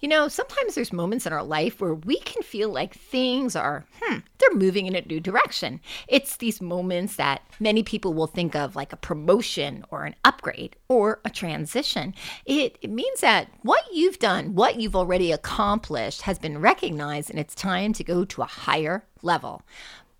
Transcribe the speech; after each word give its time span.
You 0.00 0.08
know, 0.08 0.28
sometimes 0.28 0.74
there's 0.74 0.94
moments 0.94 1.26
in 1.26 1.32
our 1.32 1.42
life 1.42 1.80
where 1.80 1.94
we 1.94 2.18
can 2.20 2.42
feel 2.42 2.70
like 2.70 2.94
things 2.94 3.54
are, 3.54 3.84
hmm, 4.00 4.18
they're 4.38 4.54
moving 4.54 4.86
in 4.86 4.94
a 4.94 5.02
new 5.02 5.20
direction. 5.20 5.80
It's 6.08 6.38
these 6.38 6.62
moments 6.62 7.16
that 7.16 7.42
many 7.60 7.82
people 7.82 8.14
will 8.14 8.26
think 8.26 8.56
of 8.56 8.74
like 8.74 8.94
a 8.94 8.96
promotion 8.96 9.84
or 9.90 10.04
an 10.04 10.14
upgrade 10.24 10.76
or 10.88 11.20
a 11.26 11.30
transition. 11.30 12.14
It, 12.46 12.78
it 12.80 12.90
means 12.90 13.20
that 13.20 13.48
what 13.60 13.84
you've 13.92 14.18
done, 14.18 14.54
what 14.54 14.80
you've 14.80 14.96
already 14.96 15.32
accomplished, 15.32 16.22
has 16.22 16.38
been 16.38 16.60
recognized 16.60 17.28
and 17.28 17.38
it's 17.38 17.54
time 17.54 17.92
to 17.92 18.04
go 18.04 18.24
to 18.24 18.42
a 18.42 18.46
higher 18.46 19.04
level. 19.22 19.62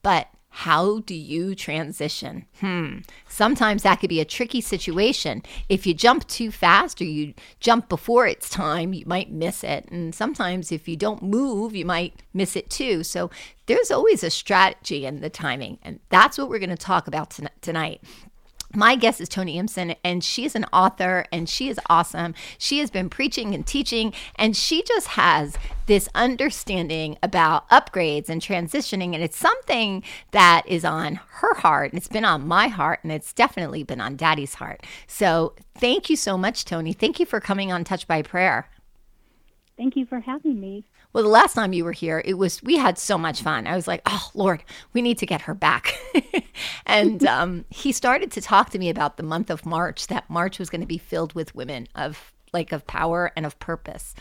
But 0.03 0.29
how 0.53 0.98
do 1.01 1.14
you 1.14 1.55
transition? 1.55 2.45
Hmm. 2.59 2.99
Sometimes 3.29 3.85
that 3.85 4.00
could 4.00 4.11
be 4.11 4.21
a 4.21 4.25
tricky 4.25 4.61
situation. 4.61 5.43
If 5.69 5.87
you 5.87 5.95
jump 5.95 6.27
too 6.27 6.50
fast 6.50 7.00
or 7.00 7.05
you 7.05 7.35
jump 7.61 7.89
before 7.89 8.27
it's 8.27 8.50
time, 8.50 8.93
you 8.93 9.05
might 9.07 9.31
miss 9.31 9.63
it. 9.63 9.86
And 9.91 10.13
sometimes 10.14 10.73
if 10.73 10.89
you 10.89 10.96
don't 10.96 11.23
move, 11.23 11.75
you 11.76 11.85
might 11.85 12.23
miss 12.35 12.57
it 12.57 12.68
too. 12.68 13.04
So 13.04 13.31
there's 13.67 13.93
always 13.93 14.25
a 14.25 14.31
strategy 14.31 15.07
in 15.07 15.21
the 15.21 15.31
timing. 15.31 15.79
And 15.82 16.00
that's 16.09 16.36
what 16.36 16.49
we're 16.49 16.59
going 16.59 16.71
to 16.71 16.76
talk 16.76 17.07
about 17.07 17.39
tonight. 17.61 18.03
My 18.75 18.95
guest 18.95 19.21
is 19.21 19.29
Toni 19.29 19.61
Imsen, 19.61 19.97
and 20.05 20.23
she's 20.23 20.55
an 20.55 20.65
author 20.73 21.27
and 21.33 21.49
she 21.49 21.69
is 21.69 21.81
awesome. 21.89 22.35
She 22.57 22.79
has 22.79 22.89
been 22.91 23.11
preaching 23.11 23.53
and 23.53 23.67
teaching, 23.67 24.13
and 24.37 24.57
she 24.57 24.85
just 24.85 25.09
has 25.09 25.57
this 25.87 26.09
understanding 26.15 27.19
about 27.21 27.69
upgrades 27.69 28.29
and 28.29 28.41
transitioning. 28.41 29.13
And 29.13 29.25
it's 29.25 29.37
something 29.37 30.05
that 30.31 30.63
is 30.67 30.85
on 30.85 31.17
her 31.17 31.55
heart, 31.55 31.91
and 31.91 31.99
it's 31.99 32.06
been 32.06 32.25
on 32.25 32.47
my 32.47 32.69
heart, 32.69 33.01
and 33.03 33.11
it's 33.11 33.33
definitely 33.33 33.83
been 33.83 34.01
on 34.01 34.15
Daddy's 34.15 34.55
heart. 34.55 34.87
So 35.09 35.55
thank 35.75 36.09
you 36.09 36.15
so 36.15 36.39
much, 36.39 36.65
Toni. 36.65 36.93
Thank 36.93 37.19
you 37.19 37.27
for 37.27 37.41
coming 37.41 37.73
on 37.73 37.83
Touch 37.83 38.07
by 38.07 38.23
Prayer. 38.23 38.69
Thank 39.77 39.97
you 39.97 40.07
for 40.07 40.21
having 40.21 40.61
me. 40.61 40.84
Well, 41.12 41.25
the 41.25 41.31
last 41.31 41.55
time 41.55 41.73
you 41.73 41.84
were 41.84 41.92
here, 41.92 42.23
it 42.25 42.34
was 42.34 42.62
we 42.62 42.77
had 42.77 42.97
so 42.98 43.19
much 43.19 43.42
fun. 43.42 43.67
I 43.67 43.75
was 43.75 43.89
like, 43.89 44.03
"Oh 44.07 44.31
Lord, 44.34 44.62
we 44.93 45.03
need 45.03 45.19
to 45.19 45.27
get 45.27 45.43
her 45.43 45.55
back." 45.55 45.98
and 46.87 47.27
um, 47.27 47.65
he 47.71 47.93
started 47.93 48.31
to 48.33 48.41
talk 48.41 48.71
to 48.71 48.79
me 48.79 48.91
about 48.91 49.17
the 49.17 49.23
month 49.23 49.51
of 49.51 49.67
March. 49.67 50.07
That 50.07 50.31
March 50.31 50.59
was 50.59 50.71
going 50.71 50.83
to 50.83 50.87
be 50.87 50.99
filled 50.99 51.33
with 51.34 51.55
women 51.55 51.89
of 51.95 52.33
like 52.53 52.73
of 52.73 52.87
power 52.87 53.33
and 53.37 53.45
of 53.45 53.59
purpose. 53.59 54.15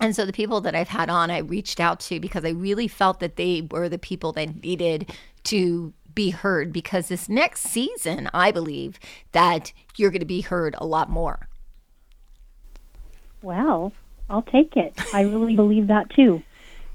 And 0.00 0.14
so 0.14 0.24
the 0.24 0.32
people 0.32 0.60
that 0.60 0.74
I've 0.74 0.88
had 0.88 1.10
on, 1.10 1.30
I 1.30 1.38
reached 1.38 1.80
out 1.80 2.00
to 2.00 2.20
because 2.20 2.44
I 2.44 2.50
really 2.50 2.86
felt 2.86 3.20
that 3.20 3.36
they 3.36 3.66
were 3.70 3.88
the 3.88 3.98
people 3.98 4.32
that 4.32 4.62
needed 4.62 5.12
to 5.44 5.92
be 6.14 6.30
heard. 6.30 6.72
Because 6.72 7.08
this 7.08 7.28
next 7.28 7.62
season, 7.62 8.30
I 8.32 8.52
believe 8.52 9.00
that 9.32 9.72
you're 9.96 10.10
going 10.10 10.20
to 10.20 10.26
be 10.26 10.42
heard 10.42 10.76
a 10.78 10.86
lot 10.86 11.10
more. 11.10 11.48
Well, 13.42 13.92
I'll 14.30 14.42
take 14.42 14.76
it. 14.76 14.94
I 15.14 15.22
really 15.22 15.56
believe 15.56 15.86
that 15.88 16.10
too. 16.10 16.42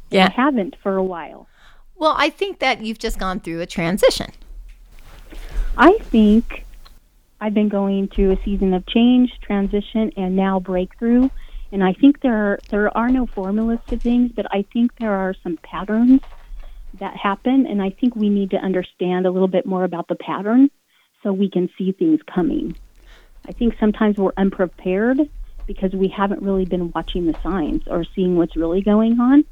Yeah. 0.09 0.27
I 0.27 0.31
haven't 0.31 0.75
for 0.83 0.95
a 0.95 1.03
while. 1.03 1.47
Well, 1.95 2.15
I 2.17 2.29
think 2.29 2.59
that 2.59 2.81
you've 2.81 2.99
just 2.99 3.17
gone 3.17 3.39
through 3.39 3.61
a 3.61 3.65
transition. 3.65 4.31
I 5.77 5.97
think 5.99 6.65
I've 7.41 7.53
been 7.53 7.69
going 7.69 8.07
through 8.07 8.31
a 8.31 8.43
season 8.43 8.73
of 8.73 8.85
change, 8.85 9.31
transition, 9.41 10.11
and 10.15 10.35
now 10.35 10.59
breakthrough. 10.59 11.29
And 11.71 11.83
I 11.83 11.93
think 11.93 12.21
there 12.21 12.35
are, 12.35 12.59
there 12.69 12.95
are 12.95 13.09
no 13.09 13.25
formulas 13.25 13.79
to 13.87 13.97
things, 13.97 14.31
but 14.35 14.45
I 14.51 14.65
think 14.71 14.95
there 14.99 15.13
are 15.13 15.33
some 15.41 15.57
patterns 15.63 16.21
that 16.99 17.17
happen, 17.17 17.65
and 17.65 17.81
I 17.81 17.89
think 17.89 18.15
we 18.15 18.29
need 18.29 18.51
to 18.51 18.57
understand 18.57 19.25
a 19.25 19.31
little 19.31 19.47
bit 19.47 19.65
more 19.65 19.83
about 19.83 20.07
the 20.07 20.15
pattern 20.15 20.69
so 21.23 21.33
we 21.33 21.49
can 21.49 21.69
see 21.75 21.91
things 21.91 22.19
coming. 22.33 22.75
I 23.47 23.51
think 23.51 23.75
sometimes 23.79 24.17
we're 24.17 24.33
unprepared 24.37 25.21
because 25.65 25.93
we 25.93 26.07
haven't 26.07 26.41
really 26.41 26.65
been 26.65 26.91
watching 26.91 27.25
the 27.25 27.35
signs 27.41 27.83
or 27.87 28.05
seeing 28.15 28.37
what's 28.37 28.55
really 28.55 28.81
going 28.81 29.19
on. 29.19 29.45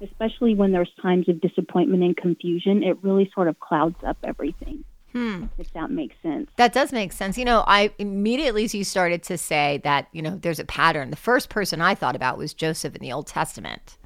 Especially 0.00 0.54
when 0.54 0.72
there's 0.72 0.90
times 1.00 1.28
of 1.28 1.40
disappointment 1.40 2.02
and 2.02 2.16
confusion, 2.16 2.82
it 2.82 2.98
really 3.02 3.30
sort 3.34 3.48
of 3.48 3.58
clouds 3.60 3.96
up 4.04 4.18
everything. 4.24 4.84
Hmm. 5.12 5.44
If 5.58 5.72
that 5.74 5.90
makes 5.92 6.16
sense. 6.22 6.50
That 6.56 6.72
does 6.72 6.92
make 6.92 7.12
sense. 7.12 7.38
You 7.38 7.44
know, 7.44 7.62
I 7.66 7.92
immediately 7.98 8.64
as 8.64 8.74
you 8.74 8.82
started 8.82 9.22
to 9.24 9.38
say 9.38 9.80
that, 9.84 10.08
you 10.12 10.20
know, 10.20 10.36
there's 10.36 10.58
a 10.58 10.64
pattern. 10.64 11.10
The 11.10 11.16
first 11.16 11.48
person 11.48 11.80
I 11.80 11.94
thought 11.94 12.16
about 12.16 12.36
was 12.36 12.52
Joseph 12.52 12.96
in 12.96 13.00
the 13.00 13.12
Old 13.12 13.28
Testament. 13.28 13.96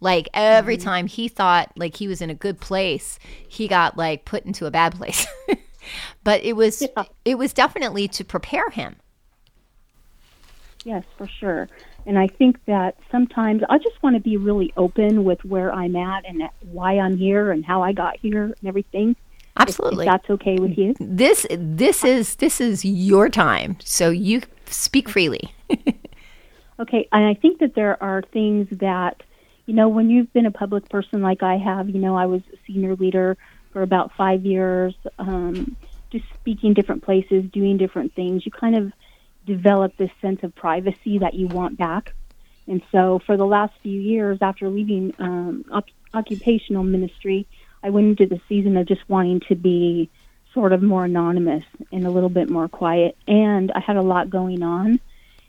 Like 0.00 0.28
every 0.32 0.76
mm-hmm. 0.76 0.84
time 0.84 1.06
he 1.08 1.26
thought 1.26 1.72
like 1.76 1.96
he 1.96 2.06
was 2.06 2.22
in 2.22 2.30
a 2.30 2.34
good 2.34 2.60
place, 2.60 3.18
he 3.48 3.66
got 3.66 3.96
like 3.96 4.24
put 4.24 4.44
into 4.44 4.66
a 4.66 4.70
bad 4.70 4.94
place. 4.94 5.26
but 6.24 6.42
it 6.44 6.54
was 6.54 6.82
yeah. 6.82 7.04
it 7.24 7.38
was 7.38 7.52
definitely 7.52 8.06
to 8.08 8.24
prepare 8.24 8.70
him 8.70 8.96
Yes, 10.84 11.04
for 11.16 11.28
sure. 11.28 11.68
And 12.06 12.18
I 12.18 12.26
think 12.26 12.64
that 12.66 12.96
sometimes 13.10 13.62
I 13.68 13.78
just 13.78 14.02
want 14.02 14.16
to 14.16 14.20
be 14.20 14.36
really 14.36 14.72
open 14.76 15.24
with 15.24 15.44
where 15.44 15.72
I'm 15.72 15.94
at 15.96 16.24
and 16.26 16.42
why 16.60 16.98
I'm 16.98 17.16
here 17.16 17.52
and 17.52 17.64
how 17.64 17.82
I 17.82 17.92
got 17.92 18.16
here 18.18 18.44
and 18.44 18.66
everything. 18.68 19.16
Absolutely. 19.56 20.06
If, 20.06 20.08
if 20.08 20.12
that's 20.12 20.30
okay 20.30 20.56
with 20.56 20.76
you. 20.76 20.94
This 20.98 21.46
this 21.50 22.04
is 22.04 22.36
this 22.36 22.60
is 22.60 22.84
your 22.84 23.28
time, 23.28 23.76
so 23.84 24.10
you 24.10 24.42
speak 24.66 25.08
freely. 25.08 25.54
okay, 26.80 27.08
and 27.12 27.24
I 27.26 27.34
think 27.34 27.60
that 27.60 27.74
there 27.74 28.02
are 28.02 28.22
things 28.32 28.68
that 28.78 29.22
you 29.66 29.74
know 29.74 29.88
when 29.88 30.08
you've 30.08 30.32
been 30.32 30.46
a 30.46 30.50
public 30.50 30.88
person 30.88 31.20
like 31.20 31.42
I 31.42 31.58
have. 31.58 31.90
You 31.90 32.00
know, 32.00 32.16
I 32.16 32.26
was 32.26 32.40
a 32.52 32.56
senior 32.66 32.96
leader 32.96 33.36
for 33.72 33.82
about 33.82 34.12
five 34.16 34.44
years, 34.44 34.94
um, 35.18 35.76
just 36.10 36.24
speaking 36.34 36.72
different 36.72 37.02
places, 37.02 37.44
doing 37.52 37.76
different 37.76 38.14
things. 38.14 38.46
You 38.46 38.52
kind 38.52 38.74
of 38.74 38.92
develop 39.46 39.96
this 39.96 40.10
sense 40.20 40.42
of 40.42 40.54
privacy 40.54 41.18
that 41.18 41.34
you 41.34 41.48
want 41.48 41.78
back. 41.78 42.14
And 42.66 42.82
so, 42.92 43.20
for 43.26 43.36
the 43.36 43.46
last 43.46 43.72
few 43.82 44.00
years 44.00 44.38
after 44.40 44.68
leaving 44.68 45.14
um, 45.18 45.64
op- 45.72 45.88
occupational 46.14 46.84
ministry, 46.84 47.46
I 47.82 47.90
went 47.90 48.20
into 48.20 48.26
the 48.26 48.40
season 48.48 48.76
of 48.76 48.86
just 48.86 49.08
wanting 49.08 49.40
to 49.48 49.56
be 49.56 50.10
sort 50.54 50.72
of 50.72 50.82
more 50.82 51.04
anonymous 51.04 51.64
and 51.90 52.06
a 52.06 52.10
little 52.10 52.28
bit 52.28 52.48
more 52.48 52.68
quiet. 52.68 53.16
And 53.26 53.72
I 53.72 53.80
had 53.80 53.96
a 53.96 54.02
lot 54.02 54.30
going 54.30 54.62
on. 54.62 55.00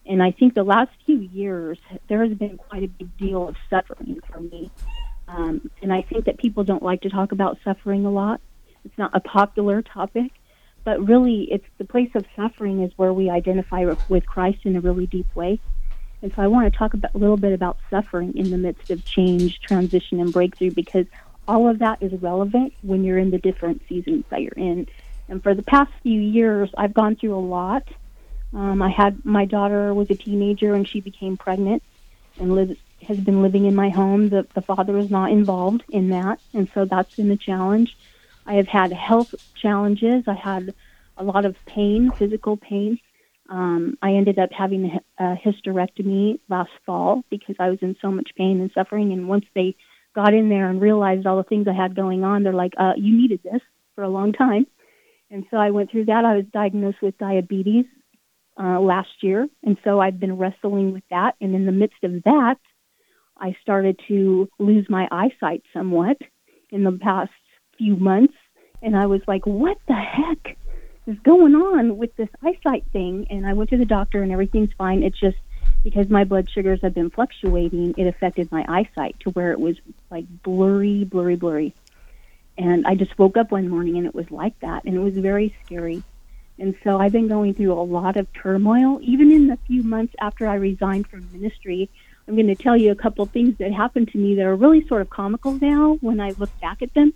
And 0.05 0.21
I 0.21 0.31
think 0.31 0.53
the 0.53 0.63
last 0.63 0.91
few 1.05 1.17
years, 1.17 1.77
there 2.09 2.25
has 2.25 2.35
been 2.35 2.57
quite 2.57 2.83
a 2.83 2.87
big 2.87 3.15
deal 3.17 3.47
of 3.47 3.55
suffering 3.69 4.19
for 4.31 4.39
me. 4.39 4.71
Um, 5.27 5.69
and 5.81 5.93
I 5.93 6.01
think 6.01 6.25
that 6.25 6.37
people 6.37 6.63
don't 6.63 6.83
like 6.83 7.01
to 7.01 7.09
talk 7.09 7.31
about 7.31 7.57
suffering 7.63 8.05
a 8.05 8.11
lot. 8.11 8.41
It's 8.83 8.97
not 8.97 9.11
a 9.13 9.19
popular 9.19 9.81
topic 9.81 10.31
but 10.83 11.07
really 11.07 11.47
it's 11.51 11.65
the 11.77 11.85
place 11.85 12.11
of 12.15 12.25
suffering 12.35 12.83
is 12.83 12.91
where 12.97 13.13
we 13.13 13.29
identify 13.29 13.85
with 14.09 14.25
Christ 14.25 14.59
in 14.63 14.75
a 14.75 14.81
really 14.81 15.07
deep 15.07 15.27
way. 15.35 15.59
And 16.21 16.31
so 16.35 16.41
I 16.41 16.47
want 16.47 16.71
to 16.71 16.77
talk 16.77 16.93
about, 16.93 17.13
a 17.13 17.17
little 17.17 17.37
bit 17.37 17.53
about 17.53 17.77
suffering 17.89 18.37
in 18.37 18.49
the 18.49 18.57
midst 18.57 18.89
of 18.89 19.03
change, 19.05 19.59
transition, 19.59 20.21
and 20.21 20.31
breakthrough 20.31 20.71
because 20.71 21.05
all 21.47 21.69
of 21.69 21.79
that 21.79 22.01
is 22.01 22.13
relevant 22.21 22.73
when 22.81 23.03
you're 23.03 23.17
in 23.17 23.31
the 23.31 23.37
different 23.37 23.81
seasons 23.89 24.23
that 24.29 24.41
you're 24.41 24.51
in. 24.55 24.87
And 25.27 25.43
for 25.43 25.53
the 25.53 25.63
past 25.63 25.91
few 26.01 26.19
years, 26.19 26.69
I've 26.77 26.93
gone 26.93 27.15
through 27.15 27.35
a 27.35 27.39
lot. 27.39 27.87
Um, 28.53 28.81
I 28.81 28.89
had 28.89 29.25
my 29.25 29.45
daughter 29.45 29.93
was 29.93 30.09
a 30.11 30.15
teenager 30.15 30.73
and 30.73 30.87
she 30.87 31.01
became 31.01 31.37
pregnant 31.37 31.83
and 32.39 32.55
lives, 32.55 32.77
has 33.01 33.17
been 33.17 33.41
living 33.41 33.65
in 33.65 33.75
my 33.75 33.89
home. 33.89 34.29
The, 34.29 34.47
the 34.53 34.61
father 34.61 34.97
is 34.97 35.09
not 35.09 35.31
involved 35.31 35.83
in 35.89 36.09
that, 36.09 36.39
and 36.53 36.69
so 36.73 36.85
that's 36.85 37.13
been 37.15 37.31
a 37.31 37.37
challenge. 37.37 37.97
I 38.45 38.53
have 38.55 38.67
had 38.67 38.91
health 38.91 39.33
challenges. 39.61 40.23
I 40.27 40.33
had 40.33 40.73
a 41.17 41.23
lot 41.23 41.45
of 41.45 41.55
pain, 41.65 42.11
physical 42.17 42.57
pain. 42.57 42.99
Um, 43.49 43.97
I 44.01 44.13
ended 44.13 44.39
up 44.39 44.49
having 44.51 44.99
a 45.19 45.35
hysterectomy 45.35 46.39
last 46.49 46.71
fall 46.85 47.23
because 47.29 47.55
I 47.59 47.69
was 47.69 47.79
in 47.81 47.95
so 48.01 48.09
much 48.11 48.31
pain 48.35 48.61
and 48.61 48.71
suffering. 48.73 49.11
And 49.11 49.27
once 49.27 49.45
they 49.53 49.75
got 50.15 50.33
in 50.33 50.49
there 50.49 50.69
and 50.69 50.81
realized 50.81 51.25
all 51.25 51.37
the 51.37 51.43
things 51.43 51.67
I 51.67 51.73
had 51.73 51.95
going 51.95 52.23
on, 52.23 52.43
they're 52.43 52.53
like, 52.53 52.73
uh, 52.77 52.93
"You 52.95 53.15
needed 53.15 53.41
this 53.43 53.61
for 53.95 54.03
a 54.03 54.09
long 54.09 54.33
time." 54.33 54.65
And 55.29 55.45
so 55.49 55.57
I 55.57 55.71
went 55.71 55.91
through 55.91 56.05
that. 56.05 56.25
I 56.25 56.35
was 56.35 56.45
diagnosed 56.53 57.01
with 57.01 57.17
diabetes 57.17 57.85
uh, 58.59 58.79
last 58.79 59.09
year, 59.21 59.47
and 59.63 59.77
so 59.83 59.99
I've 59.99 60.19
been 60.19 60.37
wrestling 60.37 60.93
with 60.93 61.03
that. 61.09 61.35
And 61.41 61.55
in 61.55 61.65
the 61.65 61.71
midst 61.71 62.03
of 62.03 62.23
that, 62.23 62.57
I 63.37 63.55
started 63.61 63.99
to 64.07 64.49
lose 64.59 64.85
my 64.89 65.07
eyesight 65.11 65.63
somewhat 65.73 66.17
in 66.71 66.83
the 66.83 66.91
past 66.91 67.31
few 67.77 67.95
months, 67.95 68.35
and 68.81 68.95
I 68.95 69.05
was 69.05 69.21
like, 69.27 69.45
"What 69.45 69.77
the 69.87 69.93
heck 69.93 70.57
is 71.07 71.17
going 71.19 71.55
on 71.55 71.97
with 71.97 72.15
this 72.15 72.29
eyesight 72.41 72.85
thing?" 72.91 73.27
And 73.29 73.45
I 73.45 73.53
went 73.53 73.69
to 73.71 73.77
the 73.77 73.85
doctor, 73.85 74.21
and 74.23 74.31
everything's 74.31 74.73
fine. 74.77 75.03
It's 75.03 75.19
just 75.19 75.37
because 75.83 76.09
my 76.09 76.23
blood 76.23 76.49
sugars 76.49 76.79
have 76.81 76.93
been 76.93 77.09
fluctuating, 77.09 77.95
it 77.97 78.07
affected 78.07 78.51
my 78.51 78.65
eyesight 78.67 79.19
to 79.19 79.29
where 79.31 79.51
it 79.51 79.59
was 79.59 79.75
like 80.09 80.25
blurry, 80.43 81.03
blurry, 81.03 81.35
blurry. 81.35 81.73
And 82.57 82.85
I 82.87 82.95
just 82.95 83.17
woke 83.19 83.35
up 83.35 83.51
one 83.51 83.67
morning 83.67 83.97
and 83.97 84.05
it 84.05 84.15
was 84.15 84.29
like 84.31 84.57
that, 84.61 84.85
and 84.85 84.95
it 84.95 84.99
was 84.99 85.13
very 85.13 85.55
scary. 85.65 86.03
And 86.59 86.75
so 86.83 86.99
I've 86.99 87.11
been 87.11 87.27
going 87.27 87.55
through 87.55 87.73
a 87.73 87.81
lot 87.81 88.15
of 88.15 88.31
turmoil, 88.33 88.99
even 89.01 89.31
in 89.31 89.47
the 89.47 89.57
few 89.67 89.83
months 89.83 90.13
after 90.19 90.47
I 90.47 90.55
resigned 90.55 91.07
from 91.07 91.27
ministry. 91.33 91.89
I'm 92.27 92.35
going 92.35 92.47
to 92.47 92.55
tell 92.55 92.77
you 92.77 92.91
a 92.91 92.95
couple 92.95 93.25
things 93.25 93.57
that 93.57 93.73
happened 93.73 94.09
to 94.09 94.17
me 94.17 94.35
that 94.35 94.45
are 94.45 94.55
really 94.55 94.87
sort 94.87 95.01
of 95.01 95.09
comical 95.09 95.53
now 95.53 95.97
when 95.99 96.21
I 96.21 96.33
look 96.37 96.51
back 96.61 96.81
at 96.81 96.93
them 96.93 97.13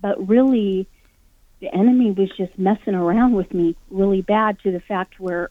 but 0.00 0.28
really 0.28 0.88
the 1.60 1.72
enemy 1.74 2.10
was 2.10 2.30
just 2.36 2.58
messing 2.58 2.94
around 2.94 3.34
with 3.34 3.52
me 3.52 3.76
really 3.90 4.22
bad 4.22 4.58
to 4.62 4.72
the 4.72 4.80
fact 4.80 5.18
where 5.18 5.50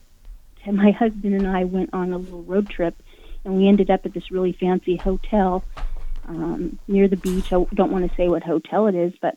my 0.72 0.92
husband 0.92 1.34
and 1.34 1.48
I 1.48 1.64
went 1.64 1.92
on 1.94 2.14
a 2.14 2.18
little 2.18 2.44
road 2.44 2.70
trip 2.70 2.96
and 3.44 3.56
we 3.56 3.68
ended 3.68 3.90
up 3.90 4.02
at 4.06 4.14
this 4.14 4.32
really 4.32 4.56
fancy 4.60 4.98
hotel 4.98 5.66
um, 6.28 6.80
near 6.88 7.08
the 7.08 7.16
beach. 7.16 7.48
I 7.52 7.64
don't 7.74 7.92
want 7.92 8.10
to 8.10 8.16
say 8.18 8.28
what 8.28 8.44
hotel 8.44 8.88
it 8.88 8.96
is, 8.96 9.14
but 9.22 9.36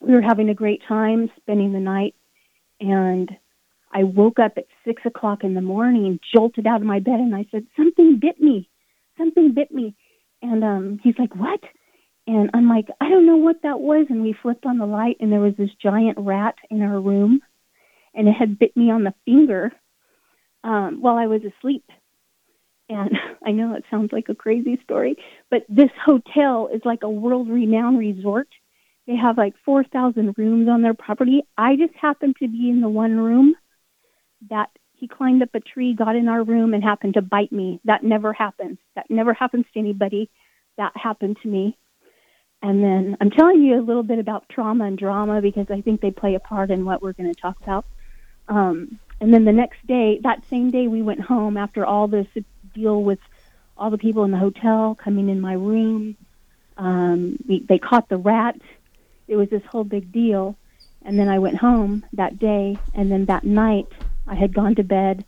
we 0.00 0.12
were 0.12 0.22
having 0.22 0.48
a 0.48 0.54
great 0.54 0.82
time 0.86 1.30
spending 1.40 1.72
the 1.72 1.80
night, 1.80 2.14
and 2.80 3.30
I 3.92 4.04
woke 4.04 4.38
up 4.38 4.52
at 4.56 4.66
six 4.84 5.02
o'clock 5.04 5.44
in 5.44 5.54
the 5.54 5.60
morning, 5.60 6.20
jolted 6.34 6.66
out 6.66 6.80
of 6.80 6.86
my 6.86 7.00
bed, 7.00 7.20
and 7.20 7.34
I 7.34 7.46
said, 7.50 7.66
"Something 7.76 8.18
bit 8.20 8.40
me. 8.40 8.68
Something 9.18 9.54
bit 9.54 9.70
me." 9.72 9.94
And 10.42 10.62
um, 10.62 11.00
he's 11.02 11.18
like, 11.18 11.34
"What?" 11.34 11.60
And 12.26 12.50
I'm 12.54 12.68
like, 12.68 12.88
"I 13.00 13.08
don't 13.08 13.26
know 13.26 13.36
what 13.36 13.62
that 13.62 13.80
was." 13.80 14.06
And 14.08 14.22
we 14.22 14.32
flipped 14.32 14.66
on 14.66 14.78
the 14.78 14.86
light, 14.86 15.16
and 15.20 15.30
there 15.30 15.40
was 15.40 15.56
this 15.56 15.74
giant 15.82 16.18
rat 16.18 16.54
in 16.70 16.82
our 16.82 17.00
room, 17.00 17.42
and 18.14 18.28
it 18.28 18.32
had 18.32 18.58
bit 18.58 18.76
me 18.76 18.90
on 18.90 19.04
the 19.04 19.14
finger 19.24 19.72
um, 20.62 21.00
while 21.00 21.16
I 21.16 21.26
was 21.26 21.42
asleep. 21.44 21.84
And 22.88 23.10
I 23.46 23.52
know 23.52 23.74
it 23.74 23.84
sounds 23.90 24.12
like 24.12 24.28
a 24.28 24.34
crazy 24.34 24.80
story, 24.82 25.16
but 25.50 25.64
this 25.68 25.90
hotel 26.04 26.68
is 26.72 26.82
like 26.84 27.02
a 27.02 27.10
world 27.10 27.48
renowned 27.48 27.98
resort. 27.98 28.48
They 29.06 29.16
have 29.16 29.36
like 29.36 29.54
4,000 29.66 30.34
rooms 30.38 30.68
on 30.68 30.80
their 30.80 30.94
property. 30.94 31.42
I 31.58 31.76
just 31.76 31.94
happened 31.94 32.36
to 32.40 32.48
be 32.48 32.70
in 32.70 32.80
the 32.80 32.88
one 32.88 33.18
room 33.18 33.54
that 34.48 34.70
he 34.94 35.08
climbed 35.08 35.42
up 35.42 35.54
a 35.54 35.60
tree, 35.60 35.94
got 35.94 36.16
in 36.16 36.28
our 36.28 36.42
room, 36.42 36.72
and 36.72 36.82
happened 36.82 37.14
to 37.14 37.22
bite 37.22 37.52
me. 37.52 37.80
That 37.84 38.02
never 38.02 38.32
happens. 38.32 38.78
That 38.96 39.06
never 39.10 39.34
happens 39.34 39.66
to 39.74 39.78
anybody. 39.78 40.30
That 40.78 40.92
happened 40.96 41.36
to 41.42 41.48
me. 41.48 41.76
And 42.64 42.82
then 42.82 43.14
I'm 43.20 43.30
telling 43.30 43.62
you 43.62 43.78
a 43.78 43.84
little 43.84 44.02
bit 44.02 44.18
about 44.18 44.48
trauma 44.48 44.86
and 44.86 44.96
drama 44.96 45.42
because 45.42 45.66
I 45.70 45.82
think 45.82 46.00
they 46.00 46.10
play 46.10 46.34
a 46.34 46.40
part 46.40 46.70
in 46.70 46.86
what 46.86 47.02
we're 47.02 47.12
going 47.12 47.30
to 47.32 47.38
talk 47.38 47.58
about. 47.62 47.84
Um, 48.48 48.98
and 49.20 49.34
then 49.34 49.44
the 49.44 49.52
next 49.52 49.86
day, 49.86 50.18
that 50.22 50.42
same 50.48 50.70
day, 50.70 50.88
we 50.88 51.02
went 51.02 51.20
home 51.20 51.58
after 51.58 51.84
all 51.84 52.08
this 52.08 52.26
deal 52.74 53.02
with 53.02 53.18
all 53.76 53.90
the 53.90 53.98
people 53.98 54.24
in 54.24 54.30
the 54.30 54.38
hotel 54.38 54.94
coming 54.98 55.28
in 55.28 55.42
my 55.42 55.52
room. 55.52 56.16
Um, 56.78 57.38
we, 57.46 57.62
they 57.68 57.78
caught 57.78 58.08
the 58.08 58.16
rat. 58.16 58.56
It 59.28 59.36
was 59.36 59.50
this 59.50 59.62
whole 59.70 59.84
big 59.84 60.10
deal. 60.10 60.56
And 61.02 61.18
then 61.18 61.28
I 61.28 61.40
went 61.40 61.58
home 61.58 62.02
that 62.14 62.38
day, 62.38 62.78
and 62.94 63.12
then 63.12 63.26
that 63.26 63.44
night 63.44 63.88
I 64.26 64.36
had 64.36 64.54
gone 64.54 64.74
to 64.76 64.82
bed. 64.82 65.26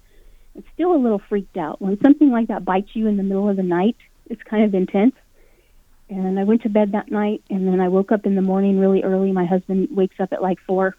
It's 0.54 0.66
still 0.72 0.94
a 0.94 0.96
little 0.96 1.20
freaked 1.28 1.58
out. 1.58 1.82
When 1.82 2.00
something 2.00 2.30
like 2.30 2.48
that 2.48 2.64
bites 2.64 2.96
you 2.96 3.08
in 3.08 3.18
the 3.18 3.22
middle 3.22 3.50
of 3.50 3.56
the 3.56 3.62
night, 3.62 3.96
it's 4.30 4.42
kind 4.44 4.64
of 4.64 4.74
intense. 4.74 5.14
And 6.08 6.38
I 6.38 6.44
went 6.44 6.62
to 6.62 6.68
bed 6.68 6.92
that 6.92 7.10
night, 7.10 7.42
and 7.50 7.66
then 7.66 7.80
I 7.80 7.88
woke 7.88 8.12
up 8.12 8.26
in 8.26 8.36
the 8.36 8.42
morning 8.42 8.78
really 8.78 9.02
early. 9.02 9.32
My 9.32 9.44
husband 9.44 9.88
wakes 9.90 10.16
up 10.20 10.32
at 10.32 10.40
like 10.40 10.58
four. 10.66 10.96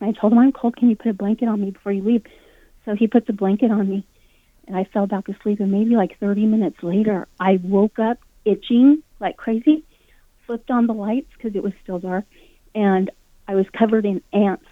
I 0.00 0.12
told 0.12 0.32
him, 0.32 0.38
I'm 0.38 0.52
cold. 0.52 0.76
Can 0.76 0.90
you 0.90 0.96
put 0.96 1.08
a 1.08 1.14
blanket 1.14 1.48
on 1.48 1.60
me 1.60 1.70
before 1.70 1.92
you 1.92 2.02
leave? 2.02 2.24
So 2.84 2.94
he 2.94 3.06
puts 3.06 3.28
a 3.28 3.32
blanket 3.32 3.70
on 3.70 3.88
me 3.88 4.06
and 4.66 4.76
I 4.76 4.84
fell 4.84 5.06
back 5.06 5.28
asleep. 5.28 5.60
And 5.60 5.70
maybe 5.70 5.96
like 5.96 6.18
30 6.18 6.46
minutes 6.46 6.82
later, 6.82 7.28
I 7.38 7.58
woke 7.62 7.98
up 7.98 8.18
itching 8.44 9.02
like 9.20 9.36
crazy, 9.36 9.84
flipped 10.46 10.70
on 10.70 10.86
the 10.86 10.94
lights 10.94 11.28
because 11.36 11.56
it 11.56 11.62
was 11.62 11.72
still 11.82 11.98
dark, 11.98 12.24
and 12.74 13.10
I 13.48 13.54
was 13.54 13.66
covered 13.76 14.04
in 14.04 14.22
ants. 14.32 14.64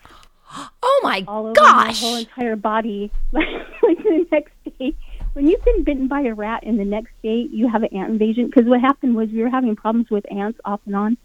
Oh 0.84 1.00
my 1.02 1.25
all 1.26 1.46
over 1.46 1.55
gosh! 1.55 2.02
My 2.02 2.08
whole 2.08 2.16
entire 2.16 2.56
body. 2.56 3.10
like 3.32 3.46
the 3.82 4.26
next 4.31 4.52
day, 4.78 4.94
when 5.32 5.49
you've 5.49 5.64
been 5.64 5.84
bitten 5.84 6.08
by 6.08 6.23
a 6.23 6.34
rat, 6.34 6.62
and 6.64 6.79
the 6.79 6.84
next 6.84 7.12
day 7.23 7.49
you 7.50 7.69
have 7.69 7.82
an 7.82 7.94
ant 7.96 8.11
invasion. 8.11 8.46
Because 8.46 8.67
what 8.67 8.81
happened 8.81 9.14
was 9.14 9.31
we 9.31 9.43
were 9.43 9.50
having 9.50 9.76
problems 9.76 10.11
with 10.11 10.31
ants 10.31 10.61
off 10.64 10.81
and 10.87 10.96
on, 10.96 11.17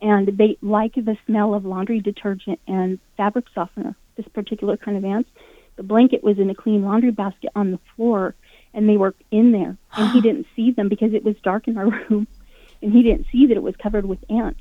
and 0.00 0.36
they 0.38 0.58
like 0.62 0.94
the 0.94 1.16
smell 1.26 1.54
of 1.54 1.64
laundry 1.64 2.00
detergent 2.00 2.60
and 2.66 2.98
fabric 3.16 3.46
softener. 3.54 3.94
This 4.16 4.28
particular 4.28 4.76
kind 4.76 4.96
of 4.96 5.04
ants 5.04 5.30
the 5.76 5.82
blanket 5.82 6.24
was 6.24 6.38
in 6.38 6.50
a 6.50 6.54
clean 6.54 6.82
laundry 6.82 7.10
basket 7.10 7.50
on 7.54 7.70
the 7.70 7.78
floor 7.94 8.34
and 8.74 8.88
they 8.88 8.96
were 8.96 9.14
in 9.30 9.52
there 9.52 9.76
and 9.96 10.12
he 10.12 10.20
didn't 10.22 10.46
see 10.56 10.72
them 10.72 10.88
because 10.88 11.14
it 11.14 11.22
was 11.22 11.36
dark 11.42 11.68
in 11.68 11.78
our 11.78 11.86
room 12.10 12.26
and 12.82 12.92
he 12.92 13.02
didn't 13.02 13.26
see 13.30 13.46
that 13.46 13.56
it 13.56 13.62
was 13.62 13.76
covered 13.76 14.06
with 14.06 14.18
ants 14.30 14.60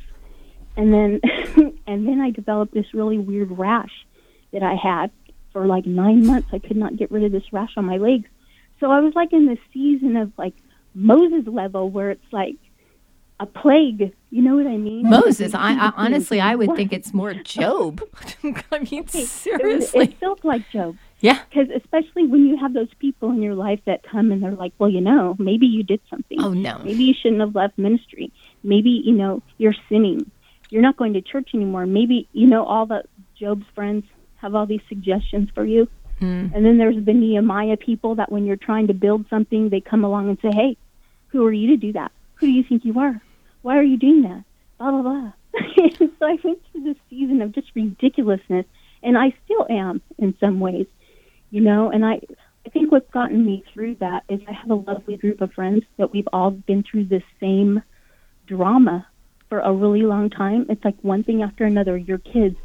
and 0.77 0.93
then 0.93 1.21
and 1.87 2.07
then 2.07 2.21
i 2.21 2.29
developed 2.29 2.73
this 2.73 2.93
really 2.93 3.17
weird 3.17 3.57
rash 3.57 4.05
that 4.51 4.63
i 4.63 4.75
had 4.75 5.09
for 5.51 5.65
like 5.65 5.85
nine 5.85 6.25
months 6.25 6.49
i 6.51 6.59
could 6.59 6.77
not 6.77 6.95
get 6.97 7.11
rid 7.11 7.23
of 7.23 7.31
this 7.31 7.51
rash 7.51 7.71
on 7.77 7.85
my 7.85 7.97
legs 7.97 8.29
so 8.79 8.91
i 8.91 8.99
was 8.99 9.13
like 9.15 9.33
in 9.33 9.45
the 9.45 9.57
season 9.73 10.15
of 10.17 10.31
like 10.37 10.55
moses 10.93 11.47
level 11.47 11.89
where 11.89 12.11
it's 12.11 12.31
like 12.31 12.55
a 13.39 13.45
plague. 13.45 14.13
You 14.29 14.41
know 14.41 14.55
what 14.55 14.67
I 14.67 14.77
mean? 14.77 15.09
Moses. 15.09 15.53
I, 15.53 15.73
I 15.73 15.91
honestly, 15.95 16.39
I 16.39 16.55
would 16.55 16.75
think 16.75 16.93
it's 16.93 17.13
more 17.13 17.33
Job. 17.33 18.01
I 18.71 18.79
mean, 18.79 19.03
okay, 19.03 19.25
seriously, 19.25 19.99
it, 19.99 20.09
it 20.11 20.19
felt 20.19 20.43
like 20.43 20.69
Job. 20.69 20.97
Yeah. 21.19 21.39
Because 21.49 21.69
especially 21.75 22.27
when 22.27 22.45
you 22.45 22.57
have 22.57 22.73
those 22.73 22.93
people 22.99 23.31
in 23.31 23.41
your 23.41 23.55
life 23.55 23.79
that 23.85 24.03
come 24.03 24.31
and 24.31 24.43
they're 24.43 24.51
like, 24.51 24.73
well, 24.77 24.89
you 24.89 25.01
know, 25.01 25.35
maybe 25.39 25.65
you 25.65 25.83
did 25.83 26.01
something. 26.09 26.41
Oh, 26.41 26.53
no. 26.53 26.79
Maybe 26.79 27.03
you 27.03 27.13
shouldn't 27.13 27.41
have 27.41 27.55
left 27.55 27.77
ministry. 27.77 28.31
Maybe, 28.63 29.01
you 29.03 29.13
know, 29.13 29.41
you're 29.57 29.75
sinning. 29.89 30.29
You're 30.69 30.81
not 30.81 30.97
going 30.97 31.13
to 31.13 31.21
church 31.21 31.51
anymore. 31.53 31.85
Maybe, 31.85 32.27
you 32.33 32.47
know, 32.47 32.65
all 32.65 32.85
the 32.85 33.03
Job's 33.39 33.65
friends 33.73 34.05
have 34.37 34.55
all 34.55 34.65
these 34.65 34.81
suggestions 34.89 35.49
for 35.53 35.65
you. 35.65 35.87
Hmm. 36.19 36.47
And 36.53 36.65
then 36.65 36.77
there's 36.77 37.03
the 37.03 37.13
Nehemiah 37.13 37.77
people 37.77 38.15
that 38.15 38.31
when 38.31 38.45
you're 38.45 38.55
trying 38.55 38.87
to 38.87 38.93
build 38.93 39.25
something, 39.29 39.69
they 39.69 39.81
come 39.81 40.03
along 40.03 40.29
and 40.29 40.37
say, 40.41 40.49
hey, 40.53 40.77
who 41.27 41.45
are 41.45 41.51
you 41.51 41.69
to 41.71 41.77
do 41.77 41.93
that? 41.93 42.11
Who 42.35 42.47
do 42.47 42.51
you 42.51 42.63
think 42.63 42.85
you 42.85 42.99
are? 42.99 43.21
Why 43.61 43.77
are 43.77 43.83
you 43.83 43.97
doing 43.97 44.21
that? 44.23 44.43
Blah, 44.77 44.91
blah, 44.91 45.01
blah. 45.01 45.31
so 45.97 46.25
I 46.25 46.37
went 46.43 46.61
through 46.71 46.83
this 46.83 46.97
season 47.09 47.41
of 47.41 47.53
just 47.53 47.67
ridiculousness, 47.75 48.65
and 49.03 49.17
I 49.17 49.33
still 49.45 49.65
am 49.69 50.01
in 50.17 50.35
some 50.39 50.59
ways 50.59 50.87
you 51.55 51.61
know, 51.61 51.89
and 51.89 52.05
I 52.05 52.19
I 52.65 52.69
think 52.69 52.91
what's 52.91 53.09
gotten 53.11 53.45
me 53.45 53.63
through 53.73 53.95
that 54.01 54.23
is 54.27 54.41
I 54.45 54.51
have 54.51 54.69
a 54.69 54.75
lovely 54.75 55.15
group 55.15 55.39
of 55.39 55.53
friends 55.53 55.83
that 55.97 56.11
we've 56.11 56.27
all 56.33 56.51
been 56.51 56.83
through 56.83 57.05
this 57.05 57.23
same 57.39 57.81
drama 58.45 59.07
for 59.47 59.59
a 59.59 59.71
really 59.71 60.01
long 60.01 60.29
time. 60.29 60.65
It's 60.67 60.83
like 60.83 60.97
one 61.01 61.23
thing 61.23 61.43
after 61.43 61.63
another. 61.63 61.95
Your 61.95 62.17
kids, 62.17 62.57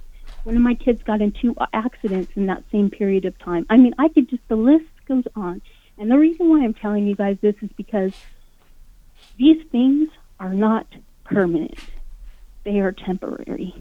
one 0.45 0.57
of 0.57 0.63
my 0.63 0.75
kids 0.75 1.03
got 1.03 1.21
in 1.21 1.33
two 1.33 1.55
accidents 1.73 2.33
in 2.37 2.47
that 2.47 2.65
same 2.73 2.91
period 2.91 3.25
of 3.25 3.39
time. 3.39 3.67
I 3.69 3.77
mean, 3.77 3.95
I 3.99 4.09
could 4.09 4.29
just, 4.29 4.47
the 4.49 4.57
list 4.57 4.87
goes 5.07 5.25
on. 5.37 5.63
And 5.99 6.11
the 6.11 6.19
reason 6.19 6.49
why 6.49 6.65
I'm 6.65 6.75
telling 6.75 7.07
you 7.07 7.15
guys 7.15 7.37
this 7.41 7.57
is 7.63 7.71
because 7.77 8.13
these 9.37 9.63
things 9.71 10.09
are 10.39 10.55
not 10.55 10.87
permanent, 11.25 11.79
they 12.65 12.81
are 12.81 12.93
temporary. 12.93 13.75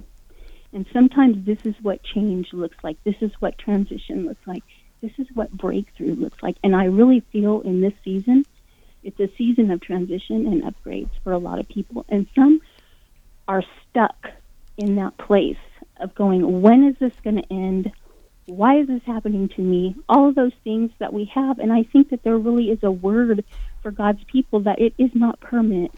And 0.74 0.86
sometimes 0.94 1.46
this 1.46 1.66
is 1.66 1.76
what 1.82 2.04
change 2.04 2.54
looks 2.54 2.78
like. 2.84 2.98
This 3.04 3.16
is 3.22 3.32
what 3.40 3.58
transition 3.58 4.26
looks 4.26 4.46
like 4.46 4.64
this 5.02 5.12
is 5.18 5.28
what 5.34 5.52
breakthrough 5.52 6.16
looks 6.16 6.42
like. 6.42 6.58
And 6.64 6.76
I 6.76 6.86
really 6.86 7.22
feel 7.32 7.62
in 7.62 7.82
this 7.82 7.94
season, 8.04 8.46
it's 9.04 9.20
a 9.20 9.30
season 9.38 9.72
of 9.72 9.82
transition 9.82 10.46
and 10.48 10.64
upgrades 10.64 11.12
for 11.24 11.32
a 11.32 11.38
lot 11.38 11.60
of 11.60 11.68
people. 11.68 12.06
And 12.10 12.28
some 12.36 12.62
are 13.48 13.64
stuck 13.90 14.28
in 14.78 14.96
that 14.96 15.18
place 15.18 15.58
of 16.00 16.16
going, 16.16 16.62
when 16.62 16.88
is 16.88 16.96
this 17.00 17.14
going 17.24 17.38
to 17.38 17.54
end? 17.54 17.92
Why 18.46 18.80
is 18.80 18.88
this 18.88 19.02
happening 19.06 19.50
to 19.50 19.62
me? 19.62 19.96
All 20.08 20.30
of 20.30 20.36
those 20.36 20.54
things 20.64 20.92
that 21.00 21.14
we 21.14 21.26
have. 21.34 21.60
And 21.60 21.72
I 21.72 21.84
think 21.84 22.10
that 22.10 22.24
there 22.24 22.38
really 22.38 22.70
is 22.72 22.80
a 22.84 22.92
word 22.92 23.44
for 23.82 23.92
God's 23.92 24.24
people 24.26 24.62
that 24.62 24.80
it 24.80 24.94
is 24.98 25.12
not 25.14 25.40
permanent. 25.40 25.94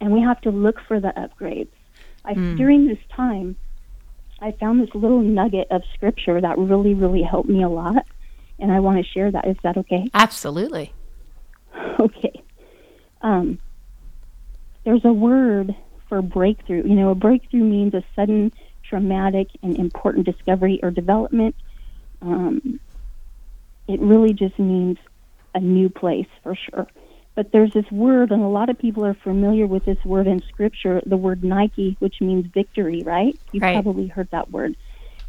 And 0.00 0.12
we 0.12 0.20
have 0.22 0.40
to 0.42 0.50
look 0.50 0.76
for 0.86 1.00
the 1.00 1.12
upgrades. 1.16 1.68
I, 2.24 2.34
mm. 2.34 2.56
During 2.56 2.86
this 2.86 2.98
time, 3.14 3.56
I 4.40 4.52
found 4.52 4.80
this 4.80 4.94
little 4.94 5.20
nugget 5.20 5.68
of 5.70 5.82
scripture 5.94 6.40
that 6.40 6.58
really, 6.58 6.94
really 6.94 7.22
helped 7.22 7.48
me 7.48 7.62
a 7.62 7.68
lot. 7.68 8.06
And 8.58 8.72
I 8.72 8.80
want 8.80 8.98
to 8.98 9.12
share 9.12 9.30
that. 9.30 9.46
Is 9.46 9.56
that 9.62 9.76
okay? 9.78 10.08
Absolutely. 10.14 10.92
Okay. 12.00 12.42
Um, 13.22 13.58
there's 14.84 15.04
a 15.04 15.12
word 15.12 15.74
for 16.08 16.22
breakthrough. 16.22 16.82
You 16.84 16.94
know, 16.94 17.10
a 17.10 17.14
breakthrough 17.14 17.64
means 17.64 17.94
a 17.94 18.02
sudden, 18.16 18.52
traumatic, 18.88 19.48
and 19.62 19.78
important 19.78 20.26
discovery 20.26 20.80
or 20.82 20.90
development. 20.90 21.54
Um, 22.22 22.80
it 23.86 24.00
really 24.00 24.32
just 24.32 24.58
means 24.58 24.98
a 25.54 25.60
new 25.60 25.88
place 25.88 26.28
for 26.42 26.54
sure. 26.54 26.86
But 27.34 27.52
there's 27.52 27.72
this 27.72 27.88
word, 27.90 28.32
and 28.32 28.42
a 28.42 28.48
lot 28.48 28.68
of 28.68 28.78
people 28.78 29.04
are 29.06 29.14
familiar 29.14 29.66
with 29.66 29.84
this 29.84 30.04
word 30.04 30.26
in 30.26 30.42
Scripture, 30.48 31.00
the 31.06 31.16
word 31.16 31.44
Nike, 31.44 31.96
which 32.00 32.16
means 32.20 32.46
victory, 32.52 33.02
right? 33.04 33.38
You've 33.52 33.62
right. 33.62 33.74
probably 33.74 34.08
heard 34.08 34.28
that 34.32 34.50
word. 34.50 34.74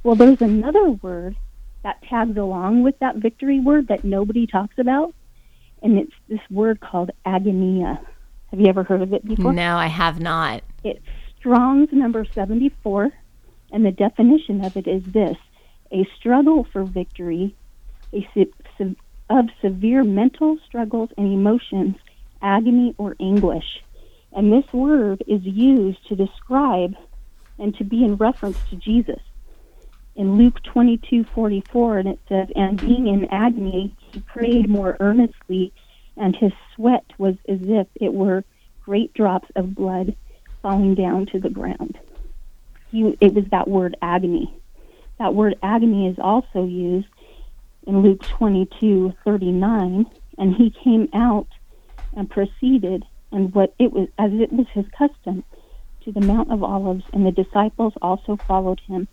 Well, 0.03 0.15
there's 0.15 0.41
another 0.41 0.89
word 0.89 1.35
that 1.83 2.01
tags 2.09 2.35
along 2.35 2.83
with 2.83 2.97
that 2.99 3.17
victory 3.17 3.59
word 3.59 3.89
that 3.89 4.03
nobody 4.03 4.47
talks 4.47 4.77
about, 4.79 5.13
and 5.83 5.99
it's 5.99 6.13
this 6.27 6.39
word 6.49 6.79
called 6.79 7.11
agonia. 7.25 7.99
Have 8.49 8.59
you 8.59 8.67
ever 8.67 8.83
heard 8.83 9.01
of 9.01 9.13
it 9.13 9.23
before? 9.25 9.53
No, 9.53 9.77
I 9.77 9.87
have 9.87 10.19
not. 10.19 10.63
It's 10.83 11.05
Strong's 11.37 11.89
number 11.91 12.25
74, 12.33 13.11
and 13.71 13.85
the 13.85 13.91
definition 13.91 14.63
of 14.63 14.75
it 14.75 14.87
is 14.87 15.03
this 15.13 15.37
a 15.91 16.07
struggle 16.17 16.65
for 16.71 16.83
victory, 16.83 17.55
a 18.13 18.27
of 19.29 19.45
severe 19.61 20.03
mental 20.03 20.57
struggles 20.65 21.09
and 21.17 21.27
emotions, 21.27 21.95
agony, 22.41 22.95
or 22.97 23.15
anguish. 23.21 23.65
And 24.31 24.51
this 24.51 24.65
word 24.73 25.23
is 25.27 25.41
used 25.43 25.99
to 26.07 26.15
describe 26.15 26.93
and 27.57 27.75
to 27.77 27.83
be 27.83 28.03
in 28.03 28.15
reference 28.15 28.57
to 28.69 28.75
Jesus. 28.75 29.21
In 30.15 30.37
Luke 30.37 30.59
22:44 30.73 31.99
and 31.99 32.09
it 32.09 32.19
says 32.27 32.47
and 32.55 32.79
being 32.79 33.07
in 33.07 33.25
agony 33.31 33.95
he 34.11 34.21
prayed 34.21 34.69
more 34.69 34.97
earnestly 34.99 35.71
and 36.17 36.35
his 36.35 36.51
sweat 36.75 37.05
was 37.17 37.35
as 37.47 37.59
if 37.61 37.87
it 37.95 38.13
were 38.13 38.43
great 38.81 39.13
drops 39.13 39.47
of 39.55 39.75
blood 39.75 40.15
falling 40.61 40.95
down 40.95 41.25
to 41.27 41.39
the 41.39 41.49
ground. 41.49 41.97
He, 42.91 43.17
it 43.19 43.33
was 43.33 43.45
that 43.51 43.67
word 43.67 43.95
agony. 44.01 44.53
That 45.19 45.35
word 45.35 45.57
agony 45.61 46.07
is 46.07 46.17
also 46.19 46.65
used 46.65 47.07
in 47.85 48.01
Luke 48.01 48.21
22 48.23 49.13
39, 49.23 50.05
and 50.37 50.55
he 50.55 50.69
came 50.69 51.09
out 51.13 51.47
and 52.15 52.29
proceeded, 52.29 53.05
and 53.31 53.53
what 53.53 53.73
it 53.79 53.91
was, 53.91 54.07
as 54.17 54.31
it 54.33 54.51
was 54.51 54.67
his 54.73 54.85
custom, 54.97 55.43
to 56.03 56.11
the 56.11 56.21
Mount 56.21 56.51
of 56.51 56.63
Olives, 56.63 57.03
and 57.13 57.25
the 57.25 57.31
disciples 57.31 57.93
also 58.01 58.37
followed 58.47 58.79
him. 58.87 59.07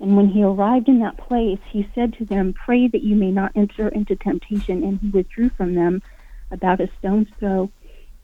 And 0.00 0.16
when 0.16 0.28
he 0.28 0.42
arrived 0.42 0.88
in 0.88 0.98
that 1.00 1.16
place, 1.16 1.60
he 1.70 1.88
said 1.94 2.14
to 2.14 2.24
them, 2.24 2.52
Pray 2.52 2.88
that 2.88 3.02
you 3.02 3.14
may 3.14 3.30
not 3.30 3.52
enter 3.54 3.88
into 3.88 4.16
temptation. 4.16 4.82
And 4.82 4.98
he 5.00 5.08
withdrew 5.08 5.50
from 5.50 5.74
them 5.74 6.02
about 6.50 6.80
a 6.80 6.90
stone's 6.98 7.28
throw. 7.38 7.70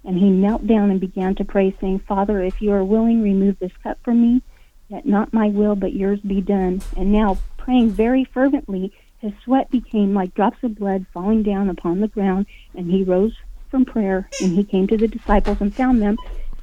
And 0.05 0.19
he 0.19 0.31
knelt 0.31 0.67
down 0.67 0.91
and 0.91 1.01
began 1.01 1.35
to 1.37 1.45
pray, 1.45 1.75
saying, 1.81 2.01
Father, 2.01 2.43
if 2.43 2.61
you 2.61 2.73
are 2.73 2.85
willing, 2.85 3.23
remove 3.23 3.59
this 3.59 3.73
cup 3.83 3.99
from 4.03 4.21
me. 4.21 4.43
Yet 4.91 5.07
not 5.07 5.33
my 5.33 5.49
will, 5.49 5.77
but 5.77 5.93
yours 5.95 6.21
be 6.21 6.41
done. 6.41 6.83
And 6.97 7.13
now, 7.13 7.39
praying 7.57 7.91
very 7.91 8.25
fervently, 8.25 8.93
his 9.19 9.33
sweat 9.45 9.71
became 9.71 10.15
like 10.15 10.35
drops 10.35 10.59
of 10.65 10.75
blood 10.75 11.07
falling 11.15 11.45
down 11.45 11.71
upon 11.71 12.01
the 12.01 12.09
ground. 12.09 12.47
And 12.75 12.91
he 12.91 13.05
rose 13.05 13.33
from 13.71 13.85
prayer, 13.85 14.29
and 14.41 14.53
he 14.53 14.65
came 14.65 14.89
to 14.89 14.97
the 14.97 15.07
disciples 15.07 15.59
and 15.61 15.73
found 15.75 16.03
them 16.03 16.19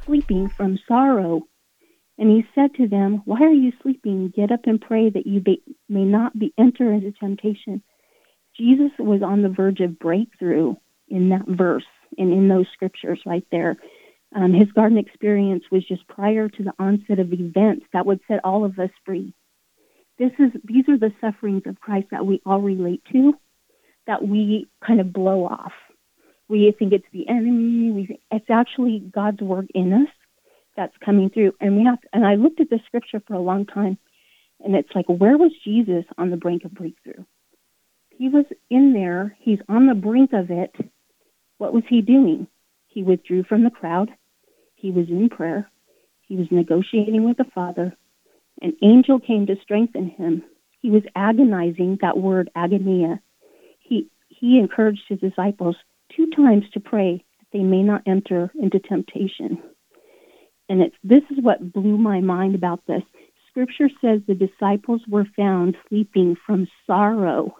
sleeping 0.05 0.49
from 0.49 0.77
sorrow. 0.87 1.47
And 2.17 2.29
he 2.29 2.45
said 2.53 2.73
to 2.75 2.87
them, 2.87 3.21
Why 3.23 3.41
are 3.43 3.53
you 3.53 3.71
sleeping? 3.81 4.33
Get 4.35 4.51
up 4.51 4.65
and 4.65 4.81
pray 4.81 5.09
that 5.09 5.25
you 5.25 5.39
be, 5.39 5.61
may 5.87 6.03
not 6.03 6.37
be 6.37 6.53
enter 6.57 6.91
into 6.91 7.13
temptation. 7.13 7.81
Jesus 8.57 8.91
was 8.99 9.21
on 9.21 9.41
the 9.41 9.49
verge 9.49 9.79
of 9.79 9.99
breakthrough 9.99 10.75
in 11.07 11.29
that 11.29 11.47
verse 11.47 11.85
and 12.17 12.33
in 12.33 12.47
those 12.49 12.65
scriptures 12.73 13.21
right 13.25 13.45
there. 13.51 13.77
Um, 14.35 14.53
his 14.53 14.71
garden 14.73 14.97
experience 14.97 15.63
was 15.71 15.87
just 15.87 16.07
prior 16.07 16.49
to 16.49 16.63
the 16.63 16.73
onset 16.79 17.19
of 17.19 17.31
events 17.31 17.85
that 17.93 18.05
would 18.05 18.19
set 18.27 18.43
all 18.43 18.65
of 18.65 18.77
us 18.77 18.89
free. 19.05 19.33
This 20.19 20.31
is 20.39 20.51
these 20.63 20.85
are 20.89 20.97
the 20.97 21.13
sufferings 21.21 21.63
of 21.65 21.79
Christ 21.79 22.07
that 22.11 22.25
we 22.25 22.41
all 22.45 22.59
relate 22.59 23.03
to, 23.11 23.33
that 24.07 24.27
we 24.27 24.67
kind 24.85 24.99
of 24.99 25.13
blow 25.13 25.45
off. 25.45 25.73
We 26.49 26.73
think 26.77 26.93
it's 26.93 27.05
the 27.13 27.27
enemy. 27.29 27.91
We 27.91 28.19
it's 28.31 28.49
actually 28.49 28.99
God's 29.13 29.41
work 29.41 29.65
in 29.73 29.93
us 29.93 30.09
that's 30.75 30.95
coming 31.03 31.29
through. 31.29 31.53
And 31.59 31.75
we 31.75 31.83
have, 31.85 31.99
and 32.13 32.25
I 32.25 32.35
looked 32.35 32.61
at 32.61 32.69
the 32.69 32.79
scripture 32.85 33.21
for 33.27 33.33
a 33.33 33.41
long 33.41 33.65
time, 33.65 33.97
and 34.63 34.75
it's 34.75 34.89
like, 34.95 35.07
where 35.07 35.37
was 35.37 35.51
Jesus 35.63 36.05
on 36.17 36.29
the 36.29 36.37
brink 36.37 36.63
of 36.63 36.73
breakthrough? 36.73 37.25
He 38.09 38.29
was 38.29 38.45
in 38.69 38.93
there. 38.93 39.35
He's 39.39 39.59
on 39.69 39.87
the 39.87 39.93
brink 39.95 40.31
of 40.33 40.49
it. 40.49 40.73
What 41.57 41.73
was 41.73 41.83
he 41.89 42.01
doing? 42.01 42.47
He 42.97 43.03
withdrew 43.03 43.43
from 43.43 43.63
the 43.63 43.69
crowd. 43.69 44.09
He 44.73 44.89
was 44.89 45.07
in 45.07 45.29
prayer. 45.29 45.69
He 46.21 46.35
was 46.35 46.47
negotiating 46.49 47.23
with 47.25 47.37
the 47.37 47.45
Father. 47.53 47.95
An 48.59 48.75
angel 48.81 49.19
came 49.19 49.45
to 49.45 49.55
strengthen 49.61 50.09
him. 50.09 50.43
He 50.79 50.89
was 50.89 51.03
agonizing, 51.15 51.99
that 52.01 52.17
word 52.17 52.49
agonia. 52.55 53.19
He, 53.77 54.09
he 54.29 54.57
encouraged 54.57 55.03
his 55.07 55.19
disciples 55.19 55.75
two 56.15 56.31
times 56.35 56.63
to 56.73 56.79
pray 56.79 57.23
that 57.37 57.45
they 57.53 57.63
may 57.63 57.83
not 57.83 58.01
enter 58.07 58.51
into 58.59 58.79
temptation. 58.79 59.61
And 60.67 60.81
it's 60.81 60.95
this 61.03 61.21
is 61.29 61.37
what 61.39 61.71
blew 61.71 61.99
my 61.99 62.19
mind 62.19 62.55
about 62.55 62.83
this. 62.87 63.03
Scripture 63.51 63.91
says 64.01 64.21
the 64.25 64.33
disciples 64.33 65.01
were 65.07 65.27
found 65.35 65.77
sleeping 65.87 66.35
from 66.47 66.67
sorrow. 66.87 67.55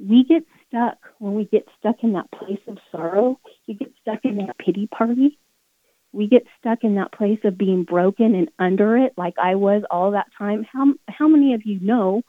We 0.00 0.24
get 0.24 0.42
stuck 0.72 0.96
when 1.18 1.34
we 1.34 1.44
get 1.44 1.66
stuck 1.78 1.96
in 2.02 2.14
that 2.14 2.30
place 2.32 2.60
of 2.66 2.78
sorrow. 2.90 3.38
You 3.66 3.74
get 3.74 3.92
stuck 4.00 4.20
in 4.24 4.38
that 4.38 4.56
pity 4.58 4.86
party. 4.86 5.38
We 6.12 6.28
get 6.28 6.44
stuck 6.58 6.80
in 6.82 6.96
that 6.96 7.12
place 7.12 7.38
of 7.44 7.56
being 7.56 7.84
broken 7.84 8.34
and 8.34 8.50
under 8.58 8.96
it, 8.96 9.14
like 9.16 9.34
I 9.42 9.54
was 9.54 9.82
all 9.90 10.12
that 10.12 10.26
time. 10.36 10.66
How 10.70 10.92
how 11.08 11.28
many 11.28 11.54
of 11.54 11.62
you 11.64 11.80
know 11.80 12.22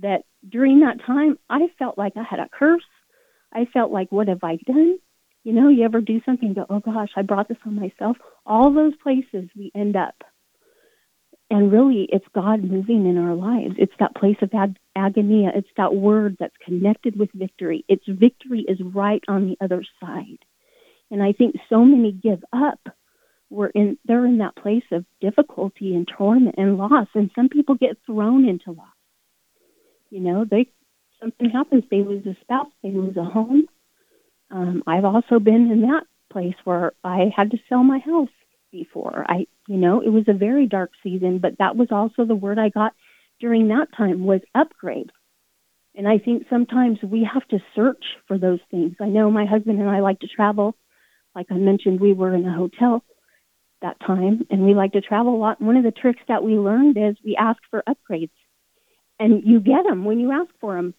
that 0.00 0.22
during 0.48 0.80
that 0.80 1.04
time 1.04 1.38
I 1.48 1.68
felt 1.78 1.98
like 1.98 2.12
I 2.16 2.22
had 2.22 2.38
a 2.38 2.48
curse? 2.48 2.82
I 3.52 3.66
felt 3.72 3.92
like, 3.92 4.10
what 4.10 4.28
have 4.28 4.42
I 4.42 4.56
done? 4.66 4.98
You 5.44 5.52
know, 5.52 5.68
you 5.68 5.84
ever 5.84 6.00
do 6.00 6.20
something 6.24 6.48
and 6.48 6.56
go, 6.56 6.66
oh 6.68 6.80
gosh, 6.80 7.10
I 7.16 7.22
brought 7.22 7.48
this 7.48 7.58
on 7.66 7.74
myself? 7.74 8.16
All 8.46 8.72
those 8.72 8.94
places 9.02 9.48
we 9.56 9.70
end 9.74 9.96
up. 9.96 10.14
And 11.50 11.70
really, 11.70 12.08
it's 12.10 12.24
God 12.34 12.64
moving 12.64 13.06
in 13.06 13.18
our 13.18 13.34
lives. 13.34 13.74
It's 13.78 13.92
that 14.00 14.16
place 14.16 14.38
of 14.42 14.50
ag- 14.54 14.78
agony. 14.96 15.48
It's 15.52 15.68
that 15.76 15.94
word 15.94 16.36
that's 16.38 16.56
connected 16.64 17.18
with 17.18 17.30
victory. 17.32 17.84
Its 17.88 18.04
victory 18.06 18.64
is 18.66 18.78
right 18.80 19.22
on 19.28 19.46
the 19.46 19.56
other 19.64 19.84
side. 20.00 20.38
And 21.10 21.22
I 21.22 21.32
think 21.32 21.56
so 21.68 21.84
many 21.84 22.12
give 22.12 22.44
up. 22.52 22.80
We're 23.50 23.68
in, 23.68 23.98
they're 24.04 24.26
in 24.26 24.38
that 24.38 24.56
place 24.56 24.84
of 24.90 25.04
difficulty 25.20 25.94
and 25.94 26.08
torment 26.08 26.56
and 26.58 26.76
loss. 26.76 27.08
And 27.14 27.30
some 27.34 27.48
people 27.48 27.76
get 27.76 27.98
thrown 28.06 28.48
into 28.48 28.72
loss. 28.72 28.88
You 30.10 30.20
know, 30.20 30.44
they 30.48 30.68
something 31.20 31.50
happens, 31.50 31.84
they 31.90 32.02
lose 32.02 32.26
a 32.26 32.36
spouse, 32.42 32.70
they 32.82 32.90
lose 32.90 33.16
a 33.16 33.24
home, 33.24 33.66
um, 34.50 34.82
I've 34.86 35.04
also 35.04 35.38
been 35.38 35.70
in 35.70 35.82
that 35.82 36.04
place 36.30 36.54
where 36.64 36.92
I 37.02 37.32
had 37.34 37.50
to 37.50 37.58
sell 37.68 37.82
my 37.82 37.98
house 37.98 38.28
before. 38.70 39.24
I, 39.28 39.46
you 39.68 39.76
know, 39.76 40.00
it 40.00 40.10
was 40.10 40.24
a 40.28 40.32
very 40.32 40.66
dark 40.66 40.92
season, 41.02 41.38
but 41.38 41.58
that 41.58 41.76
was 41.76 41.88
also 41.90 42.24
the 42.24 42.34
word 42.34 42.58
I 42.58 42.68
got 42.68 42.94
during 43.44 43.68
that 43.68 43.88
time 43.94 44.24
was 44.24 44.40
upgrade. 44.54 45.10
And 45.94 46.08
I 46.08 46.16
think 46.16 46.46
sometimes 46.48 46.96
we 47.02 47.28
have 47.30 47.46
to 47.48 47.58
search 47.76 48.02
for 48.26 48.38
those 48.38 48.60
things. 48.70 48.94
I 49.02 49.08
know 49.08 49.30
my 49.30 49.44
husband 49.44 49.80
and 49.80 49.90
I 49.90 50.00
like 50.00 50.20
to 50.20 50.26
travel. 50.26 50.74
Like 51.34 51.48
I 51.50 51.56
mentioned, 51.56 52.00
we 52.00 52.14
were 52.14 52.34
in 52.34 52.46
a 52.46 52.56
hotel 52.56 53.04
that 53.82 54.00
time 54.00 54.46
and 54.48 54.64
we 54.64 54.72
like 54.72 54.92
to 54.92 55.02
travel 55.02 55.34
a 55.34 55.36
lot. 55.36 55.60
One 55.60 55.76
of 55.76 55.84
the 55.84 55.90
tricks 55.90 56.22
that 56.26 56.42
we 56.42 56.54
learned 56.54 56.96
is 56.96 57.16
we 57.22 57.36
ask 57.38 57.58
for 57.70 57.84
upgrades. 57.86 58.30
And 59.20 59.42
you 59.44 59.60
get 59.60 59.84
them 59.86 60.06
when 60.06 60.20
you 60.20 60.32
ask 60.32 60.50
for 60.58 60.76
them. 60.76 60.94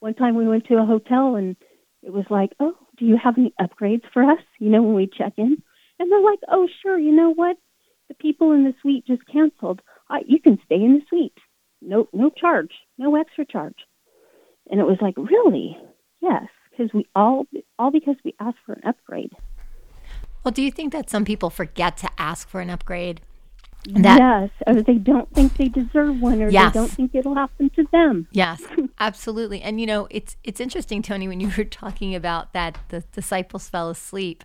One 0.00 0.12
time 0.12 0.36
we 0.36 0.46
went 0.46 0.66
to 0.66 0.76
a 0.76 0.84
hotel 0.84 1.36
and 1.36 1.56
it 2.02 2.12
was 2.12 2.26
like, 2.28 2.50
oh, 2.60 2.74
do 2.98 3.06
you 3.06 3.16
have 3.16 3.38
any 3.38 3.54
upgrades 3.58 4.04
for 4.12 4.22
us? 4.22 4.44
You 4.58 4.68
know, 4.68 4.82
when 4.82 4.96
we 4.96 5.06
check 5.06 5.32
in. 5.38 5.62
And 5.98 6.12
they're 6.12 6.20
like, 6.20 6.40
oh, 6.52 6.68
sure. 6.82 6.98
You 6.98 7.12
know 7.12 7.32
what? 7.32 7.56
The 8.08 8.14
people 8.14 8.52
in 8.52 8.64
the 8.64 8.74
suite 8.82 9.06
just 9.06 9.26
canceled. 9.32 9.80
Uh, 10.10 10.18
you 10.26 10.42
can 10.42 10.58
stay 10.66 10.76
in 10.76 11.00
the 11.00 11.02
suite. 11.08 11.38
No, 11.82 12.08
no 12.12 12.30
charge, 12.30 12.72
no 12.98 13.16
extra 13.16 13.44
charge. 13.44 13.76
And 14.70 14.80
it 14.80 14.84
was 14.84 14.98
like, 15.00 15.14
really? 15.16 15.76
Yes, 16.20 16.46
because 16.70 16.92
we 16.92 17.06
all, 17.14 17.46
all 17.78 17.90
because 17.90 18.16
we 18.24 18.34
asked 18.40 18.58
for 18.64 18.72
an 18.72 18.82
upgrade. 18.84 19.32
Well, 20.44 20.52
do 20.52 20.62
you 20.62 20.70
think 20.70 20.92
that 20.92 21.10
some 21.10 21.24
people 21.24 21.50
forget 21.50 21.96
to 21.98 22.08
ask 22.18 22.48
for 22.48 22.60
an 22.60 22.70
upgrade? 22.70 23.20
That, 23.88 24.18
yes, 24.18 24.50
or 24.66 24.82
they 24.82 24.94
don't 24.94 25.32
think 25.32 25.56
they 25.56 25.68
deserve 25.68 26.20
one, 26.20 26.42
or 26.42 26.48
yes. 26.48 26.72
they 26.72 26.80
don't 26.80 26.90
think 26.90 27.14
it'll 27.14 27.36
happen 27.36 27.70
to 27.76 27.84
them. 27.92 28.26
Yes, 28.32 28.60
absolutely. 28.98 29.62
And 29.62 29.80
you 29.80 29.86
know, 29.86 30.08
it's 30.10 30.36
it's 30.42 30.60
interesting, 30.60 31.02
Toni, 31.02 31.28
when 31.28 31.38
you 31.38 31.52
were 31.56 31.64
talking 31.64 32.14
about 32.14 32.52
that 32.52 32.78
the 32.88 33.02
disciples 33.12 33.68
fell 33.68 33.90
asleep. 33.90 34.42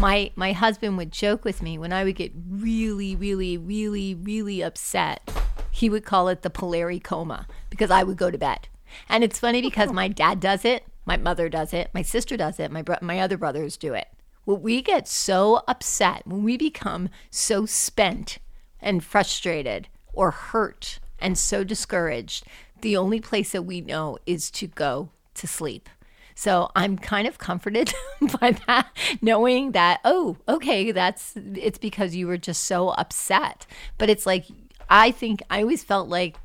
My 0.00 0.32
my 0.34 0.52
husband 0.52 0.96
would 0.96 1.12
joke 1.12 1.44
with 1.44 1.62
me 1.62 1.78
when 1.78 1.92
I 1.92 2.02
would 2.02 2.16
get 2.16 2.32
really, 2.48 3.14
really, 3.14 3.56
really, 3.56 4.14
really 4.14 4.62
upset. 4.62 5.30
He 5.76 5.90
would 5.90 6.06
call 6.06 6.28
it 6.28 6.40
the 6.40 6.48
Polari 6.48 7.04
coma 7.04 7.46
because 7.68 7.90
I 7.90 8.02
would 8.02 8.16
go 8.16 8.30
to 8.30 8.38
bed. 8.38 8.68
And 9.10 9.22
it's 9.22 9.38
funny 9.38 9.60
because 9.60 9.92
my 9.92 10.08
dad 10.08 10.40
does 10.40 10.64
it, 10.64 10.84
my 11.04 11.18
mother 11.18 11.50
does 11.50 11.74
it, 11.74 11.90
my 11.92 12.00
sister 12.00 12.34
does 12.34 12.58
it, 12.58 12.70
my 12.70 12.80
bro- 12.80 12.96
my 13.02 13.20
other 13.20 13.36
brothers 13.36 13.76
do 13.76 13.92
it. 13.92 14.08
When 14.46 14.62
we 14.62 14.80
get 14.80 15.06
so 15.06 15.62
upset, 15.68 16.26
when 16.26 16.44
we 16.44 16.56
become 16.56 17.10
so 17.30 17.66
spent 17.66 18.38
and 18.80 19.04
frustrated 19.04 19.88
or 20.14 20.30
hurt 20.30 20.98
and 21.18 21.36
so 21.36 21.62
discouraged, 21.62 22.46
the 22.80 22.96
only 22.96 23.20
place 23.20 23.52
that 23.52 23.64
we 23.64 23.82
know 23.82 24.16
is 24.24 24.50
to 24.52 24.66
go 24.66 25.10
to 25.34 25.46
sleep. 25.46 25.90
So 26.34 26.70
I'm 26.74 26.96
kind 26.96 27.28
of 27.28 27.36
comforted 27.36 27.92
by 28.40 28.52
that, 28.66 28.88
knowing 29.20 29.72
that, 29.72 30.00
oh, 30.06 30.38
okay, 30.48 30.90
that's 30.90 31.34
it's 31.36 31.78
because 31.78 32.16
you 32.16 32.26
were 32.26 32.38
just 32.38 32.62
so 32.62 32.90
upset. 32.90 33.66
But 33.98 34.08
it's 34.08 34.24
like, 34.24 34.46
I 34.88 35.10
think 35.10 35.42
I 35.50 35.62
always 35.62 35.82
felt 35.82 36.08
like 36.08 36.36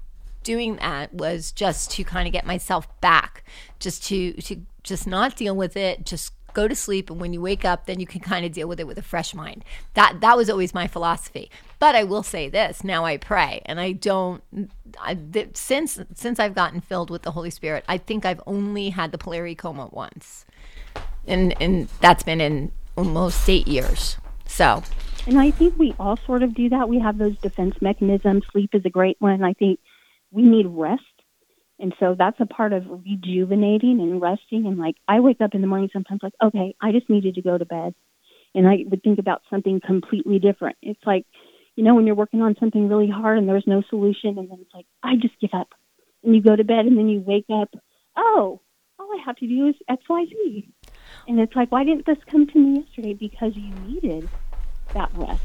doing 0.43 0.77
that 0.77 1.13
was 1.13 1.51
just 1.51 1.91
to 1.91 2.03
kind 2.03 2.27
of 2.27 2.33
get 2.33 2.45
myself 2.45 2.87
back, 3.01 3.43
just 3.79 4.03
to, 4.05 4.33
to 4.33 4.61
just 4.83 5.05
not 5.05 5.35
deal 5.35 5.55
with 5.55 5.77
it, 5.77 6.05
just 6.05 6.33
go 6.53 6.67
to 6.67 6.75
sleep 6.75 7.09
and 7.09 7.21
when 7.21 7.31
you 7.31 7.39
wake 7.39 7.63
up 7.63 7.85
then 7.85 7.99
you 7.99 8.05
can 8.05 8.19
kind 8.19 8.45
of 8.45 8.51
deal 8.51 8.67
with 8.67 8.79
it 8.79 8.87
with 8.87 8.97
a 8.97 9.01
fresh 9.01 9.33
mind. 9.33 9.63
That 9.93 10.19
that 10.21 10.35
was 10.35 10.49
always 10.49 10.73
my 10.73 10.87
philosophy. 10.87 11.49
But 11.79 11.95
i 11.95 12.03
will 12.03 12.23
say 12.23 12.49
this 12.49 12.83
now 12.83 13.05
i 13.05 13.17
pray 13.17 13.61
and 13.65 13.79
i 13.79 13.93
don't 13.93 14.43
I, 15.01 15.15
th- 15.15 15.55
since 15.55 15.99
since 16.13 16.39
i've 16.39 16.53
gotten 16.53 16.81
filled 16.81 17.09
with 17.09 17.21
the 17.23 17.31
holy 17.31 17.49
spirit 17.49 17.83
i 17.87 17.97
think 17.97 18.25
i've 18.25 18.41
only 18.45 18.89
had 18.89 19.11
the 19.11 19.17
polari 19.17 19.57
coma 19.57 19.87
once. 19.91 20.45
And 21.25 21.59
and 21.61 21.87
that's 22.01 22.23
been 22.23 22.41
in 22.41 22.71
almost 22.97 23.49
eight 23.49 23.67
years. 23.67 24.17
So 24.47 24.83
and 25.25 25.39
i 25.39 25.51
think 25.51 25.75
we 25.77 25.95
all 25.99 26.19
sort 26.25 26.43
of 26.43 26.53
do 26.55 26.69
that 26.69 26.89
we 26.89 26.99
have 26.99 27.17
those 27.17 27.37
defense 27.41 27.75
mechanisms 27.81 28.43
sleep 28.51 28.71
is 28.73 28.83
a 28.85 28.89
great 28.89 29.17
one 29.19 29.43
i 29.43 29.53
think 29.53 29.79
we 30.31 30.43
need 30.43 30.67
rest 30.67 31.03
And 31.79 31.93
so 31.99 32.15
that's 32.17 32.39
a 32.39 32.45
part 32.45 32.73
of 32.73 32.85
rejuvenating 32.87 33.99
and 34.01 34.21
resting. 34.21 34.67
And 34.67 34.77
like, 34.79 34.95
I 35.07 35.19
wake 35.19 35.41
up 35.41 35.55
in 35.55 35.61
the 35.61 35.67
morning 35.67 35.89
sometimes 35.93 36.21
like, 36.23 36.33
okay, 36.43 36.75
I 36.81 36.91
just 36.93 37.09
needed 37.09 37.35
to 37.35 37.41
go 37.41 37.57
to 37.57 37.65
bed. 37.65 37.95
And 38.55 38.67
I 38.67 38.77
would 38.89 39.03
think 39.03 39.19
about 39.19 39.43
something 39.49 39.81
completely 39.85 40.39
different. 40.39 40.77
It's 40.81 41.01
like, 41.05 41.25
you 41.75 41.83
know, 41.83 41.95
when 41.95 42.05
you're 42.07 42.15
working 42.15 42.41
on 42.43 42.55
something 42.59 42.87
really 42.89 43.09
hard 43.09 43.37
and 43.39 43.47
there's 43.49 43.67
no 43.67 43.83
solution, 43.89 44.37
and 44.39 44.49
then 44.51 44.59
it's 44.61 44.73
like, 44.73 44.87
I 45.03 45.15
just 45.21 45.39
give 45.41 45.51
up. 45.53 45.69
And 46.23 46.35
you 46.35 46.41
go 46.43 46.55
to 46.55 46.63
bed 46.65 46.85
and 46.87 46.97
then 46.97 47.09
you 47.09 47.21
wake 47.21 47.47
up, 47.53 47.69
oh, 48.17 48.61
all 48.99 49.09
I 49.13 49.23
have 49.25 49.37
to 49.37 49.47
do 49.47 49.67
is 49.69 49.75
XYZ. 49.89 50.69
And 51.27 51.39
it's 51.39 51.55
like, 51.55 51.71
why 51.71 51.83
didn't 51.83 52.05
this 52.05 52.17
come 52.31 52.47
to 52.47 52.59
me 52.59 52.81
yesterday? 52.81 53.13
Because 53.13 53.53
you 53.55 53.73
needed 53.73 54.29
that 54.93 55.11
rest. 55.15 55.41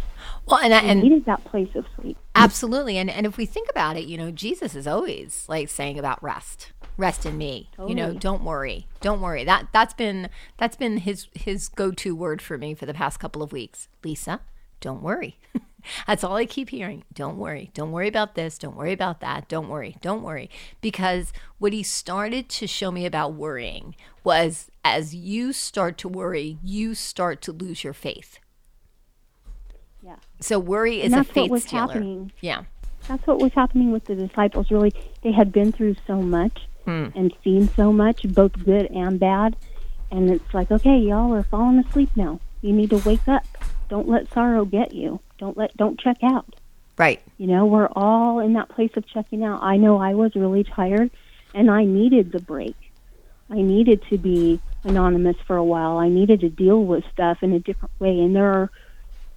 Well, 0.46 0.60
and, 0.60 0.72
I- 0.72 0.82
and 0.82 1.02
needed 1.02 1.24
that 1.26 1.44
place 1.44 1.74
of 1.74 1.86
sleep. 2.00 2.16
Absolutely. 2.34 2.98
And 2.98 3.10
and 3.10 3.26
if 3.26 3.36
we 3.36 3.46
think 3.46 3.68
about 3.70 3.96
it, 3.96 4.04
you 4.06 4.16
know, 4.16 4.30
Jesus 4.30 4.74
is 4.74 4.86
always 4.86 5.44
like 5.48 5.68
saying 5.68 5.98
about 5.98 6.22
rest. 6.22 6.72
Rest 6.96 7.26
in 7.26 7.36
me. 7.36 7.68
You 7.78 7.94
know, 7.94 8.14
don't 8.14 8.42
worry. 8.42 8.86
Don't 9.00 9.20
worry. 9.20 9.44
That 9.44 9.68
that's 9.72 9.92
been 9.92 10.30
that's 10.56 10.76
been 10.76 10.98
his 10.98 11.26
his 11.34 11.68
go-to 11.68 12.14
word 12.14 12.40
for 12.40 12.56
me 12.56 12.74
for 12.74 12.86
the 12.86 12.94
past 12.94 13.20
couple 13.20 13.42
of 13.42 13.52
weeks. 13.52 13.88
Lisa, 14.02 14.40
don't 14.80 15.02
worry. 15.02 15.38
that's 16.06 16.24
all 16.24 16.36
I 16.36 16.46
keep 16.46 16.70
hearing. 16.70 17.04
Don't 17.12 17.36
worry. 17.36 17.70
Don't 17.74 17.92
worry 17.92 18.08
about 18.08 18.34
this. 18.34 18.56
Don't 18.56 18.76
worry 18.76 18.92
about 18.92 19.20
that. 19.20 19.46
Don't 19.48 19.68
worry. 19.68 19.96
Don't 20.00 20.22
worry. 20.22 20.48
Because 20.80 21.32
what 21.58 21.72
he 21.74 21.82
started 21.82 22.48
to 22.50 22.66
show 22.66 22.90
me 22.90 23.04
about 23.04 23.34
worrying 23.34 23.94
was 24.24 24.70
as 24.84 25.14
you 25.14 25.52
start 25.52 25.98
to 25.98 26.08
worry, 26.08 26.58
you 26.62 26.94
start 26.94 27.42
to 27.42 27.52
lose 27.52 27.84
your 27.84 27.92
faith. 27.92 28.38
Yeah. 30.06 30.16
So 30.40 30.60
worry 30.60 31.00
is 31.00 31.06
And 31.06 31.14
a 31.14 31.16
that's 31.16 31.28
what 31.28 31.34
faith 31.34 31.50
was 31.50 31.62
stealer. 31.64 31.80
happening. 31.88 32.32
Yeah. 32.40 32.62
That's 33.08 33.26
what 33.26 33.40
was 33.40 33.52
happening 33.54 33.90
with 33.90 34.04
the 34.04 34.14
disciples. 34.14 34.70
Really, 34.70 34.92
they 35.22 35.32
had 35.32 35.50
been 35.50 35.72
through 35.72 35.96
so 36.06 36.22
much 36.22 36.68
hmm. 36.84 37.08
and 37.16 37.34
seen 37.42 37.68
so 37.70 37.92
much, 37.92 38.22
both 38.32 38.52
good 38.64 38.86
and 38.92 39.18
bad. 39.18 39.56
And 40.12 40.30
it's 40.30 40.54
like, 40.54 40.70
okay, 40.70 40.96
y'all 40.96 41.34
are 41.34 41.42
falling 41.42 41.80
asleep 41.80 42.10
now. 42.14 42.38
You 42.62 42.72
need 42.72 42.90
to 42.90 42.98
wake 42.98 43.26
up. 43.26 43.44
Don't 43.88 44.08
let 44.08 44.32
sorrow 44.32 44.64
get 44.64 44.94
you. 44.94 45.18
Don't 45.38 45.56
let 45.56 45.76
don't 45.76 45.98
check 45.98 46.18
out. 46.22 46.54
Right. 46.96 47.20
You 47.36 47.48
know, 47.48 47.66
we're 47.66 47.88
all 47.88 48.38
in 48.38 48.52
that 48.52 48.68
place 48.68 48.92
of 48.96 49.06
checking 49.08 49.44
out. 49.44 49.62
I 49.62 49.76
know 49.76 49.98
I 49.98 50.14
was 50.14 50.36
really 50.36 50.62
tired 50.62 51.10
and 51.52 51.68
I 51.68 51.84
needed 51.84 52.30
the 52.30 52.40
break. 52.40 52.76
I 53.50 53.56
needed 53.56 54.02
to 54.10 54.18
be 54.18 54.60
anonymous 54.84 55.36
for 55.46 55.56
a 55.56 55.64
while. 55.64 55.98
I 55.98 56.08
needed 56.08 56.40
to 56.40 56.48
deal 56.48 56.82
with 56.84 57.04
stuff 57.12 57.42
in 57.42 57.52
a 57.52 57.58
different 57.58 57.92
way. 57.98 58.20
And 58.20 58.34
there 58.34 58.52
are 58.52 58.70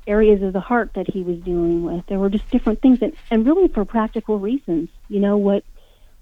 areas 0.10 0.42
of 0.42 0.54
the 0.54 0.60
heart 0.60 0.92
that 0.96 1.10
he 1.12 1.22
was 1.22 1.38
dealing 1.38 1.84
with. 1.84 2.04
There 2.08 2.20
were 2.20 2.30
just 2.30 2.50
different 2.50 2.82
things 2.82 3.00
and, 3.02 3.14
and 3.30 3.46
really 3.46 3.68
for 3.68 3.86
practical 3.86 4.40
reasons. 4.40 4.90
You 5.08 5.20
know 5.20 5.38
what 5.38 5.64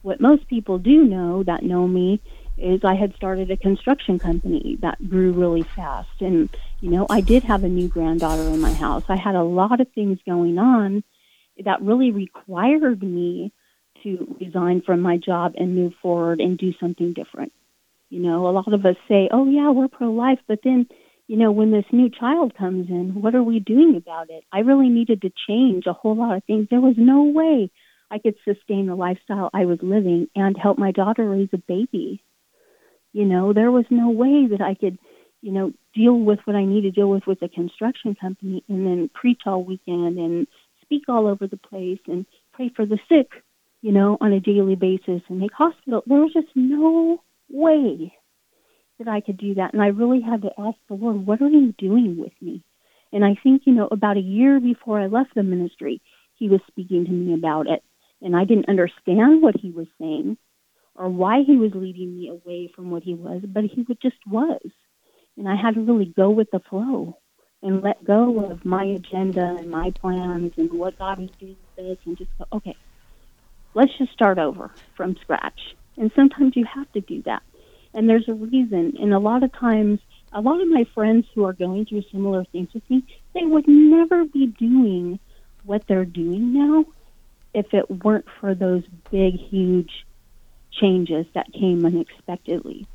what 0.01 0.21
most 0.21 0.47
people 0.47 0.77
do 0.77 1.03
know 1.03 1.43
that 1.43 1.63
know 1.63 1.87
me 1.87 2.21
is 2.57 2.81
I 2.83 2.95
had 2.95 3.15
started 3.15 3.51
a 3.51 3.57
construction 3.57 4.19
company 4.19 4.77
that 4.81 5.09
grew 5.09 5.31
really 5.33 5.65
fast 5.75 6.21
and 6.21 6.49
you 6.81 6.91
know 6.91 7.07
I 7.09 7.21
did 7.21 7.43
have 7.45 7.63
a 7.63 7.69
new 7.69 7.87
granddaughter 7.87 8.43
in 8.43 8.59
my 8.59 8.73
house. 8.73 9.03
I 9.07 9.17
had 9.17 9.35
a 9.35 9.43
lot 9.43 9.81
of 9.81 9.87
things 9.93 10.19
going 10.25 10.57
on 10.57 11.03
that 11.63 11.81
really 11.81 12.11
required 12.11 13.01
me 13.01 13.51
to 14.03 14.35
resign 14.39 14.81
from 14.85 15.01
my 15.01 15.17
job 15.17 15.53
and 15.57 15.75
move 15.75 15.93
forward 16.01 16.39
and 16.39 16.57
do 16.57 16.73
something 16.79 17.13
different. 17.13 17.51
You 18.09 18.21
know, 18.21 18.47
a 18.47 18.51
lot 18.51 18.71
of 18.71 18.85
us 18.85 18.95
say, 19.07 19.27
"Oh 19.31 19.47
yeah, 19.47 19.71
we're 19.71 19.87
pro-life," 19.87 20.39
but 20.47 20.59
then, 20.63 20.87
you 21.27 21.35
know, 21.35 21.51
when 21.51 21.71
this 21.71 21.85
new 21.91 22.09
child 22.09 22.53
comes 22.57 22.89
in, 22.89 23.21
what 23.21 23.35
are 23.35 23.43
we 23.43 23.59
doing 23.59 23.95
about 23.97 24.29
it? 24.29 24.43
I 24.51 24.59
really 24.59 24.89
needed 24.89 25.21
to 25.21 25.31
change 25.47 25.85
a 25.85 25.93
whole 25.93 26.15
lot 26.15 26.37
of 26.37 26.43
things. 26.45 26.67
There 26.69 26.81
was 26.81 26.95
no 26.97 27.23
way 27.23 27.69
I 28.09 28.19
could 28.19 28.35
sustain 28.45 28.87
the 28.87 28.95
lifestyle 28.95 29.49
I 29.53 29.65
was 29.65 29.79
living 29.81 30.27
and 30.35 30.57
help 30.57 30.77
my 30.77 30.91
daughter 30.91 31.29
raise 31.29 31.49
a 31.53 31.57
baby. 31.57 32.23
You 33.11 33.25
know, 33.25 33.51
there 33.51 33.71
was 33.71 33.85
no 33.89 34.09
way 34.09 34.47
that 34.51 34.61
I 34.61 34.75
could, 34.75 34.97
you 35.41 35.51
know, 35.51 35.73
deal 35.93 36.17
with 36.17 36.39
what 36.45 36.55
I 36.55 36.63
need 36.63 36.81
to 36.81 36.91
deal 36.91 37.09
with 37.09 37.27
with 37.27 37.41
the 37.41 37.49
construction 37.49 38.15
company 38.15 38.63
and 38.69 38.85
then 38.85 39.09
preach 39.13 39.41
all 39.45 39.63
weekend 39.63 40.17
and 40.17 40.47
speak 40.81 41.03
all 41.09 41.27
over 41.27 41.47
the 41.47 41.57
place 41.57 41.99
and 42.07 42.25
pray 42.53 42.71
for 42.73 42.85
the 42.85 42.99
sick, 43.09 43.43
you 43.81 43.91
know, 43.91 44.17
on 44.21 44.31
a 44.31 44.39
daily 44.39 44.75
basis 44.75 45.21
and 45.27 45.39
make 45.39 45.51
hospital. 45.51 46.03
There 46.05 46.21
was 46.21 46.31
just 46.31 46.55
no 46.55 47.21
way 47.49 48.13
that 48.99 49.07
I 49.07 49.21
could 49.21 49.37
do 49.37 49.55
that. 49.55 49.73
And 49.73 49.81
I 49.81 49.87
really 49.87 50.21
had 50.21 50.41
to 50.43 50.51
ask 50.57 50.77
the 50.87 50.95
Lord, 50.95 51.25
what 51.25 51.41
are 51.41 51.49
you 51.49 51.73
doing 51.77 52.17
with 52.17 52.33
me? 52.41 52.63
And 53.11 53.23
I 53.23 53.35
think, 53.41 53.63
you 53.65 53.73
know, 53.73 53.87
about 53.91 54.17
a 54.17 54.21
year 54.21 54.59
before 54.59 54.99
I 54.99 55.07
left 55.07 55.35
the 55.35 55.43
ministry, 55.43 56.01
he 56.35 56.49
was 56.49 56.61
speaking 56.67 57.05
to 57.05 57.11
me 57.11 57.33
about 57.33 57.67
it. 57.67 57.83
And 58.21 58.35
I 58.35 58.45
didn't 58.45 58.69
understand 58.69 59.41
what 59.41 59.55
he 59.59 59.71
was 59.71 59.87
saying 59.99 60.37
or 60.95 61.09
why 61.09 61.43
he 61.45 61.55
was 61.55 61.71
leading 61.75 62.17
me 62.17 62.29
away 62.29 62.71
from 62.75 62.89
what 62.89 63.03
he 63.03 63.13
was, 63.13 63.43
but 63.47 63.63
he 63.63 63.85
just 64.01 64.17
was. 64.25 64.61
And 65.37 65.47
I 65.47 65.55
had 65.55 65.75
to 65.75 65.81
really 65.81 66.05
go 66.05 66.31
with 66.31 66.49
the 66.51 66.59
flow 66.59 67.17
and 67.61 67.83
let 67.83 68.03
go 68.03 68.45
of 68.45 68.65
my 68.65 68.83
agenda 68.83 69.55
and 69.59 69.69
my 69.69 69.91
plans 69.91 70.53
and 70.57 70.71
what 70.73 70.97
God 70.97 71.19
was 71.19 71.29
doing 71.39 71.55
with 71.77 71.85
this 71.85 71.97
and 72.05 72.17
just 72.17 72.31
go, 72.37 72.45
okay, 72.53 72.75
let's 73.73 73.95
just 73.97 74.11
start 74.11 74.39
over 74.39 74.71
from 74.95 75.15
scratch. 75.21 75.59
And 75.97 76.11
sometimes 76.15 76.55
you 76.55 76.65
have 76.65 76.91
to 76.93 77.01
do 77.01 77.21
that. 77.23 77.43
And 77.97 78.07
there's 78.07 78.29
a 78.29 78.33
reason. 78.35 78.95
And 79.01 79.11
a 79.11 79.17
lot 79.17 79.41
of 79.41 79.51
times, 79.53 79.99
a 80.31 80.39
lot 80.39 80.61
of 80.61 80.67
my 80.67 80.85
friends 80.93 81.25
who 81.33 81.45
are 81.45 81.53
going 81.53 81.83
through 81.85 82.03
similar 82.11 82.45
things 82.45 82.69
with 82.71 82.87
me, 82.91 83.03
they 83.33 83.43
would 83.43 83.67
never 83.67 84.23
be 84.23 84.45
doing 84.45 85.19
what 85.63 85.81
they're 85.87 86.05
doing 86.05 86.53
now 86.53 86.85
if 87.55 87.73
it 87.73 87.89
weren't 87.89 88.27
for 88.39 88.53
those 88.53 88.83
big, 89.09 89.33
huge 89.39 90.05
changes 90.79 91.25
that 91.33 91.51
came 91.51 91.83
unexpectedly. 91.87 92.85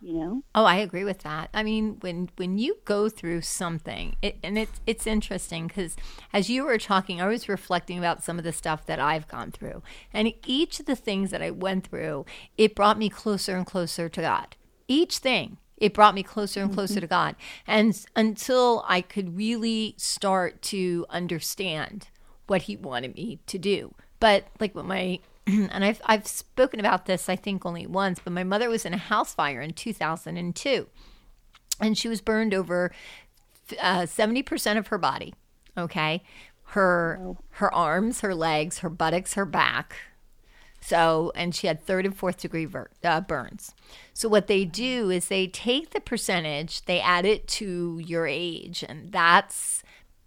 You 0.00 0.12
know? 0.12 0.42
Oh, 0.54 0.64
I 0.64 0.76
agree 0.76 1.02
with 1.02 1.20
that. 1.20 1.50
I 1.52 1.62
mean, 1.64 1.96
when 2.00 2.30
when 2.36 2.56
you 2.56 2.78
go 2.84 3.08
through 3.08 3.40
something, 3.42 4.14
it, 4.22 4.38
and 4.44 4.56
it's 4.56 4.80
it's 4.86 5.06
interesting 5.06 5.66
because 5.66 5.96
as 6.32 6.48
you 6.48 6.64
were 6.64 6.78
talking, 6.78 7.20
I 7.20 7.26
was 7.26 7.48
reflecting 7.48 7.98
about 7.98 8.22
some 8.22 8.38
of 8.38 8.44
the 8.44 8.52
stuff 8.52 8.86
that 8.86 9.00
I've 9.00 9.26
gone 9.26 9.50
through, 9.50 9.82
and 10.12 10.32
each 10.46 10.78
of 10.78 10.86
the 10.86 10.94
things 10.94 11.30
that 11.30 11.42
I 11.42 11.50
went 11.50 11.88
through, 11.88 12.26
it 12.56 12.76
brought 12.76 12.98
me 12.98 13.08
closer 13.08 13.56
and 13.56 13.66
closer 13.66 14.08
to 14.08 14.20
God. 14.20 14.56
Each 14.86 15.18
thing, 15.18 15.58
it 15.76 15.94
brought 15.94 16.14
me 16.14 16.22
closer 16.22 16.62
and 16.62 16.72
closer 16.72 16.94
mm-hmm. 16.94 17.00
to 17.00 17.06
God, 17.08 17.36
and 17.66 18.06
until 18.14 18.84
I 18.86 19.00
could 19.00 19.36
really 19.36 19.94
start 19.96 20.62
to 20.62 21.06
understand 21.10 22.08
what 22.46 22.62
He 22.62 22.76
wanted 22.76 23.16
me 23.16 23.40
to 23.46 23.58
do. 23.58 23.94
But 24.20 24.46
like 24.60 24.76
what 24.76 24.84
my 24.84 25.18
and 25.70 25.84
I've 25.84 26.00
I've 26.04 26.26
spoken 26.26 26.78
about 26.80 27.06
this 27.06 27.28
I 27.28 27.36
think 27.36 27.64
only 27.64 27.86
once, 27.86 28.20
but 28.22 28.32
my 28.32 28.44
mother 28.44 28.68
was 28.68 28.84
in 28.84 28.94
a 28.94 28.98
house 28.98 29.34
fire 29.34 29.60
in 29.60 29.72
2002, 29.72 30.86
and 31.80 31.96
she 31.96 32.08
was 32.08 32.20
burned 32.20 32.54
over 32.54 32.92
uh, 33.80 34.06
seventy 34.06 34.42
percent 34.42 34.78
of 34.78 34.88
her 34.88 34.98
body. 34.98 35.34
Okay, 35.76 36.22
her 36.64 37.36
her 37.50 37.72
arms, 37.74 38.20
her 38.20 38.34
legs, 38.34 38.78
her 38.80 38.90
buttocks, 38.90 39.34
her 39.34 39.46
back. 39.46 39.96
So, 40.80 41.32
and 41.34 41.54
she 41.54 41.66
had 41.66 41.84
third 41.84 42.06
and 42.06 42.16
fourth 42.16 42.40
degree 42.40 42.64
ver- 42.64 42.90
uh, 43.02 43.20
burns. 43.20 43.74
So, 44.14 44.28
what 44.28 44.46
they 44.46 44.64
do 44.64 45.10
is 45.10 45.26
they 45.26 45.48
take 45.48 45.90
the 45.90 46.00
percentage, 46.00 46.84
they 46.84 47.00
add 47.00 47.24
it 47.24 47.48
to 47.48 47.98
your 47.98 48.26
age, 48.28 48.84
and 48.88 49.10
that's 49.10 49.82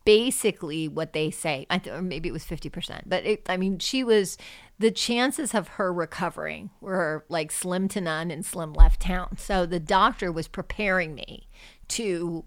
basically 0.06 0.88
what 0.88 1.14
they 1.14 1.32
say. 1.32 1.66
Or 1.88 2.02
maybe 2.02 2.30
it 2.30 2.34
was 2.34 2.46
50%. 2.46 3.04
But 3.06 3.26
it, 3.26 3.44
I 3.48 3.58
mean, 3.58 3.80
she 3.80 4.04
was, 4.04 4.38
the 4.80 4.92
chances 4.92 5.54
of 5.54 5.70
her 5.70 5.94
recovering 5.94 6.70
were 6.80 7.26
like 7.30 7.52
slim 7.52 7.88
to 7.90 8.02
none 8.02 8.32
and 8.32 8.46
slim 8.46 8.74
left 8.74 9.02
town. 9.02 9.38
So, 9.38 9.66
the 9.66 9.80
doctor 9.80 10.32
was 10.32 10.48
preparing 10.48 11.16
me 11.16 11.48
to 11.90 12.46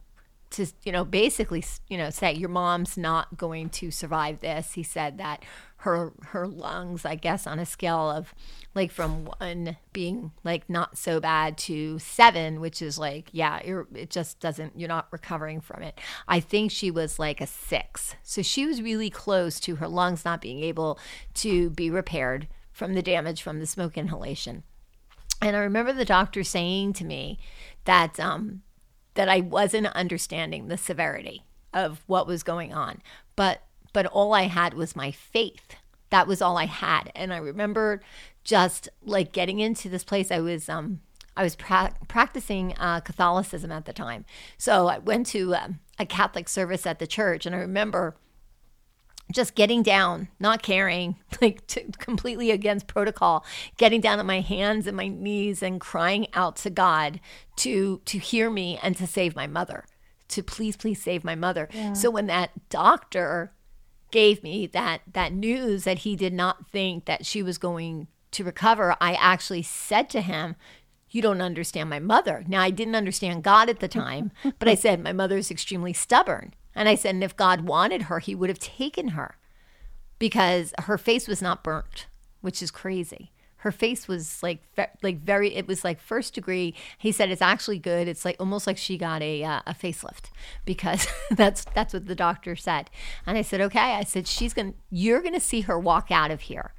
to 0.55 0.67
you 0.85 0.93
know 0.93 1.05
basically 1.05 1.64
you 1.88 1.99
know 1.99 2.11
say 2.11 2.33
your 2.33 2.49
mom's 2.49 2.97
not 2.97 3.37
going 3.37 3.69
to 3.71 3.90
survive 3.90 4.40
this. 4.40 4.73
He 4.73 4.83
said 4.83 5.19
that 5.19 5.45
her 5.85 6.14
her 6.29 6.49
lungs 6.49 7.05
i 7.05 7.14
guess 7.14 7.47
on 7.47 7.59
a 7.59 7.67
scale 7.67 8.11
of 8.11 8.35
like 8.75 8.90
from 8.90 9.27
one 9.38 9.77
being 9.93 10.33
like 10.43 10.69
not 10.71 10.97
so 10.97 11.21
bad 11.21 11.59
to 11.59 11.99
seven 11.99 12.59
which 12.59 12.81
is 12.81 12.97
like 12.97 13.29
yeah 13.33 13.59
it 13.59 14.09
just 14.09 14.40
doesn't 14.40 14.73
you're 14.79 14.88
not 14.88 15.09
recovering 15.11 15.61
from 15.61 15.83
it. 15.83 16.01
I 16.27 16.40
think 16.40 16.71
she 16.71 16.90
was 16.90 17.19
like 17.19 17.40
a 17.40 17.47
six. 17.47 18.14
So 18.23 18.43
she 18.43 18.67
was 18.67 18.83
really 18.83 19.11
close 19.11 19.61
to 19.61 19.77
her 19.77 19.88
lungs 19.88 20.25
not 20.25 20.40
being 20.40 20.62
able 20.62 20.99
to 21.35 21.71
be 21.71 21.90
repaired 21.90 22.49
from 22.73 22.95
the 22.95 23.03
damage 23.03 23.43
from 23.43 23.61
the 23.61 23.67
smoke 23.67 23.97
inhalation. 23.97 24.62
And 25.40 25.57
I 25.57 25.61
remember 25.61 25.93
the 25.93 26.05
doctor 26.05 26.43
saying 26.43 26.95
to 26.95 27.05
me 27.05 27.38
that 27.85 28.19
um, 28.19 28.62
that 29.14 29.29
I 29.29 29.40
wasn't 29.40 29.87
understanding 29.88 30.68
the 30.68 30.77
severity 30.77 31.44
of 31.72 32.03
what 32.07 32.27
was 32.27 32.42
going 32.42 32.72
on, 32.72 33.03
but 33.37 33.62
but 33.92 34.07
all 34.07 34.35
I 34.35 34.42
had 34.42 34.74
was 34.74 34.96
my 34.96 35.11
faith. 35.12 35.77
That 36.11 36.27
was 36.27 36.42
all 36.42 36.57
I 36.57 36.66
had, 36.66 37.11
and 37.14 37.33
I 37.33 37.38
remember 37.38 38.00
just 38.42 38.88
like 39.03 39.33
getting 39.33 39.61
into 39.61 39.88
this 39.88 40.05
place. 40.05 40.31
I 40.31 40.40
was 40.40 40.68
um, 40.68 41.00
I 41.37 41.42
was 41.42 41.57
pra- 41.57 41.94
practicing 42.09 42.74
uh, 42.79 43.00
Catholicism 43.00 43.72
at 43.72 43.85
the 43.85 43.92
time, 43.92 44.24
so 44.59 44.88
I 44.88 44.98
went 44.98 45.27
to 45.29 45.55
um, 45.55 45.81
a 45.98 46.07
Catholic 46.07 46.48
service 46.48 46.87
at 46.87 46.98
the 46.98 47.07
church, 47.07 47.46
and 47.46 47.55
I 47.55 47.59
remember 47.59 48.16
just 49.33 49.55
getting 49.55 49.83
down, 49.83 50.29
not 50.39 50.63
caring, 50.63 51.17
like 51.41 51.67
to, 51.69 51.83
completely 51.99 52.51
against 52.51 52.87
protocol, 52.87 53.45
getting 53.77 54.01
down 54.01 54.19
on 54.19 54.27
my 54.27 54.41
hands 54.41 54.87
and 54.87 54.97
my 54.97 55.09
knees 55.09 55.63
and 55.63 55.81
crying 55.81 56.27
out 56.35 56.57
to 56.57 56.71
God 56.71 57.21
to 57.57 58.01
to 58.05 58.19
hear 58.19 58.51
me 58.51 58.79
and 58.83 58.97
to 58.97 59.07
save 59.07 59.37
my 59.37 59.47
mother, 59.47 59.85
to 60.29 60.43
please 60.43 60.77
please 60.77 61.03
save 61.03 61.25
my 61.25 61.35
mother. 61.35 61.69
Yeah. 61.73 61.93
So 61.95 62.11
when 62.11 62.27
that 62.27 62.51
doctor 62.69 63.53
gave 64.11 64.43
me 64.43 64.67
that 64.69 65.01
that 65.13 65.33
news 65.33 65.85
that 65.85 66.01
he 66.01 66.15
did 66.15 66.33
not 66.33 66.69
think 66.71 67.07
that 67.07 67.27
she 67.27 67.43
was 67.43 67.59
going 67.59 68.09
to 68.33 68.45
recover, 68.45 68.97
I 69.01 69.15
actually 69.15 69.63
said 69.63 70.11
to 70.11 70.21
him, 70.21 70.57
you 71.15 71.23
don't 71.23 71.41
understand 71.41 71.89
my 71.89 72.01
mother. 72.01 72.45
Now, 72.49 72.61
I 72.61 72.71
didn't 72.71 72.97
understand 72.97 73.45
God 73.45 73.69
at 73.69 73.79
the 73.79 73.87
time, 73.87 74.33
but 74.59 74.69
I 74.69 74.75
said, 74.75 75.03
my 75.03 75.13
mother 75.13 75.37
is 75.37 75.51
extremely 75.51 75.93
stubborn. 75.93 76.55
And 76.75 76.89
I 76.89 76.95
said, 76.95 77.15
and 77.15 77.25
if 77.25 77.37
God 77.37 77.63
wanted 77.63 78.03
her, 78.03 78.19
he 78.19 78.35
would 78.35 78.51
have 78.51 78.59
taken 78.59 79.09
her 79.09 79.37
because 80.19 80.73
her 80.81 80.99
face 80.99 81.29
was 81.29 81.43
not 81.43 81.65
burnt, 81.65 82.07
which 82.41 82.63
is 82.63 82.71
crazy. 82.71 83.33
Her 83.59 83.73
face 83.73 84.07
was 84.07 84.43
like, 84.43 84.61
like 85.03 85.21
very, 85.21 85.55
it 85.55 85.67
was 85.67 85.85
like 85.85 85.99
first 85.99 86.35
degree. 86.35 86.75
He 86.99 87.13
said 87.13 87.31
it's 87.31 87.41
actually 87.41 87.79
good. 87.79 88.09
It's 88.09 88.25
like 88.25 88.37
almost 88.39 88.67
like 88.67 88.77
she 88.77 88.99
got 88.99 89.23
a, 89.23 89.43
uh, 89.43 89.61
a 89.67 89.75
facelift 89.75 90.31
because 90.67 91.07
that's, 91.31 91.65
that's 91.75 91.95
what 91.95 92.07
the 92.07 92.15
doctor 92.15 92.57
said. 92.57 92.91
And 93.27 93.39
I 93.39 93.43
said, 93.43 93.63
okay. 93.63 93.95
I 93.95 94.05
said, 94.05 94.27
she's 94.27 94.53
to, 94.55 94.75
you're 94.91 95.23
to 95.23 95.41
see 95.41 95.63
her 95.63 95.79
walk 95.79 96.11
out 96.11 96.31
of 96.31 96.43
here. 96.43 96.75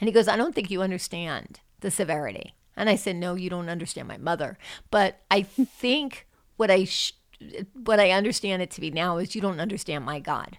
And 0.00 0.08
he 0.08 0.12
goes, 0.12 0.28
I 0.28 0.36
don't 0.36 0.54
think 0.54 0.70
you 0.70 0.80
understand 0.80 1.60
the 1.80 1.90
severity. 1.90 2.54
And 2.76 2.88
I 2.88 2.96
said, 2.96 3.16
No, 3.16 3.34
you 3.34 3.50
don't 3.50 3.68
understand 3.68 4.08
my 4.08 4.16
mother. 4.16 4.56
But 4.90 5.20
I 5.30 5.42
think 5.42 6.26
what 6.56 6.70
I 6.70 6.84
sh- 6.84 7.12
what 7.74 8.00
I 8.00 8.10
understand 8.10 8.62
it 8.62 8.70
to 8.72 8.80
be 8.80 8.90
now 8.90 9.18
is 9.18 9.34
you 9.34 9.40
don't 9.40 9.60
understand 9.60 10.04
my 10.04 10.20
God. 10.20 10.58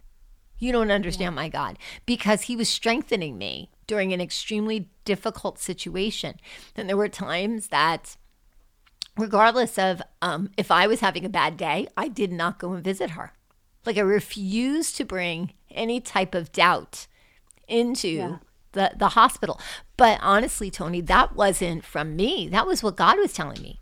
You 0.58 0.72
don't 0.72 0.92
understand 0.92 1.34
yeah. 1.34 1.42
my 1.42 1.50
God 1.50 1.78
because 2.06 2.44
he 2.44 2.56
was 2.56 2.70
strengthening 2.70 3.38
me 3.38 3.72
during 3.88 4.14
an 4.14 4.22
extremely 4.22 4.90
difficult 5.06 5.58
situation. 5.58 6.36
And 6.76 6.88
there 6.88 6.98
were 6.98 7.10
times 7.10 7.68
that, 7.70 8.16
regardless 9.18 9.80
of 9.80 10.02
um, 10.22 10.52
if 10.58 10.70
I 10.70 10.86
was 10.86 11.00
having 11.00 11.26
a 11.26 11.30
bad 11.30 11.58
day, 11.58 11.88
I 11.98 12.08
did 12.08 12.32
not 12.32 12.60
go 12.60 12.74
and 12.74 12.84
visit 12.84 13.12
her. 13.12 13.34
Like 13.86 13.98
I 13.98 14.02
refused 14.02 14.96
to 14.98 15.06
bring 15.06 15.54
any 15.72 16.00
type 16.00 16.36
of 16.36 16.52
doubt 16.52 17.08
into 17.68 18.08
yeah 18.08 18.38
the, 18.74 18.92
the 18.96 19.10
hospital. 19.10 19.60
But 19.98 20.20
honestly, 20.22 20.72
Toni, 20.72 21.02
that 21.02 21.36
wasn't 21.36 21.84
from 21.84 22.16
me. 22.16 22.48
That 22.50 22.68
was 22.68 22.84
what 22.84 22.96
God 22.96 23.18
was 23.18 23.34
telling 23.34 23.62
me. 23.62 23.80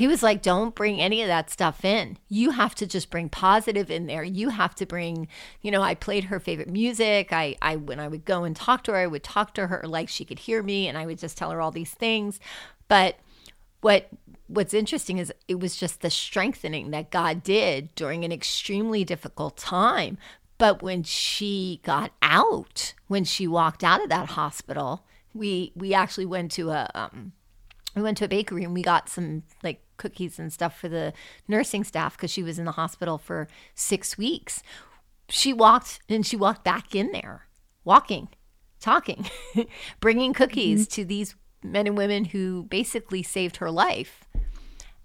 He 0.00 0.06
was 0.06 0.22
like, 0.22 0.40
don't 0.40 0.74
bring 0.74 0.98
any 0.98 1.20
of 1.20 1.28
that 1.28 1.50
stuff 1.50 1.84
in. 1.84 2.16
You 2.30 2.52
have 2.52 2.74
to 2.76 2.86
just 2.86 3.10
bring 3.10 3.28
positive 3.28 3.90
in 3.90 4.06
there. 4.06 4.24
You 4.24 4.48
have 4.48 4.74
to 4.76 4.86
bring, 4.86 5.28
you 5.60 5.70
know, 5.70 5.82
I 5.82 5.94
played 5.94 6.24
her 6.24 6.40
favorite 6.40 6.70
music. 6.70 7.34
I, 7.34 7.56
I, 7.60 7.76
when 7.76 8.00
I 8.00 8.08
would 8.08 8.24
go 8.24 8.44
and 8.44 8.56
talk 8.56 8.82
to 8.84 8.92
her, 8.92 8.96
I 8.96 9.06
would 9.06 9.22
talk 9.22 9.52
to 9.56 9.66
her 9.66 9.82
like 9.86 10.08
she 10.08 10.24
could 10.24 10.38
hear 10.38 10.62
me 10.62 10.88
and 10.88 10.96
I 10.96 11.04
would 11.04 11.18
just 11.18 11.36
tell 11.36 11.50
her 11.50 11.60
all 11.60 11.70
these 11.70 11.90
things. 11.90 12.40
But 12.88 13.16
what, 13.82 14.08
what's 14.46 14.72
interesting 14.72 15.18
is 15.18 15.34
it 15.48 15.60
was 15.60 15.76
just 15.76 16.00
the 16.00 16.08
strengthening 16.08 16.92
that 16.92 17.10
God 17.10 17.42
did 17.42 17.94
during 17.94 18.24
an 18.24 18.32
extremely 18.32 19.04
difficult 19.04 19.58
time 19.58 20.16
but 20.56 20.82
when 20.82 21.04
she 21.04 21.80
got 21.84 22.12
out, 22.20 22.92
when 23.08 23.24
she 23.24 23.46
walked 23.46 23.82
out 23.82 24.02
of 24.02 24.10
that 24.10 24.28
hospital, 24.32 25.06
we 25.32 25.72
we 25.74 25.94
actually 25.94 26.26
went 26.26 26.52
to 26.52 26.68
a 26.68 26.90
um, 26.94 27.32
we 27.96 28.02
went 28.02 28.18
to 28.18 28.26
a 28.26 28.28
bakery 28.28 28.64
and 28.64 28.74
we 28.74 28.82
got 28.82 29.08
some 29.08 29.42
like 29.62 29.80
cookies 30.00 30.38
and 30.38 30.52
stuff 30.52 30.76
for 30.76 30.88
the 30.88 31.12
nursing 31.46 31.84
staff 31.84 32.16
because 32.16 32.30
she 32.30 32.42
was 32.42 32.58
in 32.58 32.64
the 32.64 32.72
hospital 32.72 33.18
for 33.18 33.46
six 33.74 34.18
weeks. 34.18 34.62
She 35.28 35.52
walked 35.52 36.00
and 36.08 36.26
she 36.26 36.36
walked 36.36 36.64
back 36.64 36.94
in 36.94 37.12
there, 37.12 37.46
walking, 37.84 38.28
talking, 38.80 39.26
bringing 40.00 40.32
cookies 40.32 40.88
mm-hmm. 40.88 41.02
to 41.02 41.04
these 41.04 41.36
men 41.62 41.86
and 41.86 41.96
women 41.96 42.24
who 42.24 42.64
basically 42.64 43.22
saved 43.22 43.58
her 43.58 43.70
life. 43.70 44.24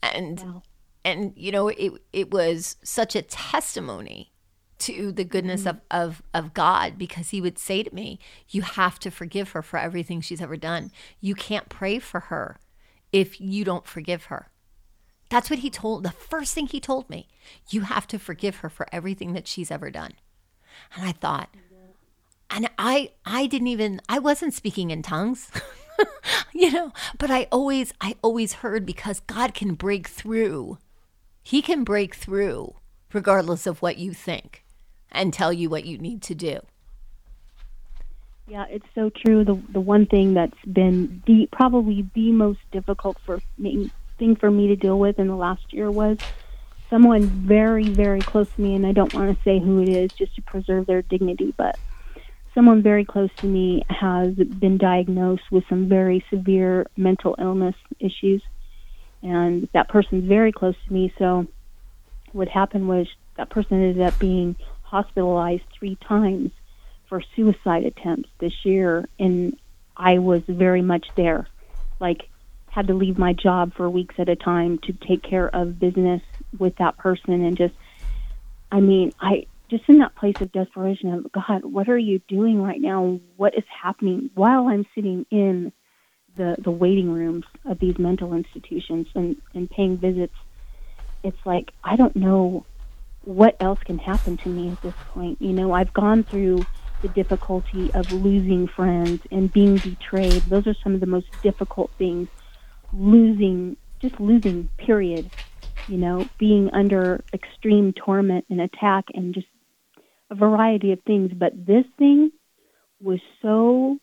And 0.02 0.40
wow. 0.40 0.64
and 1.04 1.34
you 1.36 1.52
know 1.52 1.68
it 1.68 1.94
it 2.14 2.32
was 2.32 2.78
such 2.84 3.16
a 3.16 3.22
testimony 3.22 4.32
to 4.78 5.12
the 5.12 5.24
goodness 5.24 5.62
mm-hmm. 5.62 5.78
of, 5.92 6.22
of, 6.22 6.22
of 6.34 6.54
God 6.54 6.98
because 6.98 7.30
he 7.30 7.42
would 7.42 7.58
say 7.58 7.84
to 7.84 7.94
me, 7.94 8.20
You 8.50 8.62
have 8.62 9.00
to 9.00 9.12
forgive 9.12 9.52
her 9.52 9.62
for 9.62 9.78
everything 9.78 10.22
she's 10.22 10.42
ever 10.42 10.58
done. 10.58 10.92
You 11.22 11.36
can't 11.36 11.70
pray 11.70 12.00
for 12.00 12.22
her 12.22 12.60
if 13.12 13.40
you 13.40 13.64
don't 13.64 13.88
forgive 13.88 14.26
her. 14.26 14.50
That's 15.30 15.50
what 15.50 15.60
he 15.60 15.70
told 15.70 16.04
the 16.04 16.12
first 16.12 16.54
thing 16.54 16.68
he 16.68 16.80
told 16.80 17.10
me. 17.10 17.28
You 17.70 17.82
have 17.82 18.08
to 18.08 18.20
forgive 18.20 18.58
her 18.58 18.70
for 18.70 18.88
everything 18.92 19.34
that 19.34 19.48
she's 19.48 19.72
ever 19.72 19.90
done. 19.90 20.14
And 20.96 21.08
I 21.08 21.12
thought, 21.12 21.50
and 22.50 22.70
I 22.78 23.12
I 23.26 23.48
didn't 23.48 23.68
even 23.68 24.02
I 24.08 24.20
wasn't 24.20 24.54
speaking 24.54 24.92
in 24.92 25.02
tongues. 25.02 25.52
you 26.54 26.72
know, 26.72 26.92
but 27.18 27.32
I 27.32 27.48
always 27.52 27.94
I 28.02 28.16
always 28.22 28.54
heard 28.54 28.86
because 28.86 29.20
God 29.22 29.54
can 29.54 29.74
break 29.74 30.08
through. 30.08 30.78
He 31.42 31.62
can 31.62 31.84
break 31.84 32.16
through 32.16 32.76
regardless 33.14 33.66
of 33.66 33.82
what 33.82 33.98
you 33.98 34.14
think 34.14 34.64
and 35.12 35.34
tell 35.34 35.54
you 35.54 35.70
what 35.70 35.86
you 35.86 35.98
need 35.98 36.22
to 36.24 36.36
do. 36.36 36.60
Yeah, 38.48 38.66
it's 38.70 38.86
so 38.94 39.10
true. 39.10 39.44
The 39.44 39.60
the 39.72 39.80
one 39.80 40.06
thing 40.06 40.36
that's 40.36 40.54
been 40.72 41.24
the 41.26 41.50
probably 41.52 42.08
the 42.14 42.32
most 42.32 42.60
difficult 42.72 43.18
for 43.26 43.42
me 43.58 43.90
thing 44.18 44.36
for 44.36 44.50
me 44.50 44.68
to 44.68 44.76
deal 44.76 44.98
with 44.98 45.20
in 45.20 45.28
the 45.28 45.36
last 45.36 45.62
year 45.72 45.92
was 45.92 46.18
someone 46.90 47.48
very 47.48 47.90
very 47.90 48.24
close 48.24 48.48
to 48.56 48.62
me, 48.62 48.76
and 48.76 48.86
I 48.86 48.92
don't 48.92 49.14
want 49.14 49.36
to 49.36 49.44
say 49.44 49.60
who 49.60 49.82
it 49.82 49.90
is 49.90 50.12
just 50.18 50.36
to 50.36 50.42
preserve 50.42 50.86
their 50.86 51.02
dignity, 51.02 51.54
but 51.58 51.78
someone 52.54 52.82
very 52.82 53.04
close 53.06 53.30
to 53.42 53.48
me 53.48 53.84
has 53.90 54.34
been 54.36 54.78
diagnosed 54.78 55.44
with 55.52 55.64
some 55.68 55.90
very 55.90 56.24
severe 56.30 56.86
mental 56.96 57.36
illness 57.40 57.76
issues, 58.00 58.42
and 59.22 59.68
that 59.74 59.90
person's 59.90 60.28
very 60.28 60.52
close 60.52 60.76
to 60.88 60.94
me. 60.94 61.14
So 61.18 61.48
what 62.32 62.48
happened 62.48 62.88
was 62.88 63.08
that 63.38 63.50
person 63.50 63.82
ended 63.82 64.02
up 64.02 64.20
being 64.20 64.56
hospitalized 64.84 65.64
three 65.78 65.98
times 66.08 66.52
for 67.10 67.22
suicide 67.36 67.84
attempts 67.84 68.30
this 68.40 68.54
year, 68.64 69.08
and 69.20 69.58
I 69.98 70.20
was 70.20 70.42
very 70.48 70.82
much 70.82 71.06
there. 71.16 71.48
Like, 72.00 72.30
had 72.76 72.88
to 72.88 72.94
leave 72.94 73.18
my 73.18 73.32
job 73.32 73.74
for 73.74 73.90
weeks 73.90 74.16
at 74.18 74.28
a 74.28 74.36
time 74.36 74.78
to 74.80 74.92
take 74.92 75.24
care 75.24 75.48
of 75.48 75.80
business 75.80 76.22
with 76.60 76.76
that 76.76 76.98
person, 76.98 77.32
and 77.32 77.56
just, 77.56 77.74
I 78.70 78.82
mean, 78.82 79.14
I 79.22 79.48
just 79.70 79.88
in 79.88 80.00
that 80.00 80.14
place 80.16 80.36
of 80.42 80.52
desperation 80.52 81.14
of 81.14 81.32
God, 81.32 81.64
what 81.64 81.88
are 81.88 81.98
you 81.98 82.20
doing 82.28 82.62
right 82.62 82.80
now? 82.80 83.22
What 83.38 83.58
is 83.58 83.64
happening 83.82 84.30
while 84.36 84.68
I'm 84.68 84.86
sitting 84.94 85.26
in 85.32 85.72
the 86.36 86.58
the 86.60 86.70
waiting 86.70 87.12
rooms 87.14 87.46
of 87.64 87.80
these 87.80 87.98
mental 87.98 88.34
institutions 88.34 89.08
and 89.16 89.38
and 89.54 89.70
paying 89.70 89.98
visits? 89.98 90.36
It's 91.24 91.46
like 91.46 91.72
I 91.82 91.96
don't 91.96 92.16
know 92.16 92.66
what 93.24 93.56
else 93.62 93.80
can 93.86 94.00
happen 94.00 94.36
to 94.38 94.50
me 94.50 94.70
at 94.70 94.82
this 94.82 94.94
point? 95.14 95.42
You 95.42 95.54
know, 95.54 95.72
I've 95.72 95.94
gone 95.94 96.24
through 96.24 96.66
the 97.02 97.08
difficulty 97.08 97.92
of 97.94 98.12
losing 98.12 98.68
friends 98.68 99.22
and 99.32 99.52
being 99.52 99.78
betrayed. 99.78 100.44
Those 100.44 100.68
are 100.68 100.76
some 100.84 100.94
of 100.94 101.00
the 101.00 101.08
most 101.08 101.28
difficult 101.42 101.90
things. 101.98 102.28
Losing, 102.96 103.78
just 104.02 104.20
losing, 104.20 104.70
period. 104.78 105.30
You 105.88 105.98
know, 105.98 106.28
being 106.40 106.72
under 106.74 107.24
extreme 107.34 107.94
torment 107.94 108.46
and 108.50 108.60
attack 108.60 109.06
and 109.14 109.34
just 109.34 109.48
a 110.32 110.36
variety 110.36 110.92
of 110.92 111.02
things. 111.04 111.32
But 111.34 111.66
this 111.66 111.86
thing 111.98 112.32
was 113.02 113.20
so 113.42 114.00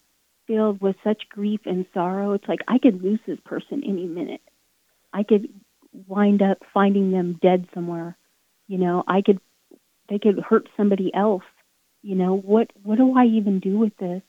filled 0.47 0.81
with 0.81 0.97
such 1.03 1.29
grief 1.29 1.61
and 1.67 1.87
sorrow. 1.93 2.33
It's 2.35 2.47
like 2.47 2.61
I 2.69 2.79
could 2.79 3.03
lose 3.03 3.21
this 3.27 3.41
person 3.45 3.83
any 3.85 4.07
minute. 4.07 4.43
I 5.13 5.25
could 5.25 5.49
wind 6.07 6.41
up 6.41 6.59
finding 6.73 7.11
them 7.11 7.39
dead 7.43 7.67
somewhere 7.75 8.17
you 8.73 8.79
know, 8.79 9.05
I 9.07 9.21
could 9.21 9.39
they 10.09 10.19
could 10.19 10.41
hurt 10.41 10.67
somebody 10.79 11.13
else. 11.15 11.43
You 12.01 12.15
know, 12.15 12.37
what 12.37 12.71
what 12.83 12.97
do 12.97 13.17
I 13.17 13.27
even 13.27 13.61
do 13.61 13.79
with 13.79 13.95
this? 13.99 14.23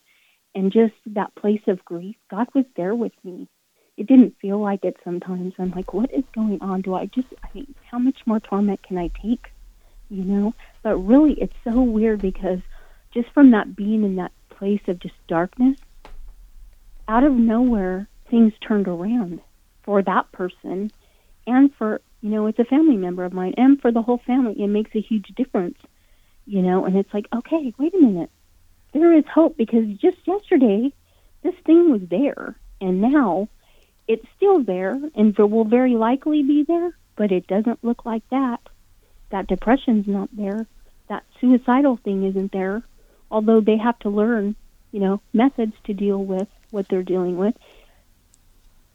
And 0.53 0.69
just 0.69 0.93
that 1.05 1.33
place 1.35 1.61
of 1.67 1.85
grief, 1.85 2.17
God 2.29 2.47
was 2.53 2.65
there 2.75 2.93
with 2.93 3.13
me. 3.23 3.47
It 3.97 4.07
didn't 4.07 4.35
feel 4.41 4.59
like 4.59 4.83
it 4.83 4.97
sometimes. 5.03 5.53
I'm 5.59 5.71
like, 5.71 5.93
what 5.93 6.11
is 6.11 6.23
going 6.33 6.61
on? 6.61 6.81
Do 6.81 6.95
I 6.95 7.05
just 7.05 7.27
I 7.43 7.47
mean, 7.53 7.75
how 7.89 7.99
much 7.99 8.17
more 8.25 8.39
torment 8.39 8.81
can 8.83 8.97
I 8.97 9.09
take? 9.21 9.51
You 10.09 10.23
know? 10.23 10.53
But 10.81 10.97
really 10.97 11.33
it's 11.33 11.55
so 11.63 11.81
weird 11.81 12.21
because 12.21 12.59
just 13.13 13.29
from 13.31 13.51
that 13.51 13.75
being 13.75 14.03
in 14.03 14.15
that 14.15 14.31
place 14.49 14.81
of 14.87 14.99
just 14.99 15.15
darkness, 15.27 15.77
out 17.07 17.23
of 17.23 17.33
nowhere 17.33 18.07
things 18.29 18.53
turned 18.61 18.87
around 18.87 19.41
for 19.83 20.01
that 20.01 20.31
person 20.31 20.91
and 21.45 21.73
for 21.75 22.01
you 22.21 22.29
know, 22.29 22.47
it's 22.47 22.57
a 22.57 22.63
family 22.63 22.95
member 22.95 23.25
of 23.25 23.33
mine, 23.33 23.53
and 23.57 23.81
for 23.81 23.91
the 23.91 24.01
whole 24.01 24.21
family, 24.25 24.55
it 24.63 24.67
makes 24.67 24.95
a 24.95 25.01
huge 25.01 25.27
difference, 25.35 25.77
you 26.45 26.61
know. 26.61 26.85
And 26.85 26.95
it's 26.95 27.13
like, 27.13 27.27
okay, 27.35 27.73
wait 27.77 27.93
a 27.93 27.97
minute, 27.97 28.29
there 28.93 29.11
is 29.13 29.25
hope 29.25 29.57
because 29.57 29.85
just 29.97 30.25
yesterday, 30.25 30.93
this 31.43 31.55
thing 31.65 31.91
was 31.91 32.01
there, 32.09 32.55
and 32.79 33.01
now 33.01 33.49
it's 34.07 34.25
still 34.35 34.63
there, 34.63 34.99
and 35.15 35.37
will 35.37 35.65
very 35.65 35.95
likely 35.95 36.43
be 36.43 36.63
there, 36.63 36.95
but 37.15 37.31
it 37.31 37.47
doesn't 37.47 37.83
look 37.83 38.05
like 38.05 38.27
that. 38.29 38.59
That 39.29 39.47
depression's 39.47 40.07
not 40.07 40.29
there. 40.33 40.67
That 41.07 41.23
suicidal 41.39 41.97
thing 41.97 42.23
isn't 42.23 42.51
there. 42.51 42.83
although 43.33 43.59
they 43.59 43.77
have 43.77 43.97
to 43.99 44.09
learn, 44.09 44.55
you 44.91 44.99
know, 44.99 45.19
methods 45.33 45.73
to 45.85 45.93
deal 45.93 46.23
with 46.23 46.47
what 46.69 46.87
they're 46.87 47.01
dealing 47.03 47.35
with. 47.35 47.55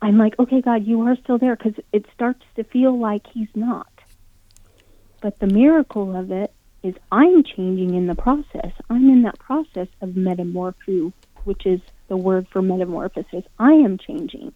I'm 0.01 0.16
like, 0.16 0.38
okay, 0.38 0.61
God, 0.61 0.87
you 0.87 1.03
are 1.03 1.16
still 1.16 1.38
there 1.38 1.57
because 1.57 1.75
it 1.92 2.07
starts 2.14 2.44
to 2.55 2.62
feel 2.62 2.97
like 2.97 3.27
He's 3.27 3.49
not. 3.57 3.90
But 5.21 5.40
the 5.40 5.49
miracle 5.49 6.14
of 6.16 6.31
it 6.31 6.53
is 6.85 6.94
I'm 7.11 7.42
changing 7.42 7.94
in 7.97 8.07
the 8.07 8.14
process. 8.14 8.73
I'm 8.88 9.11
in 9.11 9.23
that 9.23 9.40
process 9.40 9.88
of 10.01 10.11
metamorpho, 10.11 11.12
which 11.42 11.66
is 11.66 11.81
the 12.07 12.16
word 12.16 12.47
for 12.49 12.62
metamorphosis. 12.62 13.44
I 13.59 13.73
am 13.73 13.99
changing. 13.99 14.53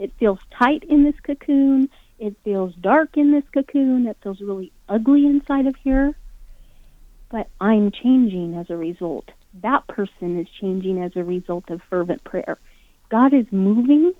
It 0.00 0.12
feels 0.18 0.38
tight 0.50 0.82
in 0.84 1.04
this 1.04 1.20
cocoon. 1.22 1.90
It 2.18 2.34
feels 2.42 2.74
dark 2.74 3.18
in 3.18 3.32
this 3.32 3.44
cocoon. 3.52 4.06
It 4.06 4.16
feels 4.22 4.40
really 4.40 4.72
ugly 4.88 5.26
inside 5.26 5.66
of 5.66 5.76
here. 5.76 6.16
But 7.28 7.48
I'm 7.60 7.92
changing 7.92 8.54
as 8.54 8.70
a 8.70 8.76
result. 8.76 9.30
That 9.62 9.86
person 9.86 10.40
is 10.40 10.48
changing 10.60 11.02
as 11.02 11.14
a 11.16 11.22
result 11.22 11.70
of 11.70 11.82
fervent 11.90 12.24
prayer. 12.24 12.58
God 13.10 13.34
is 13.34 13.46
moving 13.52 14.14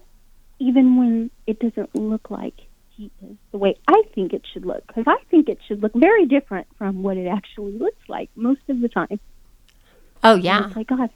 even 0.59 0.99
when 0.99 1.31
it 1.47 1.59
doesn't 1.59 1.95
look 1.95 2.31
like 2.31 2.55
he 2.91 3.11
is 3.23 3.37
the 3.51 3.57
way 3.57 3.79
I 3.89 4.03
think 4.15 4.35
it 4.35 4.43
should 4.53 4.67
look. 4.67 4.87
Because 4.87 5.05
I 5.07 5.17
think 5.31 5.49
it 5.49 5.59
should 5.67 5.83
look 5.83 5.95
very 5.95 6.27
different 6.27 6.67
from 6.77 7.03
what 7.03 7.17
it 7.17 7.27
actually 7.27 7.73
looks 7.73 8.07
like 8.07 8.29
most 8.37 8.61
of 8.69 8.81
the 8.81 8.89
time. 8.89 9.19
Oh, 10.23 10.35
yeah. 10.35 10.59
And 10.59 10.67
it's 10.67 10.77
like, 10.77 10.89
God, 10.89 11.09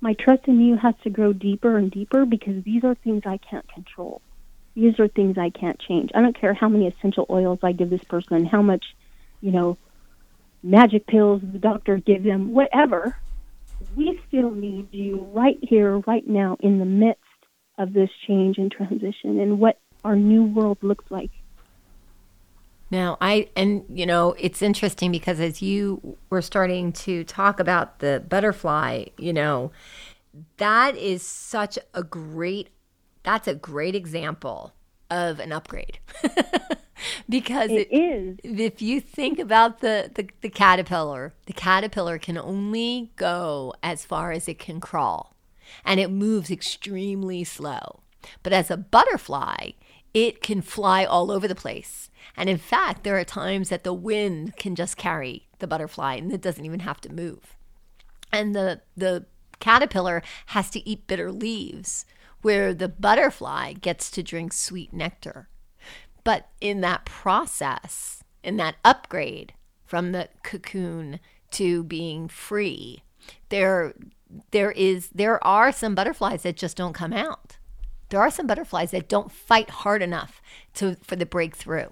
my 0.00 0.14
trust 0.14 0.46
in 0.46 0.60
you 0.60 0.76
has 0.76 0.94
to 1.02 1.10
grow 1.10 1.32
deeper 1.32 1.76
and 1.76 1.90
deeper 1.90 2.24
because 2.24 2.62
these 2.64 2.84
are 2.84 2.94
things 2.94 3.22
I 3.26 3.38
can't 3.38 3.66
control. 3.72 4.22
These 4.74 5.00
are 5.00 5.08
things 5.08 5.36
I 5.36 5.50
can't 5.50 5.78
change. 5.80 6.10
I 6.14 6.20
don't 6.20 6.38
care 6.38 6.54
how 6.54 6.68
many 6.68 6.86
essential 6.86 7.26
oils 7.28 7.58
I 7.62 7.72
give 7.72 7.90
this 7.90 8.04
person, 8.04 8.46
how 8.46 8.62
much, 8.62 8.84
you 9.40 9.50
know, 9.50 9.76
magic 10.62 11.06
pills 11.06 11.42
the 11.42 11.58
doctor 11.58 11.96
gives 11.96 12.24
them, 12.24 12.52
whatever. 12.52 13.16
We 13.96 14.20
still 14.28 14.50
need 14.50 14.92
you 14.92 15.28
right 15.32 15.58
here, 15.62 15.98
right 15.98 16.26
now, 16.26 16.56
in 16.60 16.78
the 16.78 16.84
midst 16.84 17.22
of 17.76 17.92
this 17.92 18.10
change 18.26 18.58
and 18.58 18.70
transition 18.70 19.40
and 19.40 19.58
what 19.58 19.78
our 20.04 20.16
new 20.16 20.44
world 20.44 20.78
looks 20.82 21.04
like. 21.10 21.30
Now, 22.90 23.18
I, 23.20 23.48
and 23.54 23.84
you 23.88 24.06
know, 24.06 24.34
it's 24.38 24.62
interesting 24.62 25.12
because 25.12 25.40
as 25.40 25.60
you 25.60 26.16
were 26.30 26.42
starting 26.42 26.92
to 26.92 27.24
talk 27.24 27.60
about 27.60 27.98
the 27.98 28.24
butterfly, 28.26 29.06
you 29.18 29.32
know, 29.32 29.72
that 30.56 30.96
is 30.96 31.22
such 31.22 31.78
a 31.94 32.02
great, 32.02 32.68
that's 33.22 33.48
a 33.48 33.54
great 33.54 33.94
example 33.94 34.72
of 35.10 35.38
an 35.38 35.52
upgrade. 35.52 35.98
because 37.28 37.70
it, 37.70 37.88
it 37.90 37.94
is. 37.94 38.38
If 38.42 38.80
you 38.82 39.00
think 39.00 39.38
about 39.38 39.80
the, 39.80 40.10
the, 40.14 40.28
the 40.40 40.48
caterpillar, 40.48 41.34
the 41.46 41.52
caterpillar 41.52 42.18
can 42.18 42.38
only 42.38 43.12
go 43.16 43.74
as 43.82 44.04
far 44.04 44.32
as 44.32 44.48
it 44.48 44.58
can 44.58 44.80
crawl 44.80 45.34
and 45.84 46.00
it 46.00 46.10
moves 46.10 46.50
extremely 46.50 47.44
slow. 47.44 48.00
But 48.42 48.52
as 48.52 48.70
a 48.70 48.76
butterfly, 48.76 49.70
it 50.14 50.42
can 50.42 50.62
fly 50.62 51.04
all 51.04 51.30
over 51.30 51.46
the 51.46 51.54
place. 51.54 52.07
And 52.38 52.48
in 52.48 52.56
fact, 52.56 53.02
there 53.02 53.18
are 53.18 53.24
times 53.24 53.68
that 53.68 53.82
the 53.82 53.92
wind 53.92 54.56
can 54.56 54.76
just 54.76 54.96
carry 54.96 55.48
the 55.58 55.66
butterfly 55.66 56.14
and 56.14 56.32
it 56.32 56.40
doesn't 56.40 56.64
even 56.64 56.80
have 56.80 57.00
to 57.00 57.12
move. 57.12 57.56
And 58.32 58.54
the 58.54 58.80
the 58.96 59.26
caterpillar 59.58 60.22
has 60.46 60.70
to 60.70 60.88
eat 60.88 61.08
bitter 61.08 61.32
leaves 61.32 62.06
where 62.42 62.72
the 62.72 62.88
butterfly 62.88 63.72
gets 63.72 64.08
to 64.12 64.22
drink 64.22 64.52
sweet 64.52 64.92
nectar. 64.92 65.48
But 66.22 66.48
in 66.60 66.80
that 66.82 67.04
process, 67.04 68.22
in 68.44 68.56
that 68.58 68.76
upgrade 68.84 69.54
from 69.84 70.12
the 70.12 70.28
cocoon 70.44 71.18
to 71.52 71.82
being 71.82 72.28
free, 72.28 73.02
there 73.48 73.94
there 74.52 74.70
is 74.70 75.08
there 75.08 75.44
are 75.44 75.72
some 75.72 75.96
butterflies 75.96 76.44
that 76.44 76.56
just 76.56 76.76
don't 76.76 76.92
come 76.92 77.12
out. 77.12 77.56
There 78.10 78.20
are 78.20 78.30
some 78.30 78.46
butterflies 78.46 78.92
that 78.92 79.08
don't 79.08 79.32
fight 79.32 79.70
hard 79.70 80.02
enough 80.02 80.40
to 80.74 80.96
for 81.02 81.16
the 81.16 81.26
breakthrough, 81.26 81.88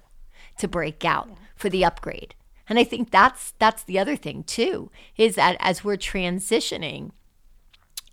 to 0.58 0.68
break 0.68 1.04
out, 1.04 1.28
yeah. 1.28 1.36
for 1.54 1.68
the 1.68 1.84
upgrade. 1.84 2.34
And 2.68 2.78
I 2.78 2.84
think 2.84 3.10
that's 3.10 3.52
that's 3.58 3.82
the 3.84 3.98
other 3.98 4.16
thing 4.16 4.42
too, 4.44 4.90
is 5.16 5.36
that 5.36 5.56
as 5.60 5.84
we're 5.84 5.96
transitioning, 5.96 7.12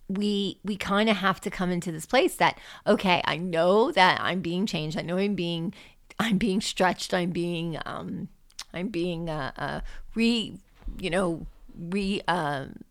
we 0.08 0.60
we 0.64 0.76
kind 0.76 1.10
of 1.10 1.18
have 1.18 1.42
to 1.42 1.50
come 1.50 1.72
into 1.72 1.92
this 1.92 2.06
place 2.06 2.36
that 2.36 2.60
okay, 2.86 3.22
I 3.26 3.38
know 3.38 3.92
that 3.92 4.20
I'm 4.22 4.42
being 4.42 4.66
changed. 4.66 4.98
I 4.98 5.02
know 5.02 5.18
I'm 5.18 5.36
being 5.36 5.74
I'm 6.20 6.38
being 6.38 6.62
stretched. 6.62 7.14
I'm 7.14 7.32
being 7.32 7.80
um 7.86 8.30
I'm 8.74 8.90
being 8.90 9.30
uh, 9.30 9.52
uh 9.58 9.82
re 10.14 10.58
you 11.00 11.10
know 11.10 11.48
re 11.76 12.22
um 12.28 12.84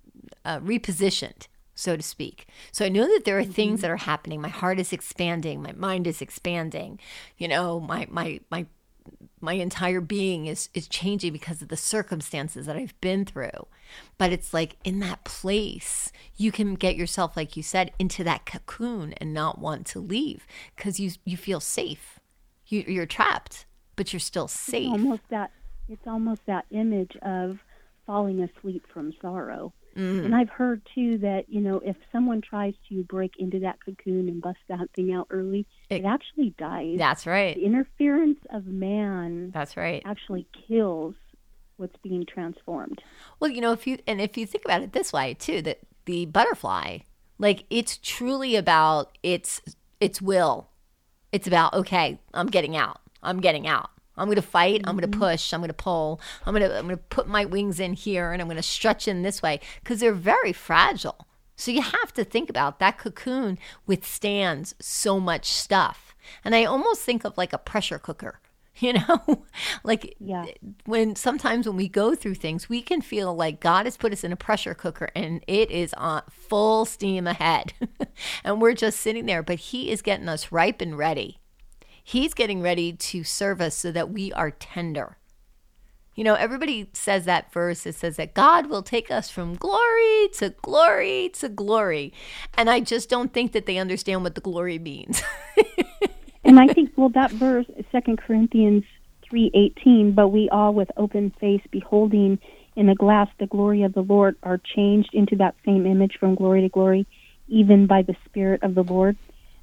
uh, 0.44 0.58
repositioned, 0.58 1.46
so 1.74 1.96
to 1.96 2.02
speak. 2.02 2.46
So 2.72 2.84
I 2.84 2.88
know 2.88 3.06
that 3.06 3.24
there 3.24 3.38
are 3.38 3.42
mm-hmm. 3.42 3.52
things 3.52 3.80
that 3.82 3.90
are 3.90 3.96
happening. 3.96 4.40
My 4.40 4.48
heart 4.48 4.80
is 4.80 4.92
expanding. 4.92 5.62
My 5.62 5.72
mind 5.72 6.06
is 6.06 6.20
expanding. 6.20 6.98
You 7.38 7.48
know, 7.48 7.78
my 7.78 8.08
my 8.10 8.40
my 8.50 8.66
my 9.40 9.54
entire 9.54 10.00
being 10.00 10.46
is 10.46 10.68
is 10.72 10.86
changing 10.86 11.32
because 11.32 11.60
of 11.62 11.68
the 11.68 11.76
circumstances 11.76 12.66
that 12.66 12.76
I've 12.76 12.98
been 13.00 13.24
through. 13.24 13.66
But 14.16 14.32
it's 14.32 14.54
like 14.54 14.76
in 14.84 15.00
that 15.00 15.24
place, 15.24 16.12
you 16.36 16.52
can 16.52 16.74
get 16.74 16.96
yourself, 16.96 17.36
like 17.36 17.56
you 17.56 17.62
said, 17.62 17.92
into 17.98 18.24
that 18.24 18.46
cocoon 18.46 19.14
and 19.14 19.34
not 19.34 19.58
want 19.58 19.86
to 19.88 20.00
leave 20.00 20.46
because 20.76 21.00
you 21.00 21.10
you 21.24 21.36
feel 21.36 21.60
safe. 21.60 22.20
You, 22.66 22.84
you're 22.86 23.06
trapped, 23.06 23.66
but 23.96 24.12
you're 24.12 24.20
still 24.20 24.48
safe. 24.48 24.84
It's 24.84 24.92
almost 24.92 25.22
that. 25.30 25.50
It's 25.88 26.06
almost 26.06 26.46
that 26.46 26.64
image 26.70 27.16
of 27.22 27.58
falling 28.06 28.40
asleep 28.40 28.86
from 28.92 29.12
sorrow. 29.20 29.72
Mm. 29.96 30.24
And 30.24 30.34
I've 30.34 30.48
heard 30.48 30.82
too 30.94 31.18
that, 31.18 31.44
you 31.48 31.60
know, 31.60 31.80
if 31.84 31.96
someone 32.10 32.40
tries 32.40 32.74
to 32.88 33.04
break 33.04 33.34
into 33.38 33.60
that 33.60 33.78
cocoon 33.84 34.28
and 34.28 34.40
bust 34.40 34.58
that 34.68 34.90
thing 34.94 35.12
out 35.12 35.26
early, 35.30 35.66
it, 35.90 36.02
it 36.02 36.04
actually 36.04 36.54
dies. 36.58 36.96
That's 36.98 37.26
right. 37.26 37.54
The 37.54 37.64
interference 37.64 38.38
of 38.50 38.66
man 38.66 39.50
That's 39.52 39.76
right. 39.76 40.02
actually 40.04 40.46
kills 40.66 41.14
what's 41.76 41.96
being 42.02 42.24
transformed. 42.24 43.02
Well, 43.40 43.50
you 43.50 43.60
know, 43.60 43.72
if 43.72 43.86
you 43.86 43.98
and 44.06 44.20
if 44.20 44.36
you 44.36 44.46
think 44.46 44.64
about 44.64 44.82
it 44.82 44.92
this 44.92 45.12
way 45.12 45.34
too, 45.34 45.62
that 45.62 45.80
the 46.06 46.26
butterfly, 46.26 46.98
like 47.38 47.64
it's 47.70 47.98
truly 47.98 48.56
about 48.56 49.16
its 49.22 49.60
its 50.00 50.22
will. 50.22 50.68
It's 51.32 51.46
about 51.46 51.74
okay, 51.74 52.18
I'm 52.34 52.48
getting 52.48 52.76
out. 52.76 53.00
I'm 53.22 53.40
getting 53.40 53.66
out. 53.66 53.90
I'm 54.16 54.26
going 54.26 54.36
to 54.36 54.42
fight. 54.42 54.80
Mm-hmm. 54.80 54.88
I'm 54.88 54.96
going 54.96 55.10
to 55.10 55.18
push. 55.18 55.52
I'm 55.52 55.60
going 55.60 55.68
to 55.68 55.74
pull. 55.74 56.20
I'm 56.44 56.54
going 56.54 56.68
to 56.68 56.78
I'm 56.78 56.86
going 56.86 56.96
to 56.96 57.02
put 57.04 57.28
my 57.28 57.44
wings 57.44 57.80
in 57.80 57.94
here 57.94 58.32
and 58.32 58.40
I'm 58.40 58.48
going 58.48 58.56
to 58.56 58.62
stretch 58.62 59.08
in 59.08 59.22
this 59.22 59.42
way 59.42 59.60
because 59.82 60.00
they're 60.00 60.12
very 60.12 60.52
fragile. 60.52 61.26
So 61.56 61.70
you 61.70 61.82
have 61.82 62.12
to 62.14 62.24
think 62.24 62.50
about 62.50 62.78
that 62.78 62.98
cocoon 62.98 63.58
withstands 63.86 64.74
so 64.80 65.20
much 65.20 65.46
stuff. 65.46 66.14
And 66.44 66.54
I 66.54 66.64
almost 66.64 67.02
think 67.02 67.24
of 67.24 67.36
like 67.36 67.52
a 67.52 67.58
pressure 67.58 67.98
cooker. 67.98 68.40
You 68.78 68.94
know, 68.94 69.44
like 69.84 70.16
yeah. 70.18 70.46
when 70.86 71.14
sometimes 71.14 71.68
when 71.68 71.76
we 71.76 71.88
go 71.88 72.14
through 72.14 72.36
things, 72.36 72.70
we 72.70 72.80
can 72.80 73.02
feel 73.02 73.32
like 73.36 73.60
God 73.60 73.84
has 73.84 73.98
put 73.98 74.14
us 74.14 74.24
in 74.24 74.32
a 74.32 74.36
pressure 74.36 74.72
cooker 74.72 75.10
and 75.14 75.44
it 75.46 75.70
is 75.70 75.92
on 75.92 76.22
full 76.30 76.86
steam 76.86 77.26
ahead. 77.26 77.74
and 78.44 78.62
we're 78.62 78.72
just 78.72 78.98
sitting 79.00 79.26
there, 79.26 79.42
but 79.42 79.58
He 79.58 79.90
is 79.90 80.00
getting 80.00 80.26
us 80.26 80.50
ripe 80.50 80.80
and 80.80 80.96
ready 80.96 81.38
He's 82.02 82.34
getting 82.34 82.62
ready 82.62 82.92
to 82.92 83.24
serve 83.24 83.60
us 83.60 83.74
so 83.76 83.92
that 83.92 84.10
we 84.10 84.32
are 84.32 84.50
tender. 84.50 85.16
You 86.14 86.24
know, 86.24 86.34
everybody 86.34 86.90
says 86.92 87.24
that 87.24 87.52
verse. 87.52 87.86
It 87.86 87.94
says 87.94 88.16
that 88.16 88.34
God 88.34 88.66
will 88.66 88.82
take 88.82 89.10
us 89.10 89.30
from 89.30 89.54
glory 89.54 90.28
to 90.34 90.50
glory 90.60 91.30
to 91.34 91.48
glory. 91.48 92.12
And 92.56 92.68
I 92.68 92.80
just 92.80 93.08
don't 93.08 93.32
think 93.32 93.52
that 93.52 93.64
they 93.64 93.78
understand 93.78 94.22
what 94.22 94.34
the 94.34 94.42
glory 94.42 94.78
means. 94.78 95.22
and 96.44 96.60
I 96.60 96.66
think, 96.66 96.92
well, 96.96 97.08
that 97.10 97.30
verse, 97.30 97.66
Second 97.90 98.18
Corinthians 98.18 98.84
3.18, 99.32 100.14
but 100.14 100.28
we 100.28 100.50
all 100.50 100.74
with 100.74 100.90
open 100.98 101.30
face 101.40 101.62
beholding 101.70 102.38
in 102.76 102.88
a 102.88 102.94
glass 102.94 103.28
the 103.38 103.46
glory 103.46 103.82
of 103.82 103.94
the 103.94 104.02
Lord 104.02 104.36
are 104.42 104.58
changed 104.58 105.14
into 105.14 105.36
that 105.36 105.54
same 105.64 105.86
image 105.86 106.16
from 106.18 106.34
glory 106.34 106.62
to 106.62 106.68
glory, 106.68 107.06
even 107.48 107.86
by 107.86 108.02
the 108.02 108.16
Spirit 108.26 108.62
of 108.62 108.74
the 108.74 108.82
Lord. 108.82 109.16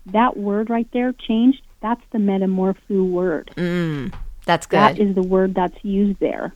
That 0.08 0.38
word 0.38 0.70
right 0.70 0.88
there, 0.94 1.14
changed, 1.14 1.62
that's 1.82 2.02
the 2.12 2.18
metamorpho 2.18 3.10
word. 3.10 3.52
Mm, 3.56 4.14
that's 4.46 4.66
good. 4.66 4.78
That 4.78 5.00
is 5.00 5.16
the 5.16 5.24
word 5.24 5.56
that's 5.56 5.84
used 5.84 6.20
there. 6.20 6.54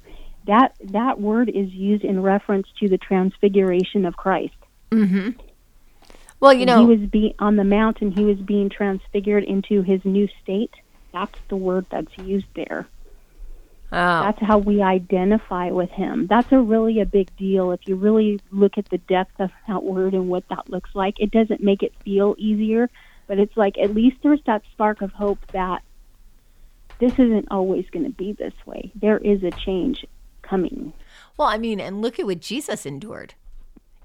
That 0.47 0.75
that 0.81 1.21
word 1.21 1.49
is 1.49 1.69
used 1.71 2.03
in 2.03 2.21
reference 2.21 2.67
to 2.79 2.89
the 2.89 2.97
transfiguration 2.97 4.05
of 4.05 4.17
Christ. 4.17 4.55
Mm-hmm. 4.91 5.39
Well, 6.39 6.53
you 6.53 6.65
know, 6.65 6.79
he 6.79 6.97
was 6.97 7.09
be 7.09 7.35
on 7.39 7.55
the 7.55 7.63
mountain. 7.63 8.11
He 8.11 8.25
was 8.25 8.37
being 8.37 8.69
transfigured 8.69 9.45
into 9.45 9.81
his 9.81 10.03
new 10.03 10.27
state. 10.41 10.73
That's 11.13 11.39
the 11.47 11.55
word 11.55 11.85
that's 11.89 12.17
used 12.17 12.47
there. 12.55 12.87
Oh. 13.93 14.23
That's 14.23 14.41
how 14.41 14.57
we 14.57 14.81
identify 14.81 15.69
with 15.69 15.91
him. 15.91 16.25
That's 16.27 16.51
a 16.51 16.59
really 16.59 16.99
a 16.99 17.05
big 17.05 17.33
deal. 17.37 17.71
If 17.71 17.81
you 17.87 17.95
really 17.95 18.41
look 18.51 18.79
at 18.79 18.89
the 18.89 18.97
depth 18.97 19.39
of 19.39 19.51
that 19.67 19.83
word 19.83 20.15
and 20.15 20.27
what 20.29 20.49
that 20.49 20.67
looks 20.67 20.89
like, 20.95 21.19
it 21.19 21.29
doesn't 21.29 21.61
make 21.61 21.83
it 21.83 21.93
feel 22.03 22.33
easier, 22.39 22.89
but 23.33 23.39
it's 23.39 23.57
like 23.57 23.79
at 23.79 23.95
least 23.95 24.17
there's 24.21 24.43
that 24.45 24.61
spark 24.73 25.01
of 25.01 25.11
hope 25.11 25.39
that 25.53 25.81
this 26.99 27.13
isn't 27.13 27.47
always 27.49 27.83
going 27.89 28.05
to 28.05 28.11
be 28.11 28.31
this 28.31 28.53
way. 28.67 28.91
There 28.93 29.17
is 29.17 29.41
a 29.41 29.49
change 29.49 30.05
coming. 30.43 30.93
Well, 31.35 31.47
I 31.47 31.57
mean, 31.57 31.79
and 31.79 31.99
look 31.99 32.19
at 32.19 32.27
what 32.27 32.41
Jesus 32.41 32.85
endured. 32.85 33.33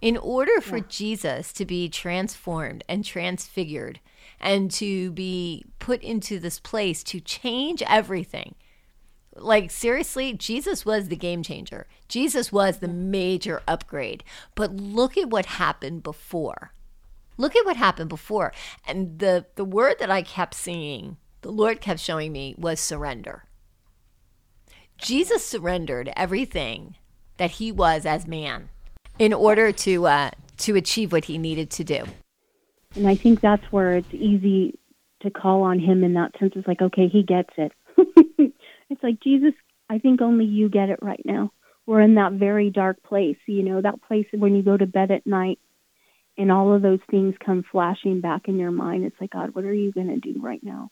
In 0.01 0.17
order 0.17 0.63
for 0.63 0.79
yeah. 0.79 0.85
Jesus 0.89 1.53
to 1.53 1.67
be 1.67 1.91
transformed 1.91 2.85
and 2.89 3.05
transfigured 3.05 4.01
and 4.41 4.71
to 4.71 5.11
be 5.11 5.67
put 5.79 6.03
into 6.03 6.39
this 6.39 6.59
place 6.59 7.03
to 7.03 7.21
change 7.21 7.83
everything, 7.83 8.55
like 9.37 9.71
seriously, 9.71 10.33
Jesus 10.33 10.87
was 10.87 11.09
the 11.09 11.17
game 11.17 11.43
changer. 11.43 11.87
Jesus 12.09 12.51
was 12.51 12.79
the 12.79 12.89
major 12.89 13.61
upgrade. 13.69 14.25
But 14.55 14.75
look 14.75 15.19
at 15.19 15.29
what 15.29 15.45
happened 15.45 16.03
before. 16.03 16.73
Look 17.39 17.57
at 17.57 17.65
what 17.65 17.77
happened 17.77 18.11
before. 18.11 18.53
And 18.87 19.19
the 19.19 19.47
the 19.55 19.65
word 19.65 19.97
that 20.01 20.11
I 20.11 20.23
kept 20.23 20.55
seeing, 20.55 21.17
the 21.41 21.53
Lord 21.53 21.81
kept 21.81 22.01
showing 22.01 22.33
me 22.33 22.55
was 22.59 22.81
surrender. 22.81 23.45
Jesus 24.99 25.45
surrendered 25.45 26.13
everything 26.17 26.97
that 27.37 27.53
he 27.53 27.71
was 27.71 28.05
as 28.05 28.27
man 28.27 28.69
in 29.19 29.33
order 29.33 29.71
to 29.73 30.07
uh, 30.07 30.31
to 30.59 30.75
achieve 30.75 31.13
what 31.13 31.27
he 31.27 31.39
needed 31.39 31.71
to 31.71 31.85
do. 31.85 32.05
And 32.97 33.07
I 33.07 33.15
think 33.15 33.41
that's 33.41 33.65
where 33.71 33.97
it's 33.97 34.13
easy 34.13 34.79
to 35.23 35.31
call 35.31 35.63
on 35.63 35.79
him 35.79 36.03
in 36.03 36.15
that 36.15 36.33
sense. 36.39 36.53
It's 36.57 36.67
like, 36.67 36.83
okay, 36.83 37.09
he 37.09 37.23
gets 37.23 37.51
it. 37.57 37.73
it's 38.91 39.03
like 39.03 39.21
Jesus. 39.21 39.53
I 39.89 39.99
think 39.99 40.21
only 40.21 40.45
you 40.45 40.69
get 40.69 40.91
it 40.91 40.99
right 41.01 41.23
now. 41.25 41.53
We're 41.87 42.01
in 42.01 42.17
that 42.17 42.33
very 42.33 42.71
dark 42.71 43.03
place. 43.05 43.39
You 43.47 43.63
know, 43.63 43.81
that 43.81 44.03
place 44.03 44.27
when 44.33 44.57
you 44.57 44.63
go 44.63 44.77
to 44.77 44.87
bed 44.87 45.11
at 45.13 45.27
night 45.27 45.61
and 46.39 46.53
all 46.53 46.73
of 46.73 46.83
those 46.83 47.01
things 47.11 47.35
come 47.45 47.65
flashing 47.71 48.21
back 48.21 48.43
in 48.47 48.59
your 48.59 48.71
mind. 48.71 49.05
It's 49.05 49.21
like, 49.21 49.31
God, 49.33 49.55
what 49.55 49.65
are 49.65 49.75
you 49.75 49.93
going 49.93 50.09
to 50.09 50.33
do 50.33 50.41
right 50.41 50.63
now? 50.63 50.91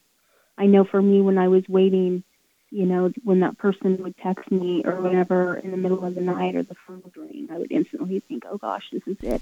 I 0.58 0.66
know 0.66 0.84
for 0.84 1.00
me, 1.00 1.20
when 1.20 1.38
I 1.38 1.48
was 1.48 1.62
waiting, 1.68 2.24
you 2.70 2.84
know, 2.84 3.12
when 3.22 3.40
that 3.40 3.56
person 3.58 3.96
would 4.02 4.16
text 4.18 4.50
me 4.50 4.82
or 4.84 5.00
whatever 5.00 5.56
in 5.56 5.70
the 5.70 5.76
middle 5.76 6.04
of 6.04 6.14
the 6.14 6.20
night 6.20 6.56
or 6.56 6.64
the 6.64 6.74
phone 6.86 7.00
would 7.04 7.16
ring, 7.16 7.48
I 7.52 7.58
would 7.58 7.70
instantly 7.70 8.20
think, 8.28 8.42
oh 8.50 8.58
gosh, 8.58 8.82
this 8.90 9.02
is 9.06 9.16
it, 9.22 9.40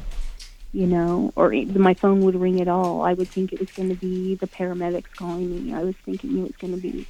you 0.73 0.87
know, 0.87 1.33
or 1.37 1.55
my 1.75 1.95
phone 1.95 2.21
would 2.25 2.35
ring 2.35 2.61
at 2.61 2.69
all. 2.69 3.03
I 3.03 3.15
would 3.15 3.33
think 3.33 3.53
it 3.53 3.61
was 3.61 3.69
going 3.75 3.89
to 3.89 3.95
be 3.95 4.37
the 4.41 4.47
paramedics 4.47 5.05
calling 5.19 5.49
me. 5.51 5.73
I 5.73 5.85
was 5.85 5.95
thinking 6.05 6.39
it 6.39 6.43
was 6.43 6.57
going 6.61 6.75
to 6.75 6.81
be, 6.81 7.07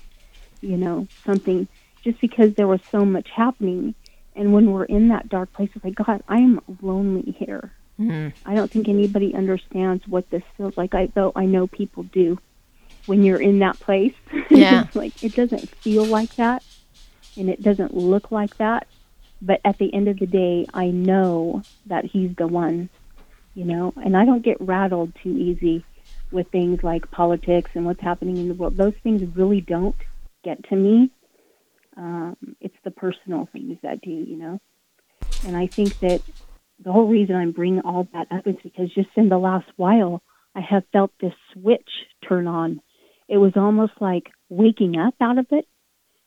you 0.61 0.77
know, 0.77 1.09
something 1.27 1.67
just 2.05 2.21
because 2.21 2.51
there 2.57 2.69
was 2.69 2.81
so 2.93 3.05
much 3.05 3.29
happening. 3.35 3.95
And 4.37 4.53
when 4.53 4.71
we're 4.71 4.85
in 4.85 5.09
that 5.09 5.29
dark 5.29 5.53
place, 5.53 5.71
it's 5.75 5.85
like, 5.85 5.95
God, 5.97 6.23
I 6.29 6.37
am 6.37 6.61
lonely 6.81 7.35
here. 7.39 7.73
Mm-hmm. 8.01 8.49
I 8.49 8.55
don't 8.55 8.71
think 8.71 8.89
anybody 8.89 9.35
understands 9.35 10.07
what 10.09 10.29
this 10.31 10.43
feels 10.57 10.77
like. 10.77 10.95
I 10.95 11.07
though 11.15 11.33
I 11.35 11.47
know 11.47 11.67
people 11.67 12.03
do. 12.05 12.39
When 13.07 13.23
you're 13.23 13.41
in 13.41 13.59
that 13.59 13.79
place, 13.79 14.15
yeah, 14.51 14.87
like 14.95 15.23
it 15.23 15.35
doesn't 15.35 15.69
feel 15.69 16.05
like 16.05 16.37
that, 16.37 16.65
and 17.37 17.51
it 17.51 17.63
doesn't 17.63 17.95
look 17.95 18.31
like 18.31 18.57
that. 18.57 18.89
But 19.43 19.61
at 19.65 19.77
the 19.77 19.93
end 19.93 20.09
of 20.09 20.19
the 20.19 20.27
day, 20.27 20.67
I 20.73 20.87
know 20.87 21.63
that 21.87 22.07
he's 22.07 22.35
the 22.37 22.47
one, 22.47 22.89
you 23.53 23.67
know. 23.67 23.93
And 24.03 24.17
I 24.17 24.25
don't 24.25 24.43
get 24.43 24.59
rattled 24.59 25.13
too 25.23 25.37
easy 25.37 25.85
with 26.31 26.49
things 26.49 26.83
like 26.83 27.11
politics 27.11 27.71
and 27.75 27.85
what's 27.85 28.01
happening 28.01 28.39
in 28.39 28.49
the 28.49 28.55
world. 28.55 28.77
Those 28.77 28.95
things 29.03 29.23
really 29.37 29.61
don't 29.61 29.97
get 30.43 30.67
to 30.71 30.77
me. 30.77 31.11
Um, 31.97 32.37
it's 32.61 32.77
the 32.85 32.91
personal 32.91 33.49
things 33.53 33.79
that 33.83 34.01
do, 34.01 34.11
you 34.11 34.37
know. 34.37 34.61
And 35.47 35.57
I 35.57 35.67
think 35.67 35.99
that 36.01 36.23
the 36.83 36.93
whole 36.93 37.09
reason 37.09 37.37
I'm 37.37 37.53
bringing 37.53 37.81
all 37.81 38.09
that 38.13 38.27
up 38.31 38.47
is 38.47 38.57
because 38.63 38.93
just 38.95 39.11
in 39.17 39.29
the 39.29 39.39
last 39.39 39.67
while, 39.77 40.23
I 40.55 40.61
have 40.61 40.85
felt 40.93 41.13
this 41.21 41.33
switch 41.53 41.89
turn 42.29 42.47
on. 42.47 42.81
It 43.29 43.39
was 43.39 43.53
almost 43.57 43.93
like 44.01 44.31
waking 44.49 44.97
up 44.97 45.15
out 45.21 45.39
of 45.39 45.47
it. 45.51 45.67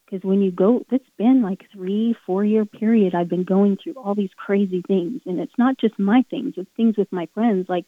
Because 0.05 0.23
when 0.23 0.41
you 0.41 0.51
go, 0.51 0.85
it's 0.89 1.09
been 1.17 1.41
like 1.41 1.65
three, 1.73 2.15
four 2.25 2.43
year 2.43 2.65
period. 2.65 3.13
I've 3.13 3.29
been 3.29 3.43
going 3.43 3.77
through 3.81 3.95
all 3.95 4.15
these 4.15 4.29
crazy 4.37 4.81
things, 4.87 5.21
and 5.25 5.39
it's 5.39 5.57
not 5.57 5.77
just 5.77 5.99
my 5.99 6.23
things; 6.29 6.53
it's 6.55 6.69
things 6.77 6.95
with 6.97 7.11
my 7.11 7.27
friends. 7.33 7.67
Like, 7.67 7.85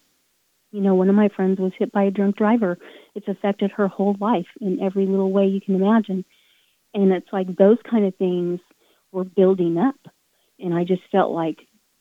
you 0.71 0.81
know, 0.81 0.95
one 0.95 1.07
of 1.07 1.15
my 1.15 1.29
friends 1.29 1.59
was 1.59 1.71
hit 1.79 1.93
by 1.93 2.03
a 2.03 2.11
drunk 2.11 2.35
driver. 2.35 2.77
It's 3.15 3.29
affected 3.29 3.71
her 3.71 3.87
whole 3.87 4.17
life 4.19 4.47
in 4.59 4.81
every 4.81 5.05
little 5.05 5.31
way 5.31 5.45
you 5.45 5.61
can 5.61 5.75
imagine, 5.75 6.25
and 6.93 7.13
it's 7.13 7.31
like 7.31 7.55
those 7.55 7.77
kind 7.89 8.05
of 8.05 8.15
things 8.17 8.59
were 9.13 9.23
building 9.23 9.77
up, 9.77 9.95
and 10.59 10.73
I 10.73 10.83
just 10.83 11.03
felt 11.13 11.31
like 11.31 11.59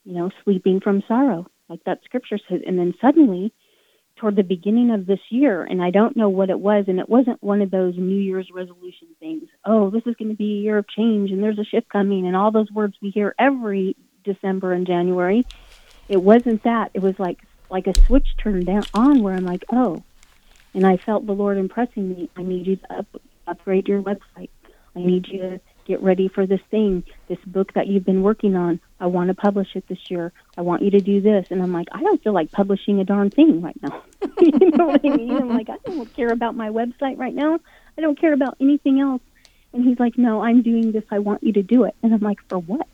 you 0.08 0.14
know, 0.14 0.30
sleeping 0.42 0.80
from 0.80 1.02
sorrow, 1.06 1.46
like 1.68 1.84
that 1.84 2.00
scripture 2.04 2.38
says. 2.48 2.62
And 2.66 2.78
then 2.78 2.94
suddenly, 2.98 3.52
toward 4.16 4.36
the 4.36 4.42
beginning 4.42 4.90
of 4.90 5.04
this 5.04 5.20
year, 5.28 5.62
and 5.62 5.82
I 5.82 5.90
don't 5.90 6.16
know 6.16 6.30
what 6.30 6.48
it 6.48 6.58
was, 6.58 6.86
and 6.88 6.98
it 6.98 7.10
wasn't 7.10 7.42
one 7.42 7.60
of 7.60 7.70
those 7.70 7.94
New 7.98 8.18
Year's 8.18 8.48
resolution 8.50 9.08
things. 9.20 9.50
Oh, 9.66 9.90
this 9.90 10.04
is 10.06 10.14
going 10.16 10.30
to 10.30 10.34
be 10.34 10.54
a 10.54 10.62
year 10.62 10.78
of 10.78 10.88
change, 10.88 11.30
and 11.30 11.42
there's 11.42 11.58
a 11.58 11.64
shift 11.64 11.90
coming, 11.90 12.26
and 12.26 12.34
all 12.34 12.50
those 12.50 12.70
words 12.70 12.96
we 13.02 13.10
hear 13.10 13.34
every 13.38 13.96
December 14.24 14.72
and 14.72 14.86
January. 14.86 15.46
It 16.08 16.22
wasn't 16.22 16.62
that. 16.62 16.90
It 16.94 17.02
was 17.02 17.18
like 17.18 17.38
like 17.68 17.86
a 17.86 18.00
switch 18.06 18.28
turned 18.38 18.64
down 18.64 18.84
on 18.94 19.22
where 19.22 19.34
I'm 19.34 19.44
like, 19.44 19.66
oh, 19.70 20.02
and 20.72 20.86
I 20.86 20.96
felt 20.96 21.26
the 21.26 21.34
Lord 21.34 21.58
impressing 21.58 22.08
me. 22.08 22.30
I 22.34 22.42
need 22.42 22.66
you 22.66 22.76
to 22.76 23.00
up, 23.00 23.06
upgrade 23.46 23.88
your 23.88 24.00
website. 24.00 24.48
I 24.96 25.00
need 25.00 25.26
you 25.28 25.38
to 25.40 25.60
get 25.88 26.02
ready 26.02 26.28
for 26.28 26.46
this 26.46 26.60
thing, 26.70 27.02
this 27.28 27.38
book 27.46 27.72
that 27.72 27.86
you've 27.88 28.04
been 28.04 28.22
working 28.22 28.54
on. 28.54 28.78
I 29.00 29.06
want 29.06 29.28
to 29.28 29.34
publish 29.34 29.74
it 29.74 29.88
this 29.88 30.10
year. 30.10 30.32
I 30.56 30.60
want 30.60 30.82
you 30.82 30.90
to 30.90 31.00
do 31.00 31.20
this. 31.20 31.46
And 31.50 31.62
I'm 31.62 31.72
like, 31.72 31.88
I 31.90 32.02
don't 32.02 32.22
feel 32.22 32.34
like 32.34 32.52
publishing 32.52 33.00
a 33.00 33.04
darn 33.04 33.30
thing 33.30 33.62
right 33.62 33.80
now. 33.82 34.02
you 34.40 34.70
know 34.70 34.86
what 34.86 35.00
I 35.04 35.08
mean? 35.08 35.34
I'm 35.34 35.48
like, 35.48 35.70
I 35.70 35.78
don't 35.84 36.14
care 36.14 36.28
about 36.30 36.54
my 36.54 36.68
website 36.68 37.18
right 37.18 37.34
now. 37.34 37.58
I 37.96 38.02
don't 38.02 38.20
care 38.20 38.34
about 38.34 38.58
anything 38.60 39.00
else. 39.00 39.22
And 39.72 39.84
he's 39.84 39.98
like, 39.98 40.16
No, 40.16 40.42
I'm 40.42 40.62
doing 40.62 40.92
this. 40.92 41.04
I 41.10 41.18
want 41.18 41.42
you 41.42 41.52
to 41.54 41.62
do 41.62 41.84
it. 41.84 41.94
And 42.02 42.14
I'm 42.14 42.20
like, 42.20 42.38
For 42.48 42.58
what? 42.58 42.86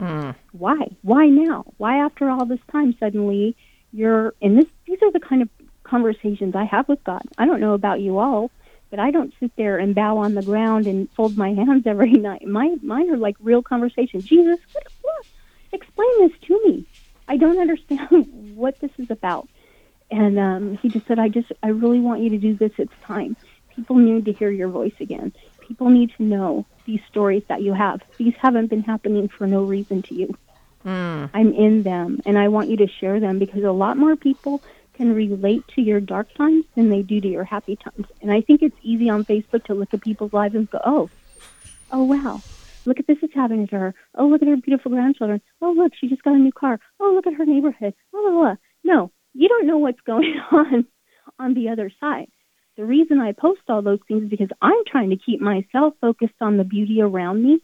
Mm. 0.00 0.34
Why? 0.52 0.96
Why 1.02 1.26
now? 1.26 1.64
Why 1.76 2.04
after 2.04 2.30
all 2.30 2.46
this 2.46 2.60
time 2.72 2.96
suddenly 2.98 3.56
you're 3.92 4.34
and 4.40 4.58
this 4.58 4.66
these 4.86 4.98
are 5.02 5.10
the 5.10 5.20
kind 5.20 5.42
of 5.42 5.48
conversations 5.82 6.54
I 6.54 6.64
have 6.64 6.88
with 6.88 7.02
God. 7.04 7.22
I 7.36 7.46
don't 7.46 7.60
know 7.60 7.74
about 7.74 8.00
you 8.00 8.18
all, 8.18 8.50
but 8.90 8.98
I 8.98 9.10
don't 9.10 9.34
sit 9.40 9.52
there 9.56 9.78
and 9.78 9.94
bow 9.94 10.18
on 10.18 10.34
the 10.34 10.42
ground 10.42 10.86
and 10.86 11.08
fold 11.16 11.36
my 11.36 11.48
hands 11.54 11.84
every 11.86 12.12
night. 12.12 12.46
My 12.46 12.76
mine 12.82 13.10
are 13.10 13.16
like 13.16 13.36
real 13.40 13.62
conversations. 13.62 14.24
Jesus, 14.24 14.58
what, 14.72 14.84
what? 15.02 15.26
explain 15.72 16.08
this 16.20 16.38
to 16.46 16.60
me. 16.64 16.86
I 17.26 17.36
don't 17.36 17.58
understand 17.60 18.26
what 18.54 18.80
this 18.80 18.90
is 18.98 19.10
about. 19.10 19.48
And 20.10 20.38
um, 20.38 20.78
he 20.80 20.88
just 20.88 21.06
said, 21.06 21.18
I 21.18 21.28
just, 21.28 21.52
I 21.62 21.68
really 21.68 22.00
want 22.00 22.22
you 22.22 22.30
to 22.30 22.38
do 22.38 22.56
this. 22.56 22.72
It's 22.78 22.92
time. 23.06 23.36
People 23.74 23.96
need 23.96 24.24
to 24.24 24.32
hear 24.32 24.50
your 24.50 24.68
voice 24.68 24.94
again. 25.00 25.32
People 25.66 25.90
need 25.90 26.10
to 26.16 26.22
know 26.22 26.66
these 26.86 27.00
stories 27.10 27.42
that 27.48 27.60
you 27.60 27.74
have. 27.74 28.00
These 28.16 28.32
haven't 28.40 28.70
been 28.70 28.82
happening 28.82 29.28
for 29.28 29.46
no 29.46 29.62
reason 29.62 30.02
to 30.08 30.14
you. 30.14 30.34
Mm. 30.84 31.30
I'm 31.34 31.52
in 31.52 31.82
them, 31.82 32.20
and 32.24 32.38
I 32.38 32.48
want 32.48 32.70
you 32.70 32.78
to 32.78 32.86
share 33.00 33.20
them 33.20 33.38
because 33.38 33.62
a 33.64 33.70
lot 33.70 33.98
more 33.98 34.16
people 34.16 34.62
can 34.98 35.14
relate 35.14 35.62
to 35.68 35.80
your 35.80 36.00
dark 36.00 36.26
times 36.34 36.64
than 36.74 36.90
they 36.90 37.02
do 37.02 37.20
to 37.20 37.28
your 37.28 37.44
happy 37.44 37.76
times. 37.76 38.06
And 38.20 38.32
I 38.32 38.40
think 38.40 38.62
it's 38.62 38.76
easy 38.82 39.08
on 39.08 39.24
Facebook 39.24 39.64
to 39.66 39.74
look 39.74 39.94
at 39.94 40.02
people's 40.02 40.32
lives 40.32 40.56
and 40.56 40.68
go, 40.68 40.80
oh, 40.84 41.08
oh, 41.92 42.02
wow, 42.02 42.42
look 42.84 42.98
at 42.98 43.06
this 43.06 43.18
is 43.22 43.30
happening 43.32 43.68
to 43.68 43.78
her. 43.78 43.94
Oh, 44.16 44.26
look 44.26 44.42
at 44.42 44.48
her 44.48 44.56
beautiful 44.56 44.90
grandchildren. 44.90 45.40
Oh, 45.62 45.70
look, 45.70 45.92
she 45.94 46.08
just 46.08 46.24
got 46.24 46.34
a 46.34 46.38
new 46.38 46.50
car. 46.50 46.80
Oh, 46.98 47.12
look 47.14 47.28
at 47.28 47.34
her 47.34 47.46
neighborhood. 47.46 47.94
Blah, 48.12 48.22
blah, 48.22 48.30
blah. 48.30 48.56
No, 48.82 49.12
you 49.34 49.48
don't 49.48 49.68
know 49.68 49.78
what's 49.78 50.00
going 50.06 50.34
on 50.50 50.84
on 51.38 51.54
the 51.54 51.68
other 51.68 51.92
side. 52.00 52.28
The 52.76 52.84
reason 52.84 53.20
I 53.20 53.32
post 53.32 53.60
all 53.68 53.82
those 53.82 54.00
things 54.08 54.24
is 54.24 54.30
because 54.30 54.50
I'm 54.60 54.84
trying 54.86 55.10
to 55.10 55.16
keep 55.16 55.40
myself 55.40 55.94
focused 56.00 56.40
on 56.40 56.56
the 56.56 56.64
beauty 56.64 57.00
around 57.00 57.42
me 57.42 57.60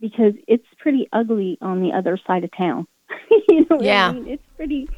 because 0.00 0.34
it's 0.46 0.66
pretty 0.78 1.08
ugly 1.12 1.58
on 1.60 1.82
the 1.82 1.92
other 1.92 2.18
side 2.24 2.44
of 2.44 2.50
town. 2.56 2.86
you 3.48 3.66
know 3.68 3.80
yeah. 3.80 4.08
I 4.08 4.12
mean? 4.12 4.28
It's 4.28 4.46
pretty 4.56 4.88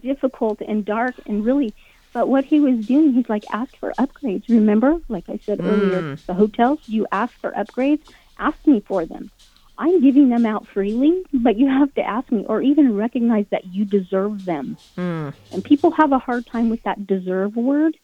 difficult 0.00 0.60
and 0.60 0.84
dark 0.84 1.14
and 1.26 1.44
really 1.44 1.74
but 2.12 2.28
what 2.28 2.44
he 2.44 2.60
was 2.60 2.84
doing 2.84 3.14
he's 3.14 3.28
like 3.28 3.44
ask 3.52 3.74
for 3.78 3.92
upgrades. 3.98 4.48
Remember 4.48 4.96
like 5.08 5.28
i 5.28 5.38
said 5.44 5.58
mm. 5.58 5.66
earlier 5.66 6.16
the 6.26 6.34
hotels 6.34 6.80
you 6.86 7.06
ask 7.12 7.32
for 7.40 7.52
upgrades 7.52 8.02
ask 8.38 8.56
me 8.66 8.82
for 8.86 9.06
them. 9.06 9.30
I'm 9.78 10.02
giving 10.02 10.28
them 10.28 10.46
out 10.46 10.66
freely 10.68 11.22
but 11.32 11.58
you 11.58 11.66
have 11.66 11.94
to 11.94 12.02
ask 12.02 12.30
me 12.30 12.44
or 12.48 12.62
even 12.62 12.96
recognize 12.96 13.46
that 13.50 13.66
you 13.66 13.84
deserve 13.84 14.44
them. 14.44 14.76
Mm. 14.96 15.34
and 15.52 15.64
people 15.64 15.90
have 15.92 16.12
a 16.12 16.18
hard 16.18 16.46
time 16.46 16.70
with 16.70 16.82
that 16.84 17.06
deserve 17.06 17.56
word. 17.56 17.96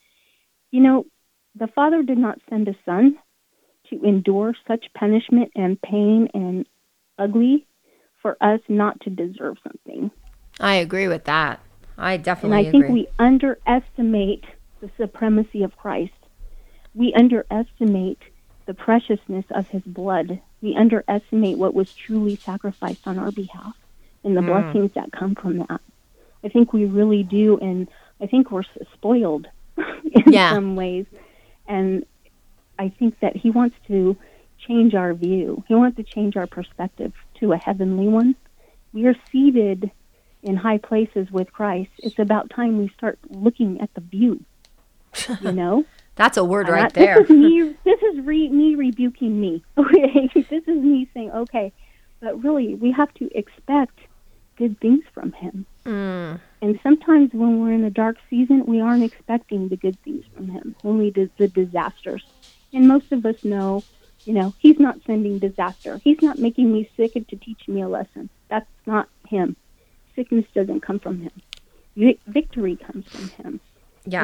You 0.70 0.82
know 0.82 1.06
the 1.54 1.68
father 1.68 2.02
did 2.02 2.18
not 2.18 2.38
send 2.48 2.68
a 2.68 2.76
son 2.84 3.18
to 3.90 4.02
endure 4.04 4.54
such 4.66 4.86
punishment 4.94 5.50
and 5.54 5.80
pain 5.80 6.28
and 6.34 6.66
ugly 7.18 7.66
for 8.20 8.36
us 8.40 8.60
not 8.68 9.00
to 9.00 9.10
deserve 9.10 9.56
something. 9.62 10.10
I 10.60 10.74
agree 10.74 11.08
with 11.08 11.24
that 11.24 11.60
I 11.98 12.16
definitely 12.16 12.58
And 12.58 12.66
I 12.66 12.68
agree. 12.68 12.80
think 12.80 12.92
we 12.92 13.08
underestimate 13.18 14.44
the 14.80 14.90
supremacy 14.96 15.62
of 15.64 15.76
Christ. 15.76 16.12
We 16.94 17.12
underestimate 17.12 18.20
the 18.66 18.74
preciousness 18.74 19.44
of 19.50 19.68
his 19.68 19.82
blood. 19.82 20.40
We 20.62 20.76
underestimate 20.76 21.58
what 21.58 21.74
was 21.74 21.92
truly 21.92 22.36
sacrificed 22.36 23.06
on 23.06 23.18
our 23.18 23.32
behalf 23.32 23.76
and 24.24 24.36
the 24.36 24.40
mm. 24.40 24.46
blessings 24.46 24.92
that 24.94 25.12
come 25.12 25.34
from 25.34 25.58
that. 25.58 25.80
I 26.44 26.48
think 26.48 26.72
we 26.72 26.84
really 26.84 27.24
do, 27.24 27.58
and 27.58 27.88
I 28.20 28.26
think 28.26 28.50
we're 28.50 28.62
spoiled 28.94 29.48
in 29.76 30.32
yeah. 30.32 30.52
some 30.52 30.76
ways. 30.76 31.06
And 31.66 32.06
I 32.78 32.90
think 32.90 33.18
that 33.20 33.36
he 33.36 33.50
wants 33.50 33.76
to 33.88 34.16
change 34.66 34.94
our 34.94 35.14
view. 35.14 35.64
He 35.66 35.74
wants 35.74 35.96
to 35.96 36.02
change 36.02 36.36
our 36.36 36.46
perspective 36.46 37.12
to 37.40 37.52
a 37.52 37.56
heavenly 37.56 38.08
one. 38.08 38.36
We 38.92 39.06
are 39.06 39.14
seated 39.30 39.90
in 40.42 40.56
high 40.56 40.78
places 40.78 41.30
with 41.30 41.52
Christ. 41.52 41.90
It's 41.98 42.18
about 42.18 42.50
time 42.50 42.78
we 42.78 42.88
start 42.96 43.18
looking 43.28 43.80
at 43.80 43.92
the 43.94 44.00
view. 44.00 44.44
You 45.40 45.52
know? 45.52 45.84
That's 46.18 46.36
a 46.36 46.44
word 46.44 46.68
right 46.68 46.92
there. 46.92 47.20
This 47.20 47.30
is 47.30 47.36
me. 47.36 47.76
This 47.84 48.02
is 48.02 48.24
re, 48.24 48.48
me 48.48 48.74
rebuking 48.74 49.40
me. 49.40 49.62
Okay, 49.78 50.28
this 50.34 50.64
is 50.66 50.82
me 50.82 51.08
saying, 51.14 51.30
okay, 51.32 51.72
but 52.20 52.42
really, 52.42 52.74
we 52.74 52.90
have 52.92 53.12
to 53.14 53.30
expect 53.36 53.98
good 54.56 54.78
things 54.80 55.04
from 55.14 55.32
Him. 55.32 55.64
Mm. 55.86 56.40
And 56.60 56.80
sometimes 56.82 57.32
when 57.32 57.60
we're 57.60 57.72
in 57.72 57.84
a 57.84 57.90
dark 57.90 58.16
season, 58.28 58.66
we 58.66 58.80
aren't 58.80 59.04
expecting 59.04 59.68
the 59.68 59.76
good 59.76 59.98
things 60.02 60.24
from 60.34 60.48
Him, 60.48 60.74
only 60.84 61.10
the, 61.10 61.30
the 61.38 61.48
disasters. 61.48 62.24
And 62.72 62.88
most 62.88 63.12
of 63.12 63.24
us 63.24 63.44
know, 63.44 63.84
you 64.24 64.34
know, 64.34 64.54
He's 64.58 64.80
not 64.80 64.98
sending 65.06 65.38
disaster. 65.38 66.00
He's 66.02 66.20
not 66.20 66.38
making 66.38 66.72
me 66.72 66.90
sick 66.96 67.12
to 67.28 67.36
teach 67.36 67.68
me 67.68 67.80
a 67.80 67.88
lesson. 67.88 68.28
That's 68.48 68.68
not 68.86 69.08
Him. 69.28 69.56
Sickness 70.18 70.46
doesn't 70.52 70.80
come 70.80 70.98
from 70.98 71.20
Him. 71.20 72.18
Victory 72.26 72.74
comes 72.74 73.06
from 73.06 73.28
Him. 73.28 73.60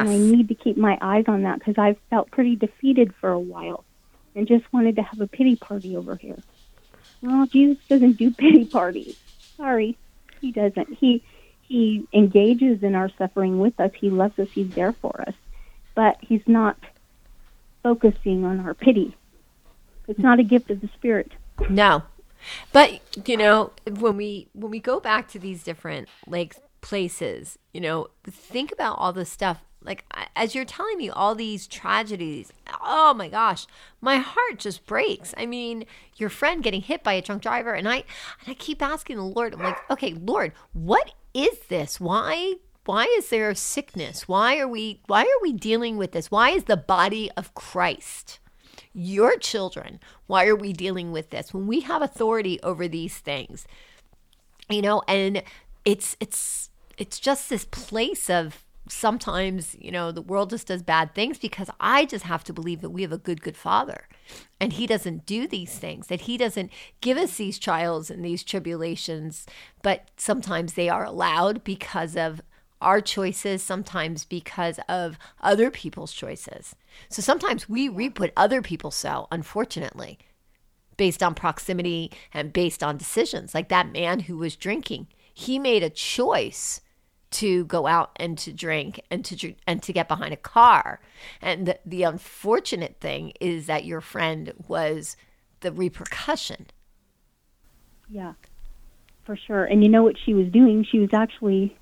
And 0.01 0.09
I 0.09 0.17
need 0.17 0.49
to 0.49 0.55
keep 0.55 0.75
my 0.75 0.97
eyes 0.99 1.23
on 1.29 1.43
that 1.43 1.59
because 1.59 1.77
I've 1.77 1.97
felt 2.09 2.29
pretty 2.31 2.57
defeated 2.57 3.13
for 3.21 3.31
a 3.31 3.39
while 3.39 3.85
and 4.35 4.45
just 4.45 4.65
wanted 4.73 4.97
to 4.97 5.03
have 5.03 5.21
a 5.21 5.27
pity 5.27 5.55
party 5.55 5.95
over 5.95 6.17
here. 6.17 6.39
Well, 7.21 7.45
Jesus 7.45 7.77
doesn't 7.87 8.17
do 8.17 8.29
pity 8.37 8.65
parties. 8.65 9.17
Sorry, 9.55 9.97
he 10.41 10.51
doesn't. 10.51 10.93
He 10.95 11.23
he 11.61 12.05
engages 12.11 12.83
in 12.83 12.93
our 12.93 13.09
suffering 13.17 13.59
with 13.59 13.79
us. 13.79 13.91
He 13.95 14.09
loves 14.09 14.37
us. 14.37 14.49
He's 14.51 14.71
there 14.71 14.91
for 14.91 15.23
us, 15.25 15.33
but 15.95 16.17
he's 16.19 16.43
not 16.45 16.77
focusing 17.83 18.43
on 18.43 18.59
our 18.59 18.73
pity. 18.73 19.15
It's 20.09 20.19
not 20.19 20.39
a 20.39 20.43
gift 20.43 20.69
of 20.71 20.81
the 20.81 20.89
Spirit. 20.89 21.31
No. 21.69 22.03
But 22.71 23.01
you 23.27 23.37
know, 23.37 23.71
when 23.89 24.17
we 24.17 24.47
when 24.53 24.71
we 24.71 24.79
go 24.79 24.99
back 24.99 25.27
to 25.29 25.39
these 25.39 25.63
different 25.63 26.07
like 26.27 26.55
places, 26.81 27.57
you 27.73 27.81
know, 27.81 28.07
think 28.23 28.71
about 28.71 28.97
all 28.97 29.13
the 29.13 29.25
stuff 29.25 29.63
like 29.85 30.03
as 30.35 30.55
you're 30.55 30.65
telling 30.65 30.97
me 30.97 31.09
all 31.09 31.35
these 31.35 31.67
tragedies. 31.67 32.51
Oh 32.83 33.13
my 33.13 33.29
gosh, 33.29 33.67
my 34.01 34.17
heart 34.17 34.57
just 34.57 34.85
breaks. 34.85 35.33
I 35.37 35.45
mean, 35.45 35.85
your 36.17 36.29
friend 36.29 36.63
getting 36.63 36.81
hit 36.81 37.03
by 37.03 37.13
a 37.13 37.21
drunk 37.21 37.43
driver 37.43 37.73
and 37.73 37.87
I 37.87 37.97
and 37.97 38.49
I 38.49 38.53
keep 38.55 38.81
asking 38.81 39.17
the 39.17 39.23
Lord, 39.23 39.53
I'm 39.53 39.61
like, 39.61 39.89
"Okay, 39.89 40.13
Lord, 40.13 40.53
what 40.73 41.13
is 41.33 41.59
this? 41.69 41.99
Why 41.99 42.55
why 42.85 43.05
is 43.17 43.29
there 43.29 43.49
a 43.49 43.55
sickness? 43.55 44.27
Why 44.27 44.59
are 44.59 44.67
we 44.67 45.01
why 45.07 45.21
are 45.21 45.41
we 45.41 45.53
dealing 45.53 45.97
with 45.97 46.11
this? 46.11 46.31
Why 46.31 46.51
is 46.51 46.65
the 46.65 46.77
body 46.77 47.31
of 47.37 47.53
Christ 47.53 48.39
your 48.95 49.37
children. 49.37 49.99
Why 50.25 50.47
are 50.47 50.55
we 50.55 50.73
dealing 50.73 51.11
with 51.11 51.29
this 51.29 51.53
when 51.53 51.67
we 51.67 51.81
have 51.81 52.01
authority 52.01 52.59
over 52.63 52.87
these 52.87 53.17
things? 53.17 53.67
You 54.69 54.81
know, 54.81 55.03
and 55.07 55.43
it's 55.83 56.15
it's 56.19 56.69
it's 56.97 57.19
just 57.19 57.49
this 57.49 57.65
place 57.65 58.29
of 58.29 58.63
sometimes, 58.87 59.75
you 59.79 59.91
know, 59.91 60.11
the 60.11 60.21
world 60.21 60.51
just 60.51 60.67
does 60.67 60.81
bad 60.83 61.13
things 61.13 61.37
because 61.37 61.69
I 61.79 62.05
just 62.05 62.25
have 62.25 62.43
to 62.45 62.53
believe 62.53 62.81
that 62.81 62.91
we 62.91 63.01
have 63.01 63.11
a 63.11 63.17
good 63.17 63.41
good 63.41 63.57
father. 63.57 64.07
And 64.59 64.73
he 64.73 64.87
doesn't 64.87 65.25
do 65.25 65.45
these 65.45 65.77
things, 65.77 66.07
that 66.07 66.21
he 66.21 66.37
doesn't 66.37 66.71
give 67.01 67.17
us 67.17 67.35
these 67.35 67.59
trials 67.59 68.09
and 68.09 68.23
these 68.23 68.43
tribulations, 68.43 69.45
but 69.83 70.09
sometimes 70.17 70.73
they 70.73 70.87
are 70.89 71.03
allowed 71.03 71.63
because 71.63 72.15
of 72.15 72.41
our 72.81 73.01
choices, 73.01 73.63
sometimes 73.63 74.25
because 74.25 74.79
of 74.87 75.17
other 75.41 75.71
people's 75.71 76.13
choices. 76.13 76.75
So 77.09 77.21
sometimes 77.21 77.69
we 77.69 77.89
reap 77.89 78.19
what 78.19 78.33
other 78.35 78.61
people 78.61 78.91
sow, 78.91 79.27
unfortunately, 79.31 80.19
based 80.97 81.23
on 81.23 81.35
proximity 81.35 82.11
and 82.33 82.53
based 82.53 82.83
on 82.83 82.97
decisions. 82.97 83.53
Like 83.53 83.69
that 83.69 83.91
man 83.91 84.21
who 84.21 84.37
was 84.37 84.55
drinking, 84.55 85.07
he 85.33 85.59
made 85.59 85.83
a 85.83 85.89
choice 85.89 86.81
to 87.31 87.65
go 87.65 87.85
out 87.85 88.11
and 88.15 88.37
to 88.37 88.53
drink 88.53 89.01
and 89.11 89.25
to 89.25 89.53
and 89.67 89.83
to 89.83 89.91
get 89.91 90.07
behind 90.07 90.33
a 90.33 90.37
car. 90.37 91.01
And 91.41 91.67
the, 91.67 91.79
the 91.85 92.03
unfortunate 92.03 92.97
thing 93.01 93.33
is 93.41 93.65
that 93.65 93.83
your 93.83 93.99
friend 93.99 94.53
was 94.67 95.17
the 95.59 95.71
repercussion. 95.71 96.67
Yeah, 98.07 98.33
for 99.25 99.35
sure. 99.35 99.65
And 99.65 99.83
you 99.83 99.89
know 99.89 100.03
what 100.03 100.15
she 100.23 100.33
was 100.33 100.47
doing? 100.47 100.85
She 100.89 100.99
was 100.99 101.09
actually 101.13 101.75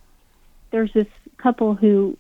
there's 0.74 0.92
this 0.92 1.08
couple 1.38 1.76
who 1.76 2.18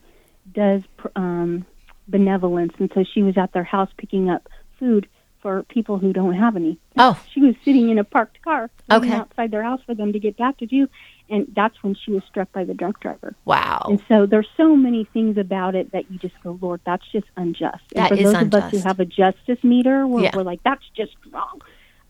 does 0.54 0.84
um, 1.18 1.66
benevolence, 2.08 2.72
and 2.80 2.89
so 2.93 3.04
she 3.04 3.24
was 3.24 3.36
at 3.38 3.51
their 3.51 3.64
house 3.64 3.89
picking 3.97 4.30
up 4.30 4.47
food 4.80 5.10
for 5.41 5.64
people 5.64 5.97
who 5.97 6.14
don't 6.14 6.36
have 6.36 6.56
any. 6.56 6.78
Oh, 6.97 7.20
She 7.34 7.41
was 7.41 7.56
sitting 7.66 7.89
in 7.89 7.97
a 7.99 8.04
parked 8.06 8.41
car 8.43 8.70
Okay. 8.89 9.12
outside 9.12 9.51
their 9.51 9.64
house 9.64 9.82
for 9.86 9.93
them 9.95 10.14
to 10.14 10.20
get 10.20 10.38
back 10.38 10.58
to 10.60 10.66
do, 10.68 10.88
and 11.30 11.47
that's 11.56 11.76
when 11.82 11.95
she 11.95 12.12
was 12.12 12.24
struck 12.30 12.49
by 12.54 12.64
the 12.64 12.74
drunk 12.76 12.99
driver. 13.01 13.36
wow. 13.43 13.82
And 13.89 14.01
so 14.08 14.26
there's 14.28 14.47
so 14.56 14.76
many 14.76 15.04
things 15.06 15.38
about 15.38 15.74
it 15.76 15.91
that 15.91 16.10
you 16.12 16.20
just 16.20 16.36
go, 16.43 16.58
Lord, 16.62 16.80
that's 16.86 17.04
just 17.12 17.26
unjust. 17.36 17.84
And 17.95 18.04
That 18.04 18.10
for 18.10 18.16
is 18.16 18.24
those 18.32 18.41
of 18.43 18.54
us 18.54 18.72
who 18.72 18.80
have 18.80 18.99
a 18.99 19.06
justice 19.06 19.62
meter, 19.64 20.06
we're, 20.08 20.22
Yeah. 20.24 20.32
we're 20.36 20.43
like, 20.43 20.62
that's 20.64 20.86
just 20.95 21.16
wrong. 21.32 21.60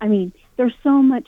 I 0.01 0.09
mean, 0.09 0.33
there's 0.57 0.75
so 0.83 1.01
much 1.01 1.27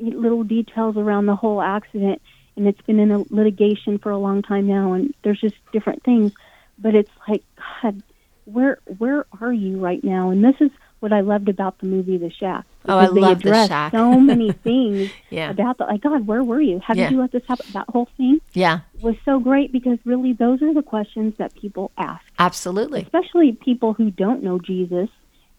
little 0.00 0.42
details 0.42 0.96
around 0.96 1.26
the 1.26 1.36
whole 1.36 1.62
accident, 1.62 2.20
and 2.58 2.66
it's 2.66 2.80
been 2.82 2.98
in 2.98 3.12
a 3.12 3.24
litigation 3.30 3.98
for 3.98 4.10
a 4.10 4.18
long 4.18 4.42
time 4.42 4.66
now, 4.66 4.92
and 4.92 5.14
there's 5.22 5.40
just 5.40 5.54
different 5.72 6.02
things. 6.02 6.32
But 6.76 6.94
it's 6.94 7.10
like, 7.28 7.42
God, 7.82 8.02
where 8.44 8.78
where 8.98 9.26
are 9.40 9.52
you 9.52 9.78
right 9.78 10.02
now? 10.02 10.30
And 10.30 10.42
this 10.44 10.56
is 10.60 10.70
what 11.00 11.12
I 11.12 11.20
loved 11.20 11.48
about 11.48 11.78
the 11.78 11.86
movie 11.86 12.18
The 12.18 12.30
Shack. 12.30 12.66
Oh, 12.86 12.98
I 12.98 13.06
love 13.06 13.42
The 13.42 13.66
Shack. 13.68 13.92
so 13.92 14.18
many 14.20 14.52
things 14.64 15.10
Yeah. 15.30 15.50
about 15.50 15.78
that. 15.78 15.88
Like, 15.88 16.02
God, 16.02 16.26
where 16.26 16.42
were 16.42 16.60
you? 16.60 16.80
How 16.84 16.94
did 16.94 17.02
Yeah. 17.02 17.10
you 17.10 17.20
let 17.20 17.30
this 17.32 17.42
happen? 17.48 17.66
That 17.72 17.86
whole 17.88 18.08
thing 18.16 18.40
Yeah, 18.54 18.80
was 19.00 19.14
so 19.24 19.38
great 19.38 19.70
because 19.72 19.98
really 20.04 20.32
those 20.32 20.60
are 20.62 20.74
the 20.74 20.82
questions 20.82 21.34
that 21.38 21.54
people 21.54 21.92
ask, 21.96 22.24
absolutely. 22.38 23.02
especially 23.02 23.52
people 23.64 23.92
who 23.92 24.10
don't 24.10 24.42
know 24.42 24.58
Jesus, 24.58 25.08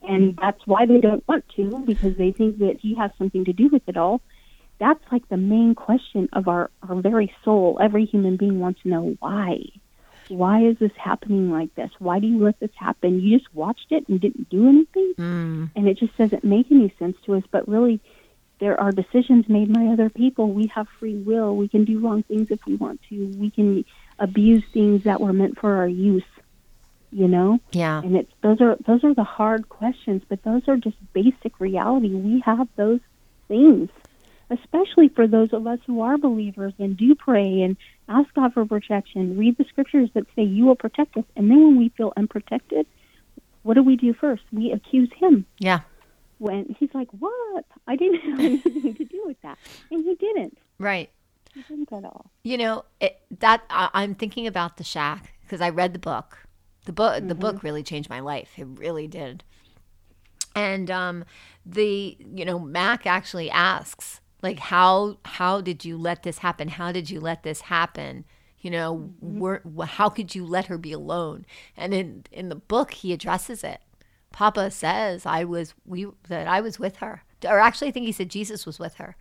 and 0.01 0.37
that's 0.41 0.59
why 0.65 0.85
they 0.85 0.99
don't 0.99 1.23
want 1.29 1.45
to 1.55 1.83
because 1.85 2.15
they 2.17 2.31
think 2.31 2.57
that 2.59 2.77
he 2.81 2.95
has 2.95 3.11
something 3.17 3.45
to 3.45 3.53
do 3.53 3.69
with 3.71 3.83
it 3.87 3.95
all. 3.95 4.21
That's 4.79 5.03
like 5.11 5.27
the 5.27 5.37
main 5.37 5.75
question 5.75 6.29
of 6.33 6.47
our, 6.47 6.71
our 6.87 6.95
very 6.95 7.33
soul. 7.43 7.77
Every 7.81 8.05
human 8.05 8.37
being 8.37 8.59
wants 8.59 8.81
to 8.83 8.89
know 8.89 9.17
why. 9.19 9.59
Why 10.29 10.63
is 10.63 10.77
this 10.77 10.91
happening 10.95 11.51
like 11.51 11.73
this? 11.75 11.89
Why 11.99 12.19
do 12.19 12.27
you 12.27 12.39
let 12.39 12.59
this 12.59 12.71
happen? 12.75 13.19
You 13.19 13.37
just 13.37 13.53
watched 13.53 13.87
it 13.91 14.07
and 14.07 14.21
didn't 14.21 14.49
do 14.49 14.69
anything? 14.69 15.13
Mm, 15.17 15.71
and 15.75 15.87
it 15.87 15.97
just 15.97 16.15
doesn't 16.17 16.43
make 16.43 16.71
any 16.71 16.93
sense 16.99 17.17
to 17.25 17.35
us. 17.35 17.43
But 17.51 17.67
really, 17.67 17.99
there 18.59 18.79
are 18.79 18.91
decisions 18.91 19.49
made 19.49 19.73
by 19.73 19.87
other 19.87 20.09
people. 20.09 20.51
We 20.51 20.67
have 20.67 20.87
free 20.99 21.17
will. 21.17 21.55
We 21.55 21.67
can 21.67 21.83
do 21.83 21.99
wrong 21.99 22.23
things 22.23 22.51
if 22.51 22.63
we 22.65 22.75
want 22.75 23.01
to. 23.09 23.25
We 23.37 23.49
can 23.49 23.85
abuse 24.19 24.63
things 24.71 25.03
that 25.03 25.19
were 25.19 25.33
meant 25.33 25.59
for 25.59 25.77
our 25.77 25.87
use. 25.87 26.23
You 27.11 27.27
know, 27.27 27.59
yeah. 27.71 28.03
and 28.03 28.15
it's 28.15 28.31
those 28.43 28.61
are 28.61 28.77
those 28.85 29.03
are 29.03 29.15
the 29.15 29.23
hard 29.23 29.67
questions, 29.67 30.21
but 30.29 30.43
those 30.43 30.67
are 30.67 30.77
just 30.77 30.95
basic 31.11 31.59
reality. 31.59 32.09
We 32.09 32.41
have 32.41 32.67
those 32.75 32.99
things, 33.47 33.89
especially 34.49 35.09
for 35.09 35.27
those 35.27 35.53
of 35.53 35.67
us 35.67 35.79
who 35.85 36.01
are 36.01 36.17
believers 36.17 36.73
and 36.79 36.97
do 36.97 37.15
pray 37.15 37.61
and 37.61 37.77
ask 38.07 38.33
God 38.33 38.53
for 38.53 38.65
protection. 38.65 39.37
Read 39.37 39.57
the 39.57 39.65
scriptures 39.65 40.09
that 40.13 40.25
say 40.35 40.43
you 40.43 40.65
will 40.65 40.75
protect 40.75 41.15
us, 41.17 41.23
and 41.35 41.49
then 41.49 41.63
when 41.63 41.77
we 41.77 41.89
feel 41.89 42.13
unprotected, 42.17 42.85
what 43.63 43.75
do 43.75 43.83
we 43.83 43.95
do 43.95 44.13
first? 44.13 44.43
We 44.51 44.71
accuse 44.71 45.09
Him 45.17 45.45
Yeah. 45.59 45.81
when 46.39 46.75
he's 46.79 46.89
like, 46.93 47.09
"What? 47.11 47.65
I 47.87 47.95
didn't 47.95 48.21
have 48.21 48.39
anything 48.39 48.95
to 48.95 49.05
do 49.05 49.23
with 49.25 49.39
that," 49.41 49.57
and 49.91 50.03
he 50.03 50.15
didn't. 50.15 50.57
Right. 50.79 51.09
He 51.53 51.63
didn't 51.63 51.91
at 51.91 52.05
all. 52.05 52.29
You 52.43 52.57
know 52.57 52.85
it, 52.99 53.19
that 53.39 53.63
I, 53.69 53.89
I'm 53.93 54.15
thinking 54.15 54.47
about 54.47 54.77
the 54.77 54.83
shack 54.83 55.33
because 55.41 55.61
I 55.61 55.69
read 55.69 55.93
the 55.93 55.99
book. 55.99 56.45
The 56.85 56.93
book, 56.93 57.27
the 57.27 57.35
book 57.35 57.61
really 57.61 57.83
changed 57.83 58.09
my 58.09 58.19
life. 58.19 58.51
It 58.57 58.65
really 58.65 59.07
did. 59.07 59.43
And 60.55 60.89
um, 60.89 61.25
the 61.65 62.17
you 62.19 62.45
know 62.45 62.57
Mack 62.57 63.05
actually 63.05 63.49
asks 63.51 64.21
like 64.41 64.59
how 64.59 65.17
how 65.25 65.61
did 65.61 65.85
you 65.85 65.97
let 65.97 66.23
this 66.23 66.39
happen? 66.39 66.67
How 66.69 66.91
did 66.91 67.09
you 67.09 67.19
let 67.19 67.43
this 67.43 67.61
happen? 67.61 68.25
You 68.59 68.71
know, 68.71 69.11
mm-hmm. 69.23 69.39
where, 69.39 69.61
how 69.85 70.09
could 70.09 70.35
you 70.35 70.45
let 70.45 70.65
her 70.65 70.77
be 70.77 70.91
alone? 70.91 71.45
And 71.77 71.93
in 71.93 72.25
in 72.31 72.49
the 72.49 72.55
book, 72.55 72.93
he 72.93 73.13
addresses 73.13 73.63
it. 73.63 73.81
Papa 74.31 74.71
says 74.71 75.25
I 75.25 75.43
was 75.43 75.73
we 75.85 76.07
that 76.27 76.47
I 76.47 76.61
was 76.61 76.79
with 76.79 76.97
her, 76.97 77.23
or 77.45 77.59
actually, 77.59 77.89
I 77.89 77.91
think 77.91 78.05
he 78.05 78.11
said 78.11 78.29
Jesus 78.29 78.65
was 78.65 78.79
with 78.79 78.95
her. 78.95 79.15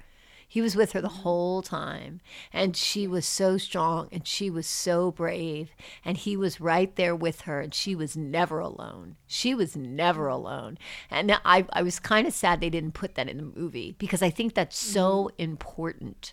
He 0.50 0.62
was 0.62 0.74
with 0.74 0.92
her 0.92 1.02
the 1.02 1.08
whole 1.08 1.60
time, 1.60 2.20
and 2.54 2.74
she 2.74 3.06
was 3.06 3.26
so 3.26 3.58
strong, 3.58 4.08
and 4.10 4.26
she 4.26 4.48
was 4.48 4.66
so 4.66 5.10
brave, 5.10 5.70
and 6.02 6.16
he 6.16 6.38
was 6.38 6.58
right 6.60 6.94
there 6.96 7.14
with 7.14 7.42
her, 7.42 7.60
and 7.60 7.74
she 7.74 7.94
was 7.94 8.16
never 8.16 8.58
alone. 8.58 9.16
She 9.26 9.54
was 9.54 9.76
never 9.76 10.26
alone, 10.26 10.78
and 11.10 11.38
I 11.44 11.66
I 11.72 11.82
was 11.82 12.00
kind 12.00 12.26
of 12.26 12.32
sad 12.32 12.60
they 12.60 12.70
didn't 12.70 12.94
put 12.94 13.14
that 13.14 13.28
in 13.28 13.36
the 13.36 13.60
movie 13.60 13.94
because 13.98 14.22
I 14.22 14.30
think 14.30 14.54
that's 14.54 14.78
so 14.78 15.24
mm-hmm. 15.24 15.42
important. 15.42 16.32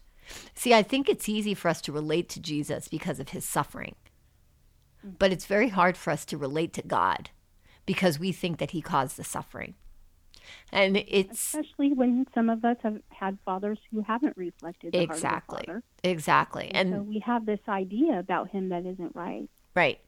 See, 0.54 0.74
I 0.74 0.82
think 0.82 1.10
it's 1.10 1.30
easy 1.30 1.54
for 1.54 1.68
us 1.68 1.82
to 1.82 1.92
relate 1.92 2.30
to 2.30 2.40
Jesus 2.40 2.88
because 2.88 3.20
of 3.20 3.30
his 3.30 3.46
suffering. 3.46 3.96
Mm. 5.06 5.20
But 5.20 5.32
it's 5.32 5.46
very 5.46 5.70
hard 5.70 5.98
for 5.98 6.12
us 6.12 6.26
to 6.26 6.38
relate 6.38 6.74
to 6.74 6.82
God 6.82 7.30
because 7.86 8.18
we 8.18 8.32
think 8.32 8.58
that 8.60 8.72
he 8.72 8.82
caused 8.82 9.18
the 9.18 9.24
suffering. 9.24 9.76
And 10.72 10.98
it's 10.98 11.54
especially 11.54 11.94
when 11.94 12.26
some 12.34 12.50
of 12.50 12.64
us 12.66 12.78
have 12.84 13.00
had 13.10 13.38
fathers 13.46 13.80
who 13.92 14.02
haven't 14.02 14.38
reflected 14.38 14.94
the 14.94 15.02
exactly, 15.02 15.64
heart 15.68 15.78
of 15.78 15.84
exactly, 16.04 16.72
and, 16.74 16.94
and 16.94 17.00
so 17.00 17.04
we 17.04 17.20
have 17.20 17.46
this 17.46 17.60
idea 17.68 18.20
about 18.20 18.50
him 18.50 18.70
that 18.70 18.86
isn't 18.86 19.16
right. 19.16 19.50
Right. 19.76 20.00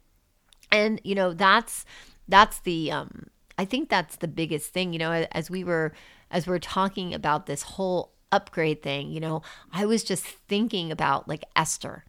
And 0.71 1.01
you 1.03 1.15
know, 1.15 1.33
that's 1.33 1.85
that's 2.27 2.59
the 2.59 2.91
um 2.91 3.27
I 3.57 3.65
think 3.65 3.89
that's 3.89 4.17
the 4.17 4.27
biggest 4.27 4.71
thing, 4.71 4.93
you 4.93 4.99
know, 4.99 5.25
as 5.31 5.49
we 5.49 5.63
were 5.63 5.93
as 6.29 6.47
we're 6.47 6.59
talking 6.59 7.13
about 7.13 7.45
this 7.45 7.63
whole 7.63 8.13
upgrade 8.31 8.81
thing, 8.83 9.11
you 9.11 9.19
know, 9.19 9.41
I 9.71 9.85
was 9.85 10.03
just 10.03 10.25
thinking 10.25 10.91
about 10.91 11.27
like 11.27 11.43
Esther. 11.55 12.03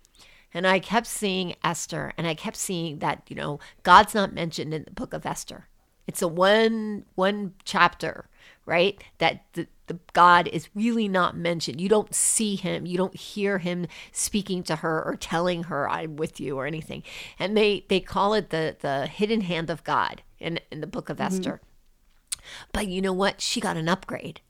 And 0.52 0.66
I 0.66 0.78
kept 0.78 1.06
seeing 1.06 1.54
Esther 1.62 2.12
and 2.16 2.26
I 2.26 2.34
kept 2.34 2.56
seeing 2.56 3.00
that, 3.00 3.22
you 3.28 3.36
know, 3.36 3.60
God's 3.82 4.14
not 4.14 4.32
mentioned 4.32 4.72
in 4.72 4.84
the 4.84 4.90
book 4.90 5.12
of 5.12 5.26
Esther. 5.26 5.68
It's 6.08 6.22
a 6.22 6.26
one 6.26 7.04
one 7.14 7.52
chapter, 7.64 8.28
right? 8.64 9.00
That 9.18 9.44
the, 9.52 9.68
the 9.88 9.98
God 10.14 10.48
is 10.48 10.70
really 10.74 11.06
not 11.06 11.36
mentioned. 11.36 11.82
You 11.82 11.90
don't 11.90 12.14
see 12.14 12.56
him, 12.56 12.86
you 12.86 12.96
don't 12.96 13.14
hear 13.14 13.58
him 13.58 13.86
speaking 14.10 14.62
to 14.64 14.76
her 14.76 15.04
or 15.04 15.16
telling 15.16 15.64
her 15.64 15.88
I'm 15.88 16.16
with 16.16 16.40
you 16.40 16.58
or 16.58 16.66
anything. 16.66 17.02
And 17.38 17.54
they 17.54 17.84
they 17.88 18.00
call 18.00 18.32
it 18.32 18.48
the 18.48 18.74
the 18.80 19.06
hidden 19.06 19.42
hand 19.42 19.68
of 19.68 19.84
God 19.84 20.22
in 20.40 20.58
in 20.72 20.80
the 20.80 20.86
book 20.86 21.10
of 21.10 21.18
mm-hmm. 21.18 21.26
Esther. 21.26 21.60
But 22.72 22.88
you 22.88 23.02
know 23.02 23.12
what? 23.12 23.42
She 23.42 23.60
got 23.60 23.76
an 23.76 23.88
upgrade. 23.88 24.40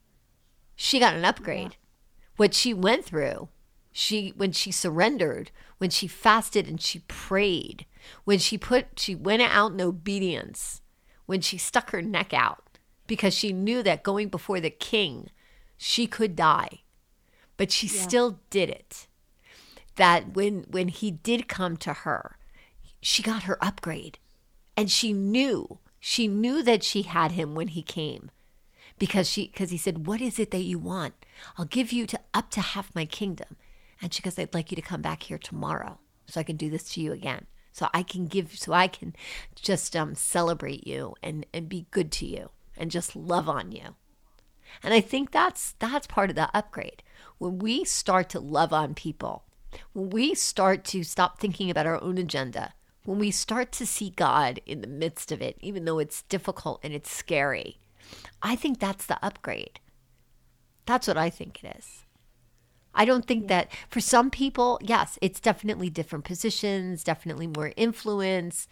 She 0.76 1.00
got 1.00 1.16
an 1.16 1.24
upgrade. 1.24 1.74
What 2.36 2.54
she 2.54 2.72
went 2.72 3.04
through, 3.04 3.48
she 3.90 4.32
when 4.36 4.52
she 4.52 4.70
surrendered, 4.70 5.50
when 5.78 5.90
she 5.90 6.06
fasted 6.06 6.68
and 6.68 6.80
she 6.80 7.00
prayed, 7.08 7.84
when 8.22 8.38
she 8.38 8.56
put 8.56 8.86
she 8.96 9.16
went 9.16 9.42
out 9.42 9.72
in 9.72 9.80
obedience, 9.80 10.82
when 11.28 11.42
she 11.42 11.58
stuck 11.58 11.90
her 11.90 12.00
neck 12.00 12.32
out 12.32 12.78
because 13.06 13.34
she 13.34 13.52
knew 13.52 13.82
that 13.82 14.02
going 14.02 14.28
before 14.28 14.60
the 14.60 14.70
king, 14.70 15.28
she 15.76 16.06
could 16.06 16.34
die. 16.34 16.80
But 17.58 17.70
she 17.70 17.86
still 17.86 18.40
did 18.48 18.70
it. 18.70 19.06
That 19.96 20.34
when 20.34 20.64
when 20.70 20.88
he 20.88 21.10
did 21.10 21.46
come 21.46 21.76
to 21.78 21.92
her, 21.92 22.38
she 23.02 23.22
got 23.22 23.42
her 23.42 23.62
upgrade. 23.62 24.18
And 24.74 24.90
she 24.90 25.12
knew, 25.12 25.80
she 26.00 26.28
knew 26.28 26.62
that 26.62 26.82
she 26.82 27.02
had 27.02 27.32
him 27.32 27.54
when 27.54 27.68
he 27.68 27.82
came. 27.82 28.30
Because 28.98 29.28
she 29.28 29.48
because 29.48 29.70
he 29.70 29.76
said, 29.76 30.06
"What 30.06 30.22
is 30.22 30.38
it 30.38 30.50
that 30.52 30.62
you 30.62 30.78
want? 30.78 31.26
I'll 31.58 31.66
give 31.66 31.92
you 31.92 32.06
to 32.06 32.18
up 32.32 32.50
to 32.52 32.62
half 32.62 32.94
my 32.94 33.04
kingdom." 33.04 33.56
And 34.00 34.14
she 34.14 34.22
goes, 34.22 34.38
"I'd 34.38 34.54
like 34.54 34.70
you 34.72 34.76
to 34.76 34.90
come 34.90 35.02
back 35.02 35.24
here 35.24 35.38
tomorrow 35.38 35.98
so 36.26 36.40
I 36.40 36.44
can 36.44 36.56
do 36.56 36.70
this 36.70 36.88
to 36.94 37.02
you 37.02 37.12
again." 37.12 37.46
So 37.78 37.88
I 37.94 38.02
can 38.02 38.26
give 38.26 38.58
so 38.58 38.72
I 38.72 38.88
can 38.88 39.14
just 39.54 39.94
um 39.94 40.16
celebrate 40.16 40.84
you 40.84 41.14
and 41.22 41.46
and 41.54 41.68
be 41.68 41.86
good 41.92 42.10
to 42.12 42.26
you 42.26 42.50
and 42.76 42.90
just 42.90 43.14
love 43.14 43.48
on 43.48 43.70
you. 43.70 43.94
And 44.82 44.92
I 44.92 45.00
think 45.00 45.30
that's 45.30 45.76
that's 45.78 46.08
part 46.08 46.28
of 46.28 46.36
the 46.36 46.50
upgrade. 46.52 47.04
When 47.38 47.60
we 47.60 47.84
start 47.84 48.28
to 48.30 48.40
love 48.40 48.72
on 48.72 48.94
people, 48.94 49.44
when 49.92 50.10
we 50.10 50.34
start 50.34 50.82
to 50.86 51.04
stop 51.04 51.38
thinking 51.38 51.70
about 51.70 51.86
our 51.86 52.02
own 52.02 52.18
agenda, 52.18 52.74
when 53.04 53.20
we 53.20 53.30
start 53.30 53.70
to 53.72 53.86
see 53.86 54.10
God 54.10 54.60
in 54.66 54.80
the 54.80 54.88
midst 54.88 55.30
of 55.30 55.40
it, 55.40 55.56
even 55.60 55.84
though 55.84 56.00
it's 56.00 56.22
difficult 56.22 56.80
and 56.82 56.92
it's 56.92 57.10
scary, 57.10 57.78
I 58.42 58.56
think 58.56 58.80
that's 58.80 59.06
the 59.06 59.24
upgrade. 59.24 59.78
That's 60.84 61.06
what 61.06 61.16
I 61.16 61.30
think 61.30 61.62
it 61.62 61.76
is. 61.78 62.04
I 62.98 63.04
don't 63.04 63.24
think 63.24 63.46
that 63.46 63.70
for 63.88 64.00
some 64.00 64.28
people, 64.28 64.80
yes, 64.82 65.18
it's 65.22 65.38
definitely 65.38 65.88
different 65.88 66.24
positions, 66.24 67.04
definitely 67.04 67.46
more 67.46 67.72
influence. 67.76 68.66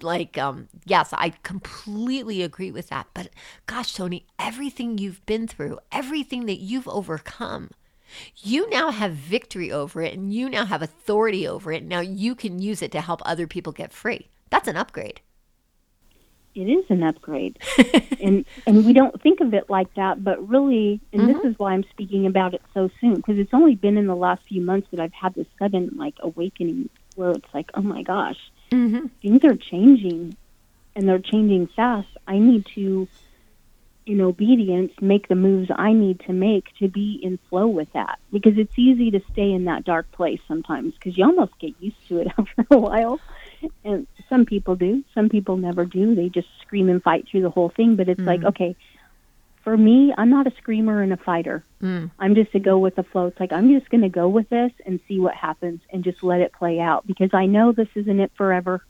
Like, 0.00 0.38
um, 0.38 0.68
yes, 0.84 1.12
I 1.12 1.30
completely 1.42 2.42
agree 2.42 2.70
with 2.70 2.88
that. 2.90 3.08
But 3.12 3.30
gosh, 3.66 3.92
Toni, 3.94 4.24
everything 4.38 4.98
you've 4.98 5.24
been 5.26 5.48
through, 5.48 5.80
everything 5.90 6.46
that 6.46 6.60
you've 6.60 6.86
overcome, 6.86 7.70
you 8.36 8.70
now 8.70 8.92
have 8.92 9.14
victory 9.14 9.72
over 9.72 10.00
it 10.00 10.14
and 10.14 10.32
you 10.32 10.48
now 10.48 10.64
have 10.64 10.82
authority 10.82 11.46
over 11.48 11.72
it. 11.72 11.82
Now 11.82 12.00
you 12.00 12.36
can 12.36 12.60
use 12.60 12.82
it 12.82 12.92
to 12.92 13.00
help 13.00 13.20
other 13.24 13.48
people 13.48 13.72
get 13.72 13.92
free. 13.92 14.28
That's 14.48 14.68
an 14.68 14.76
upgrade. 14.76 15.22
It 16.54 16.68
is 16.68 16.84
an 16.90 17.02
upgrade, 17.02 17.58
and 18.20 18.44
and 18.66 18.84
we 18.84 18.92
don't 18.92 19.20
think 19.22 19.40
of 19.40 19.54
it 19.54 19.70
like 19.70 19.94
that, 19.94 20.22
but 20.22 20.46
really, 20.46 21.00
and 21.12 21.26
this 21.28 21.38
mm-hmm. 21.38 21.48
is 21.48 21.58
why 21.58 21.72
I'm 21.72 21.84
speaking 21.84 22.26
about 22.26 22.52
it 22.52 22.60
so 22.74 22.90
soon 23.00 23.14
because 23.14 23.38
it's 23.38 23.54
only 23.54 23.74
been 23.74 23.96
in 23.96 24.06
the 24.06 24.16
last 24.16 24.42
few 24.42 24.60
months 24.60 24.88
that 24.90 25.00
I've 25.00 25.14
had 25.14 25.34
this 25.34 25.46
sudden 25.58 25.92
like 25.96 26.14
awakening 26.20 26.90
where 27.14 27.30
it's 27.30 27.54
like, 27.54 27.70
oh 27.74 27.82
my 27.82 28.02
gosh, 28.02 28.38
mm-hmm. 28.70 29.06
things 29.20 29.44
are 29.44 29.56
changing, 29.56 30.36
and 30.94 31.08
they're 31.08 31.18
changing 31.18 31.68
fast. 31.68 32.08
I 32.26 32.38
need 32.38 32.66
to, 32.74 33.08
in 34.06 34.20
obedience, 34.20 34.92
make 35.00 35.28
the 35.28 35.34
moves 35.34 35.70
I 35.74 35.92
need 35.92 36.20
to 36.26 36.32
make 36.32 36.66
to 36.78 36.88
be 36.88 37.18
in 37.22 37.38
flow 37.48 37.66
with 37.66 37.92
that 37.92 38.18
because 38.32 38.58
it's 38.58 38.78
easy 38.78 39.10
to 39.12 39.20
stay 39.32 39.52
in 39.52 39.64
that 39.66 39.84
dark 39.84 40.10
place 40.12 40.40
sometimes 40.48 40.94
because 40.94 41.16
you 41.16 41.24
almost 41.24 41.58
get 41.58 41.74
used 41.80 42.08
to 42.08 42.18
it 42.18 42.28
after 42.38 42.66
a 42.70 42.78
while. 42.78 43.20
And 43.84 44.06
some 44.28 44.44
people 44.44 44.76
do, 44.76 45.04
some 45.14 45.28
people 45.28 45.56
never 45.56 45.84
do. 45.84 46.14
They 46.14 46.28
just 46.28 46.48
scream 46.62 46.88
and 46.88 47.02
fight 47.02 47.26
through 47.28 47.42
the 47.42 47.50
whole 47.50 47.70
thing. 47.70 47.96
But 47.96 48.08
it's 48.08 48.20
like, 48.20 48.40
mm. 48.40 48.48
okay, 48.48 48.76
for 49.62 49.76
me, 49.76 50.12
I'm 50.16 50.30
not 50.30 50.46
a 50.46 50.52
screamer 50.58 51.02
and 51.02 51.12
a 51.12 51.16
fighter. 51.16 51.64
Mm. 51.82 52.10
I'm 52.18 52.34
just 52.34 52.52
to 52.52 52.60
go 52.60 52.78
with 52.78 52.96
the 52.96 53.04
flow. 53.04 53.26
It's 53.26 53.38
like 53.38 53.52
I'm 53.52 53.78
just 53.78 53.90
going 53.90 54.02
to 54.02 54.08
go 54.08 54.28
with 54.28 54.48
this 54.48 54.72
and 54.84 55.00
see 55.06 55.20
what 55.20 55.34
happens 55.34 55.80
and 55.92 56.04
just 56.04 56.22
let 56.22 56.40
it 56.40 56.52
play 56.52 56.80
out 56.80 57.06
because 57.06 57.30
I 57.32 57.46
know 57.46 57.72
this 57.72 57.88
isn't 57.94 58.20
it 58.20 58.32
forever. 58.36 58.84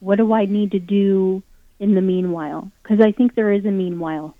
What 0.00 0.16
do 0.16 0.32
I 0.32 0.46
need 0.46 0.72
to 0.72 0.78
do 0.78 1.42
in 1.78 1.94
the 1.94 2.00
meanwhile? 2.00 2.70
Because 2.82 3.00
I 3.00 3.12
think 3.12 3.34
there 3.34 3.52
is 3.52 3.64
a 3.64 3.70
meanwhile. 3.70 4.34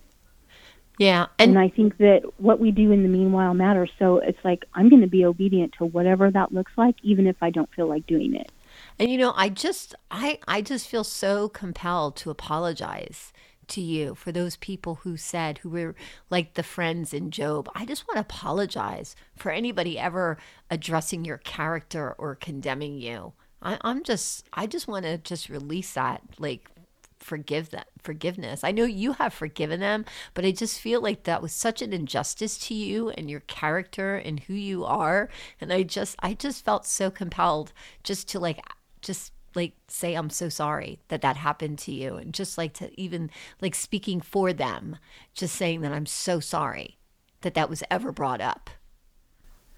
Yeah. 0.99 1.27
And 1.39 1.51
And 1.51 1.59
I 1.59 1.69
think 1.69 1.99
that 1.99 2.23
what 2.39 2.59
we 2.59 2.71
do 2.71 2.91
in 2.91 3.03
the 3.03 3.09
meanwhile 3.09 3.53
matters. 3.53 3.91
So 3.99 4.19
it's 4.19 4.43
like 4.45 4.65
I'm 4.75 4.89
going 4.89 5.03
to 5.03 5.09
be 5.09 5.25
obedient 5.25 5.75
to 5.79 5.85
whatever 5.85 6.31
that 6.31 6.53
looks 6.53 6.73
like, 6.77 6.97
even 7.03 7.27
if 7.27 7.37
I 7.43 7.51
don't 7.51 7.73
feel 7.75 7.87
like 7.87 8.07
doing 8.07 8.35
it. 8.35 8.51
And 8.99 9.11
you 9.11 9.19
know, 9.19 9.33
I 9.37 9.49
just 9.49 9.95
I 10.11 10.39
I 10.49 10.63
just 10.63 10.89
feel 10.89 11.05
so 11.05 11.49
compelled 11.49 12.17
to 12.17 12.31
apologize 12.31 13.33
to 13.69 13.81
you 13.81 14.15
for 14.15 14.33
those 14.33 14.57
people 14.57 14.97
who 15.03 15.17
said 15.17 15.59
who 15.59 15.71
were 15.71 15.95
like 16.31 16.55
the 16.55 16.63
friends 16.63 17.13
in 17.13 17.31
Job. 17.31 17.69
I 17.75 17.85
just 17.85 18.07
want 18.07 18.17
to 18.17 18.21
apologize 18.21 19.17
for 19.37 19.51
anybody 19.51 19.99
ever 19.99 20.39
addressing 20.71 21.25
your 21.25 21.39
character 21.39 22.15
or 22.19 22.35
condemning 22.37 22.99
you. 22.99 23.33
I, 23.63 23.79
I'm 23.83 24.03
just 24.03 24.47
I 24.53 24.67
just 24.67 24.89
want 24.89 25.05
to 25.05 25.19
just 25.19 25.49
release 25.49 25.93
that 25.95 26.23
like 26.39 26.71
forgive 27.19 27.71
that 27.71 27.89
forgiveness. 28.03 28.63
I 28.63 28.71
know 28.71 28.85
you 28.85 29.15
have 29.15 29.35
forgiven 29.35 29.81
them, 29.81 30.05
but 30.33 30.45
I 30.45 30.53
just 30.53 30.81
feel 30.81 31.01
like 31.01 31.25
that 31.25 31.43
was 31.43 31.53
such 31.53 31.83
an 31.83 31.93
injustice 31.93 32.57
to 32.59 32.75
you 32.75 33.11
and 33.11 33.29
your 33.29 33.41
character 33.41 34.17
and 34.17 34.41
who 34.41 34.55
you 34.55 34.85
are. 34.85 35.29
And 35.61 35.73
I 35.73 35.83
just 35.83 36.17
I 36.23 36.35
just 36.35 36.65
felt 36.65 36.87
so 36.87 37.11
compelled 37.11 37.73
just 38.03 38.29
to 38.29 38.39
like 38.39 38.61
just 39.07 39.33
like 39.55 39.73
say 39.89 40.15
I'm 40.15 40.29
so 40.29 40.49
sorry 40.49 40.99
that 41.09 41.23
that 41.23 41.37
happened 41.37 41.79
to 41.81 41.93
you 41.93 42.17
and 42.17 42.35
just 42.35 42.59
like 42.59 42.75
to 42.75 43.01
even 43.01 43.31
like 43.63 43.75
speaking 43.75 44.21
for 44.21 44.53
them, 44.53 44.97
just 45.35 45.55
saying 45.55 45.81
that 45.81 45.93
I'm 45.93 46.07
so 46.07 46.41
sorry 46.41 46.99
that 47.41 47.55
that 47.55 47.71
was 47.71 47.83
ever 47.91 48.13
brought 48.13 48.41
up. 48.41 48.69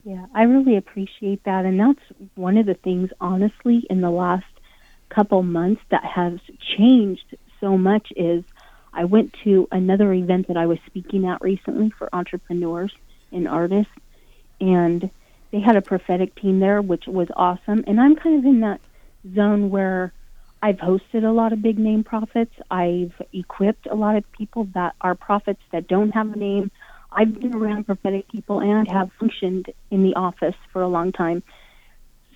Yeah, 0.05 0.27
I 0.35 0.45
really 0.45 0.77
appreciate 0.77 1.45
that. 1.45 1.65
And 1.65 1.79
that's 1.79 2.01
one 2.35 2.57
of 2.57 2.67
the 2.67 2.75
things, 2.75 3.11
honestly, 3.21 3.87
in 3.91 4.01
the 4.01 4.11
last 4.11 4.47
couple 5.11 5.43
months 5.43 5.83
that 5.91 6.05
has 6.05 6.39
changed 6.77 7.37
so 7.61 7.77
much 7.77 8.13
is 8.17 8.43
I 8.93 9.05
went 9.05 9.35
to 9.45 9.69
another 9.71 10.13
event 10.13 10.49
that 10.49 10.57
I 10.57 10.67
was 10.67 10.79
speaking 10.87 11.27
at 11.27 11.43
recently 11.43 11.91
for 11.91 12.09
entrepreneurs 12.13 12.93
and 13.33 13.47
artists, 13.47 13.93
and 14.61 15.11
they 15.51 15.61
had 15.61 15.77
a 15.77 15.83
prophetic 15.83 16.35
team 16.37 16.61
there, 16.61 16.81
which 16.81 17.07
was 17.07 17.29
awesome. 17.37 17.85
And 17.87 18.01
I'm 18.01 18.17
kind 18.17 18.39
of 18.39 18.45
in 18.45 18.61
that 18.61 18.81
zone 19.35 19.71
where 19.71 20.13
I've 20.63 20.77
hosted 20.77 21.25
a 21.25 21.31
lot 21.31 21.53
of 21.53 21.63
big 21.63 21.79
name 21.79 22.05
prophets. 22.05 22.55
I've 22.71 23.13
equipped 23.33 23.87
a 23.87 23.95
lot 23.95 24.17
of 24.17 24.31
people 24.33 24.69
that 24.75 24.95
are 25.01 25.15
prophets 25.15 25.61
that 25.73 25.87
don't 25.87 26.11
have 26.11 26.33
a 26.33 26.37
name. 26.37 26.71
I've 27.13 27.39
been 27.39 27.55
around 27.55 27.85
prophetic 27.85 28.29
people 28.29 28.61
and 28.61 28.89
have 28.89 29.11
functioned 29.19 29.67
in 29.91 30.03
the 30.03 30.15
office 30.15 30.57
for 30.73 30.83
a 30.83 30.89
long 30.89 31.13
time. 31.13 31.43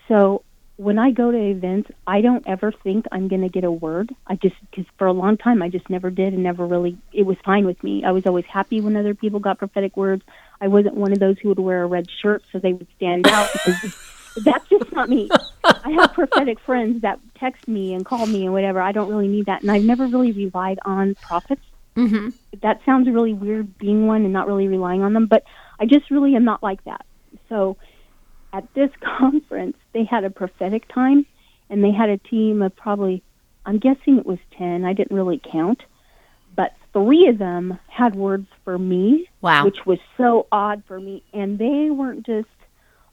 So 0.09 0.45
when 0.77 0.99
I 0.99 1.11
go 1.11 1.31
to 1.31 1.37
events, 1.37 1.91
I 2.07 2.23
don't 2.23 2.47
ever 2.47 2.73
think 2.73 3.07
I'm 3.13 3.29
going 3.29 3.43
to 3.43 3.49
get 3.49 3.65
a 3.65 3.71
word. 3.71 4.15
I 4.27 4.37
just, 4.37 4.57
because 4.71 4.87
for 4.99 5.07
a 5.07 5.13
long 5.13 5.37
time, 5.37 5.63
I 5.63 5.69
just 5.69 5.91
never 5.91 6.11
did 6.11 6.33
and 6.33 6.43
never 6.43 6.67
really, 6.67 6.97
it 7.13 7.25
was 7.25 7.37
fine 7.45 7.67
with 7.67 7.83
me. 7.85 8.05
I 8.05 8.13
was 8.13 8.27
always 8.27 8.47
happy 8.47 8.81
when 8.81 8.97
other 8.97 9.15
people 9.15 9.41
got 9.41 9.59
prophetic 9.59 9.97
words. 9.97 10.23
I 10.61 10.69
wasn't 10.69 10.95
one 10.95 11.13
of 11.13 11.21
those 11.21 11.39
who 11.39 11.49
would 11.51 11.59
wear 11.59 11.83
a 11.83 11.87
red 11.87 12.09
shirt 12.23 12.43
so 12.51 12.59
they 12.59 12.73
would 12.73 12.89
stand 12.97 13.27
out 13.27 13.53
because 13.53 13.77
that's 14.37 14.69
just 14.69 14.93
not 14.93 15.09
me. 15.09 15.29
I 15.65 15.91
have 16.01 16.13
prophetic 16.15 16.59
friends 16.61 17.03
that 17.03 17.19
text 17.39 17.67
me 17.69 17.95
and 17.95 18.05
call 18.05 18.27
me 18.27 18.45
and 18.45 18.53
whatever. 18.53 18.81
I 18.81 18.93
don't 18.93 19.09
really 19.09 19.29
need 19.29 19.47
that. 19.47 19.63
And 19.63 19.71
I've 19.71 19.83
never 19.85 20.07
really 20.07 20.33
relied 20.33 20.79
on 20.85 21.15
prophets 21.17 21.63
Mm-hmm. 21.95 22.31
that 22.63 22.81
sounds 22.87 23.07
really 23.07 23.35
weird 23.35 23.77
being 23.77 24.07
one 24.07 24.25
and 24.25 24.33
not 24.33 24.47
really 24.47 24.67
relying 24.67 25.03
on 25.03 25.13
them, 25.13 25.27
but 25.27 25.43
I 25.79 25.85
just 25.85 26.11
really 26.11 26.35
am 26.35 26.43
not 26.43 26.63
like 26.63 26.83
that. 26.85 27.05
So 27.51 27.77
at 28.55 28.65
this 28.73 28.89
conference, 29.19 29.77
they 29.93 30.05
had 30.05 30.25
a 30.25 30.31
prophetic 30.31 30.89
time 30.89 31.27
and 31.69 31.85
they 31.85 31.91
had 31.93 32.09
a 32.09 32.17
team 32.17 32.63
of 32.63 32.75
probably, 32.75 33.23
I'm 33.67 33.79
guessing 33.79 34.17
it 34.17 34.25
was 34.25 34.39
10. 34.57 34.87
I 34.87 34.95
didn't 34.95 35.15
really 35.15 35.39
count, 35.53 35.83
but 36.57 36.73
three 36.95 37.29
of 37.29 37.37
them 37.37 37.79
had 37.89 38.15
words 38.15 38.47
for 38.65 38.79
me, 38.79 39.29
Wow. 39.43 39.67
which 39.67 39.85
was 39.85 39.99
so 40.17 40.47
odd 40.51 40.83
for 40.89 40.99
me. 40.99 41.23
And 41.35 41.59
they 41.59 41.91
weren't 41.91 42.25
just, 42.25 42.49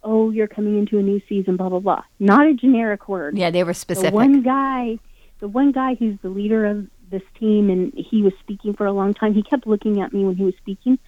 oh, 0.03 0.29
you're 0.29 0.47
coming 0.47 0.77
into 0.77 0.97
a 0.97 1.01
new 1.01 1.21
season, 1.27 1.57
blah, 1.57 1.69
blah, 1.69 1.79
blah. 1.79 2.03
Not 2.19 2.47
a 2.47 2.53
generic 2.53 3.07
word. 3.07 3.37
yeah, 3.37 3.51
they 3.51 3.63
were 3.63 3.73
specific. 3.73 4.11
The 4.11 4.15
one 4.15 4.41
guy, 4.41 4.99
the 5.39 5.47
one 5.47 5.71
guy 5.71 5.95
who's 5.95 6.17
the 6.21 6.29
leader 6.29 6.65
of 6.65 6.87
this 7.11 7.23
team, 7.39 7.69
and 7.69 7.93
he 7.95 8.21
was 8.21 8.33
speaking 8.39 8.73
for 8.73 8.85
a 8.85 8.91
long 8.91 9.13
time, 9.13 9.33
he 9.33 9.43
kept 9.43 9.67
looking 9.67 10.01
at 10.01 10.13
me 10.13 10.23
when 10.23 10.35
he 10.35 10.43
was 10.43 10.55
speaking. 10.57 10.99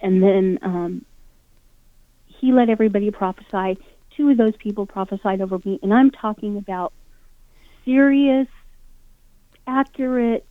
And 0.00 0.22
then 0.22 0.58
um, 0.62 1.04
he 2.26 2.52
let 2.52 2.68
everybody 2.68 3.10
prophesy. 3.10 3.78
Two 4.16 4.30
of 4.30 4.36
those 4.36 4.56
people 4.56 4.86
prophesied 4.86 5.40
over 5.40 5.58
me. 5.64 5.78
And 5.82 5.94
I'm 5.94 6.10
talking 6.10 6.56
about 6.58 6.92
serious, 7.84 8.48
accurate, 9.66 10.46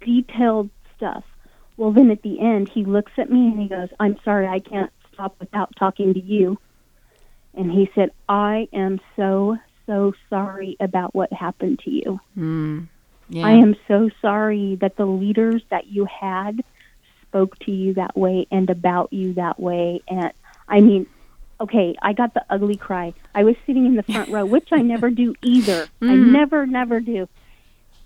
detailed 0.00 0.70
stuff. 0.96 1.24
Well, 1.76 1.92
then 1.92 2.10
at 2.10 2.22
the 2.22 2.40
end, 2.40 2.70
he 2.72 2.84
looks 2.84 3.12
at 3.18 3.30
me 3.30 3.48
and 3.48 3.60
he 3.60 3.68
goes, 3.68 3.88
I'm 3.98 4.16
sorry, 4.24 4.46
I 4.46 4.60
can't 4.60 4.90
stop 5.12 5.36
without 5.40 5.74
talking 5.76 6.14
to 6.14 6.20
you. 6.22 6.58
And 7.56 7.70
he 7.70 7.88
said, 7.94 8.10
I 8.28 8.68
am 8.72 9.00
so, 9.16 9.56
so 9.86 10.12
sorry 10.28 10.76
about 10.80 11.14
what 11.14 11.32
happened 11.32 11.80
to 11.84 11.90
you. 11.90 12.20
Mm, 12.36 12.88
yeah. 13.28 13.46
I 13.46 13.52
am 13.52 13.76
so 13.86 14.10
sorry 14.20 14.76
that 14.80 14.96
the 14.96 15.06
leaders 15.06 15.62
that 15.70 15.86
you 15.86 16.06
had 16.06 16.62
spoke 17.28 17.58
to 17.60 17.70
you 17.70 17.94
that 17.94 18.16
way 18.16 18.46
and 18.50 18.68
about 18.70 19.12
you 19.12 19.34
that 19.34 19.58
way. 19.60 20.02
And 20.08 20.32
I 20.68 20.80
mean, 20.80 21.06
okay, 21.60 21.94
I 22.02 22.12
got 22.12 22.34
the 22.34 22.44
ugly 22.50 22.76
cry. 22.76 23.14
I 23.34 23.44
was 23.44 23.56
sitting 23.66 23.86
in 23.86 23.96
the 23.96 24.02
front 24.02 24.30
row, 24.30 24.44
which 24.46 24.68
I 24.72 24.82
never 24.82 25.10
do 25.10 25.34
either. 25.42 25.88
I 26.02 26.04
Mhm. 26.06 26.32
never, 26.32 26.66
never 26.66 27.00
do. 27.00 27.28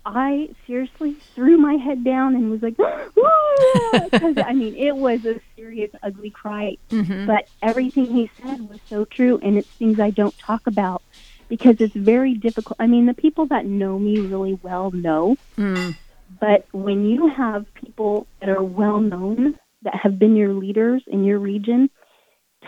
I 0.05 0.47
seriously 0.65 1.17
threw 1.35 1.57
my 1.57 1.73
head 1.73 2.03
down 2.03 2.35
and 2.35 2.49
was 2.49 2.61
like, 2.61 2.77
because 2.77 4.35
I 4.45 4.53
mean, 4.53 4.75
it 4.75 4.95
was 4.95 5.19
a 5.25 5.39
serious, 5.55 5.91
ugly 6.03 6.31
cry. 6.31 6.75
Mhm. 6.91 7.27
But 7.27 7.45
everything 7.61 8.07
he 8.13 8.29
said 8.41 8.61
was 8.61 8.79
so 8.89 9.05
true, 9.05 9.39
and 9.43 9.57
it's 9.57 9.69
things 9.77 9.99
I 9.99 10.09
don't 10.11 10.35
talk 10.45 10.61
about 10.67 11.03
because 11.49 11.75
it's 11.79 11.95
very 11.95 12.33
difficult. 12.35 12.77
I 12.79 12.87
mean, 12.87 13.05
the 13.05 13.13
people 13.13 13.47
that 13.47 13.65
know 13.65 13.99
me 13.99 14.19
really 14.19 14.53
well 14.61 14.91
know, 14.91 15.35
Mm, 15.57 15.95
but 16.39 16.67
when 16.71 17.05
you 17.05 17.27
have 17.35 17.65
people 17.73 18.27
that 18.39 18.49
are 18.49 18.63
well 18.63 18.99
known, 19.01 19.55
that 19.81 19.95
have 19.95 20.17
been 20.17 20.35
your 20.35 20.53
leaders 20.53 21.03
in 21.07 21.23
your 21.25 21.39
region, 21.39 21.89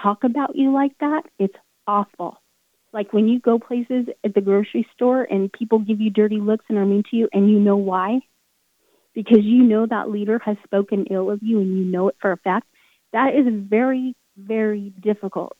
talk 0.02 0.24
about 0.24 0.56
you 0.56 0.74
like 0.74 0.92
that, 1.00 1.24
it's 1.40 1.56
awful. 1.88 2.38
Like 2.94 3.14
when 3.14 3.28
you 3.28 3.40
go 3.40 3.58
places 3.58 4.08
at 4.24 4.34
the 4.34 4.42
grocery 4.42 4.88
store 4.94 5.24
and 5.24 5.52
people 5.52 5.80
give 5.80 6.02
you 6.02 6.10
dirty 6.10 6.40
looks 6.40 6.66
and 6.68 6.78
are 6.78 6.86
mean 6.86 7.04
to 7.10 7.16
you, 7.16 7.30
and 7.32 7.50
you 7.50 7.60
know 7.60 7.78
why? 7.78 8.20
Because 9.14 9.44
you 9.44 9.64
know 9.64 9.86
that 9.86 10.10
leader 10.10 10.40
has 10.40 10.58
spoken 10.64 11.06
ill 11.10 11.32
of 11.32 11.42
you 11.42 11.60
and 11.60 11.78
you 11.78 11.86
know 11.86 12.10
it 12.10 12.16
for 12.20 12.32
a 12.32 12.38
fact. 12.38 12.68
That 13.14 13.36
is 13.36 13.46
very, 13.50 14.16
very 14.38 14.94
difficult. 15.02 15.58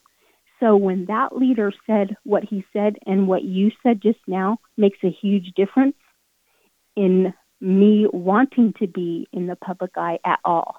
So 0.60 0.76
when 0.76 1.06
that 1.06 1.36
leader 1.36 1.74
said 1.88 2.16
what 2.24 2.44
he 2.44 2.64
said 2.72 2.98
and 3.06 3.28
what 3.28 3.44
you 3.44 3.72
said 3.82 4.02
just 4.02 4.20
now 4.28 4.60
makes 4.78 5.00
a 5.04 5.10
huge 5.10 5.54
difference 5.56 5.96
in 6.96 7.34
me 7.60 8.08
wanting 8.12 8.74
to 8.80 8.88
be 8.88 9.28
in 9.32 9.48
the 9.48 9.56
public 9.56 9.92
eye 9.98 10.20
at 10.24 10.40
all, 10.46 10.76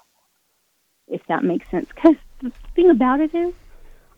if 1.07 1.21
that 1.27 1.43
makes 1.43 1.69
sense. 1.69 1.89
Because 1.93 2.15
the 2.41 2.51
thing 2.75 2.89
about 2.89 3.19
it 3.19 3.35
is, 3.35 3.53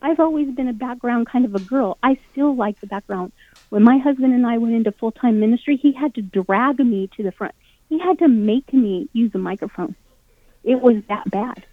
I've 0.05 0.19
always 0.19 0.53
been 0.55 0.67
a 0.67 0.73
background 0.73 1.27
kind 1.31 1.45
of 1.45 1.55
a 1.55 1.59
girl. 1.59 1.97
I 2.03 2.19
still 2.31 2.55
like 2.55 2.79
the 2.79 2.85
background. 2.85 3.33
When 3.69 3.83
my 3.83 3.97
husband 3.97 4.33
and 4.33 4.45
I 4.45 4.59
went 4.59 4.75
into 4.75 4.91
full 4.91 5.11
time 5.11 5.39
ministry, 5.39 5.79
he 5.81 5.93
had 5.99 6.13
to 6.15 6.21
drag 6.21 6.79
me 6.79 7.09
to 7.17 7.23
the 7.23 7.31
front. 7.31 7.55
He 7.89 7.97
had 7.99 8.19
to 8.19 8.27
make 8.27 8.71
me 8.71 9.09
use 9.13 9.31
a 9.33 9.39
microphone. 9.39 9.95
It 10.63 10.79
was 10.79 10.97
that 11.09 11.31
bad. 11.31 11.65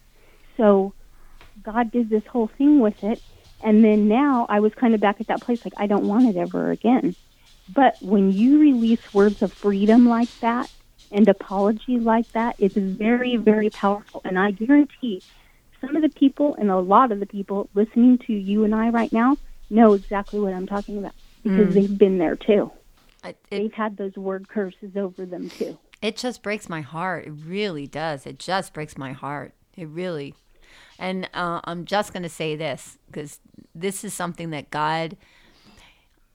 So 0.56 0.94
God 1.62 1.92
did 1.92 2.08
this 2.08 2.22
whole 2.30 2.50
thing 2.56 2.80
with 2.80 2.94
it. 3.02 3.22
And 3.62 3.84
then 3.84 4.08
now 4.08 4.46
I 4.48 4.60
was 4.60 4.72
kind 4.80 4.94
of 4.94 5.00
back 5.02 5.16
at 5.20 5.28
that 5.28 5.42
place 5.42 5.60
like, 5.64 5.74
I 5.76 5.86
don't 5.86 6.08
want 6.08 6.34
it 6.34 6.38
ever 6.38 6.70
again. 6.70 7.14
But 7.68 7.96
when 8.00 8.32
you 8.32 8.58
release 8.60 9.00
words 9.12 9.36
of 9.42 9.52
freedom 9.60 10.08
like 10.08 10.30
that 10.40 10.70
and 11.10 11.28
apology 11.28 11.98
like 12.00 12.26
that, 12.32 12.56
it's 12.58 12.74
very, 12.76 13.36
very 13.36 13.70
powerful. 13.70 14.22
And 14.24 14.38
I 14.38 14.52
guarantee 14.52 15.22
some 15.82 15.96
of 15.96 16.02
the 16.02 16.08
people 16.08 16.54
and 16.58 16.70
a 16.70 16.78
lot 16.78 17.12
of 17.12 17.20
the 17.20 17.26
people 17.26 17.68
listening 17.74 18.18
to 18.26 18.32
you 18.32 18.64
and 18.64 18.74
I 18.74 18.88
right 18.88 19.12
now 19.12 19.36
know 19.68 19.92
exactly 19.92 20.40
what 20.40 20.54
I'm 20.54 20.66
talking 20.66 20.96
about 20.98 21.12
because 21.42 21.68
Mm. 21.68 21.74
they've 21.74 21.98
been 21.98 22.18
there 22.18 22.36
too. 22.36 22.70
it, 23.24 23.28
it, 23.28 23.36
They've 23.50 23.72
had 23.72 23.96
those 23.98 24.14
word 24.16 24.48
curses 24.48 24.96
over 24.96 25.26
them 25.26 25.50
too. 25.50 25.76
it 26.00 26.16
just 26.16 26.42
breaks 26.42 26.68
my 26.68 26.80
heart. 26.80 27.26
It 27.26 27.30
really 27.46 27.86
does. 27.86 28.26
It 28.26 28.38
just 28.38 28.72
breaks 28.72 28.96
my 28.96 29.12
heart. 29.12 29.52
It 29.76 29.88
really. 29.88 30.34
And 30.98 31.28
uh, 31.34 31.60
I'm 31.64 31.84
just 31.84 32.12
going 32.12 32.22
to 32.22 32.28
say 32.28 32.54
this 32.56 32.98
because 33.06 33.40
this 33.74 34.04
is 34.04 34.14
something 34.14 34.50
that 34.50 34.70
God. 34.70 35.16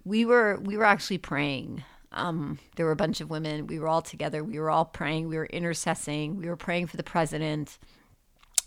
We 0.04 0.26
were 0.26 0.58
we 0.62 0.78
were 0.78 0.86
actually 0.86 1.18
praying. 1.18 1.84
Um, 2.14 2.60
there 2.78 2.86
were 2.86 2.91
a 2.93 2.95
bunch 2.98 3.20
of 3.22 3.30
women. 3.30 3.68
We 3.68 3.80
were 3.80 3.88
all 3.88 4.02
together. 4.02 4.43
We 4.43 4.60
were 4.60 4.70
all 4.70 4.86
praying. 4.86 5.28
We 5.28 5.38
were 5.38 5.48
intercessing. 5.48 6.36
We 6.38 6.48
were 6.48 6.56
praying 6.56 6.88
for 6.88 6.98
the 6.98 7.04
president 7.04 7.78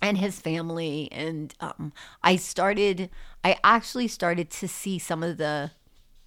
and 0.02 0.18
his 0.18 0.40
family. 0.40 1.08
And 1.12 1.54
um, 1.60 1.92
I 2.22 2.36
started. 2.36 3.10
I 3.44 3.56
actually 3.64 4.08
started 4.08 4.50
to 4.50 4.68
see 4.68 4.98
some 4.98 5.22
of 5.22 5.36
the 5.36 5.72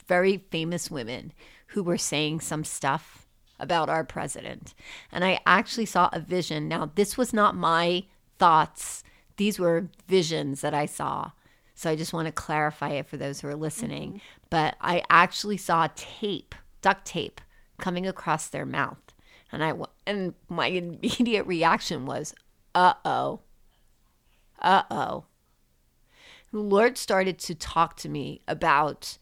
very 0.07 0.37
famous 0.51 0.91
women 0.91 1.33
who 1.67 1.83
were 1.83 1.97
saying 1.97 2.41
some 2.41 2.63
stuff 2.63 3.27
about 3.59 3.89
our 3.89 4.03
president. 4.03 4.73
And 5.11 5.23
I 5.23 5.39
actually 5.45 5.85
saw 5.85 6.09
a 6.11 6.19
vision. 6.19 6.67
Now, 6.67 6.91
this 6.95 7.17
was 7.17 7.33
not 7.33 7.55
my 7.55 8.03
thoughts, 8.37 9.03
these 9.37 9.57
were 9.59 9.89
visions 10.07 10.61
that 10.61 10.73
I 10.73 10.85
saw. 10.85 11.31
So 11.75 11.89
I 11.89 11.95
just 11.95 12.13
want 12.13 12.27
to 12.27 12.31
clarify 12.31 12.89
it 12.89 13.07
for 13.07 13.17
those 13.17 13.41
who 13.41 13.47
are 13.47 13.55
listening. 13.55 14.21
But 14.49 14.75
I 14.79 15.03
actually 15.09 15.57
saw 15.57 15.87
tape, 15.95 16.53
duct 16.81 17.05
tape, 17.05 17.41
coming 17.79 18.05
across 18.05 18.47
their 18.47 18.65
mouth. 18.65 18.99
And 19.51 19.63
I 19.63 19.73
and 20.05 20.33
my 20.49 20.67
immediate 20.81 21.45
reaction 21.45 22.05
was, 22.05 22.35
"Uh 22.75 22.93
oh, 23.05 23.39
uh 24.63 24.83
oh." 24.89 25.25
The 26.51 26.59
Lord 26.59 26.97
started 26.97 27.39
to 27.39 27.55
talk 27.55 27.95
to 27.97 28.09
me 28.09 28.41
about 28.47 29.17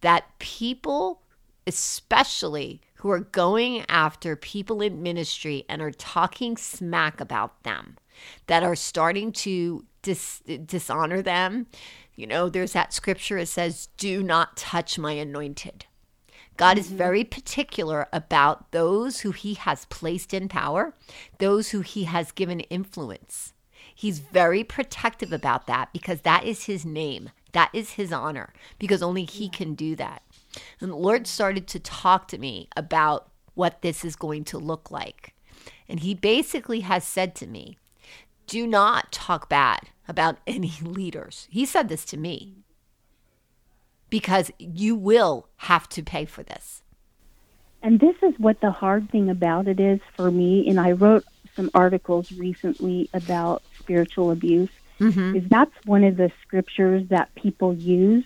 that 0.00 0.38
people, 0.38 1.22
especially 1.66 2.80
who 2.96 3.10
are 3.10 3.20
going 3.20 3.84
after 3.88 4.34
people 4.34 4.80
in 4.80 5.02
ministry 5.02 5.64
and 5.68 5.82
are 5.82 5.90
talking 5.90 6.56
smack 6.56 7.20
about 7.20 7.62
them, 7.64 7.96
that 8.46 8.62
are 8.62 8.76
starting 8.76 9.32
to 9.32 9.84
dis- 10.02 10.42
dishonor 10.64 11.20
them. 11.22 11.66
You 12.14 12.26
know, 12.26 12.48
there's 12.48 12.72
that 12.72 12.92
scripture 12.92 13.40
that 13.40 13.46
says, 13.46 13.88
Do 13.96 14.22
not 14.22 14.56
touch 14.56 14.98
my 14.98 15.12
anointed. 15.12 15.86
God 16.56 16.78
is 16.78 16.90
very 16.90 17.24
particular 17.24 18.06
about 18.12 18.70
those 18.70 19.20
who 19.20 19.32
he 19.32 19.54
has 19.54 19.86
placed 19.86 20.32
in 20.32 20.48
power, 20.48 20.94
those 21.38 21.70
who 21.70 21.80
he 21.80 22.04
has 22.04 22.30
given 22.30 22.60
influence. 22.60 23.53
He's 23.94 24.18
very 24.18 24.64
protective 24.64 25.32
about 25.32 25.66
that 25.66 25.92
because 25.92 26.22
that 26.22 26.44
is 26.44 26.64
his 26.64 26.84
name. 26.84 27.30
That 27.52 27.70
is 27.72 27.92
his 27.92 28.12
honor 28.12 28.52
because 28.78 29.02
only 29.02 29.24
he 29.24 29.48
can 29.48 29.74
do 29.74 29.94
that. 29.96 30.22
And 30.80 30.90
the 30.90 30.96
Lord 30.96 31.26
started 31.26 31.66
to 31.68 31.78
talk 31.78 32.28
to 32.28 32.38
me 32.38 32.68
about 32.76 33.30
what 33.54 33.82
this 33.82 34.04
is 34.04 34.16
going 34.16 34.44
to 34.44 34.58
look 34.58 34.90
like. 34.90 35.34
And 35.88 36.00
he 36.00 36.14
basically 36.14 36.80
has 36.80 37.04
said 37.04 37.34
to 37.36 37.46
me, 37.46 37.78
do 38.46 38.66
not 38.66 39.12
talk 39.12 39.48
bad 39.48 39.90
about 40.08 40.38
any 40.46 40.72
leaders. 40.82 41.46
He 41.50 41.64
said 41.64 41.88
this 41.88 42.04
to 42.06 42.16
me 42.16 42.56
because 44.10 44.50
you 44.58 44.94
will 44.94 45.48
have 45.56 45.88
to 45.90 46.02
pay 46.02 46.24
for 46.24 46.42
this. 46.42 46.82
And 47.82 48.00
this 48.00 48.16
is 48.22 48.34
what 48.38 48.60
the 48.60 48.70
hard 48.70 49.10
thing 49.10 49.28
about 49.28 49.68
it 49.68 49.78
is 49.78 50.00
for 50.16 50.30
me. 50.30 50.68
And 50.68 50.80
I 50.80 50.92
wrote 50.92 51.24
some 51.54 51.70
articles 51.74 52.32
recently 52.32 53.08
about 53.12 53.62
spiritual 53.84 54.30
abuse. 54.30 54.70
Mm-hmm. 55.00 55.36
Is 55.36 55.44
that's 55.48 55.74
one 55.84 56.04
of 56.04 56.16
the 56.16 56.30
scriptures 56.42 57.08
that 57.10 57.34
people 57.34 57.74
use 57.74 58.24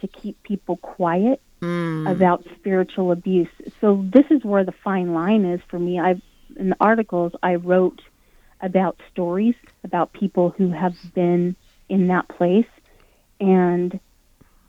to 0.00 0.08
keep 0.08 0.42
people 0.42 0.76
quiet 0.76 1.40
Mm. 1.62 2.10
about 2.10 2.44
spiritual 2.58 3.12
abuse. 3.12 3.48
So 3.80 4.04
this 4.12 4.26
is 4.30 4.44
where 4.44 4.62
the 4.62 4.74
fine 4.84 5.14
line 5.14 5.46
is 5.46 5.60
for 5.68 5.78
me. 5.78 5.98
I've 5.98 6.20
in 6.54 6.68
the 6.68 6.76
articles 6.78 7.32
I 7.42 7.54
wrote 7.54 8.02
about 8.60 9.00
stories 9.10 9.54
about 9.82 10.12
people 10.12 10.50
who 10.50 10.70
have 10.70 10.94
been 11.14 11.56
in 11.88 12.08
that 12.08 12.28
place, 12.28 12.68
and 13.40 13.98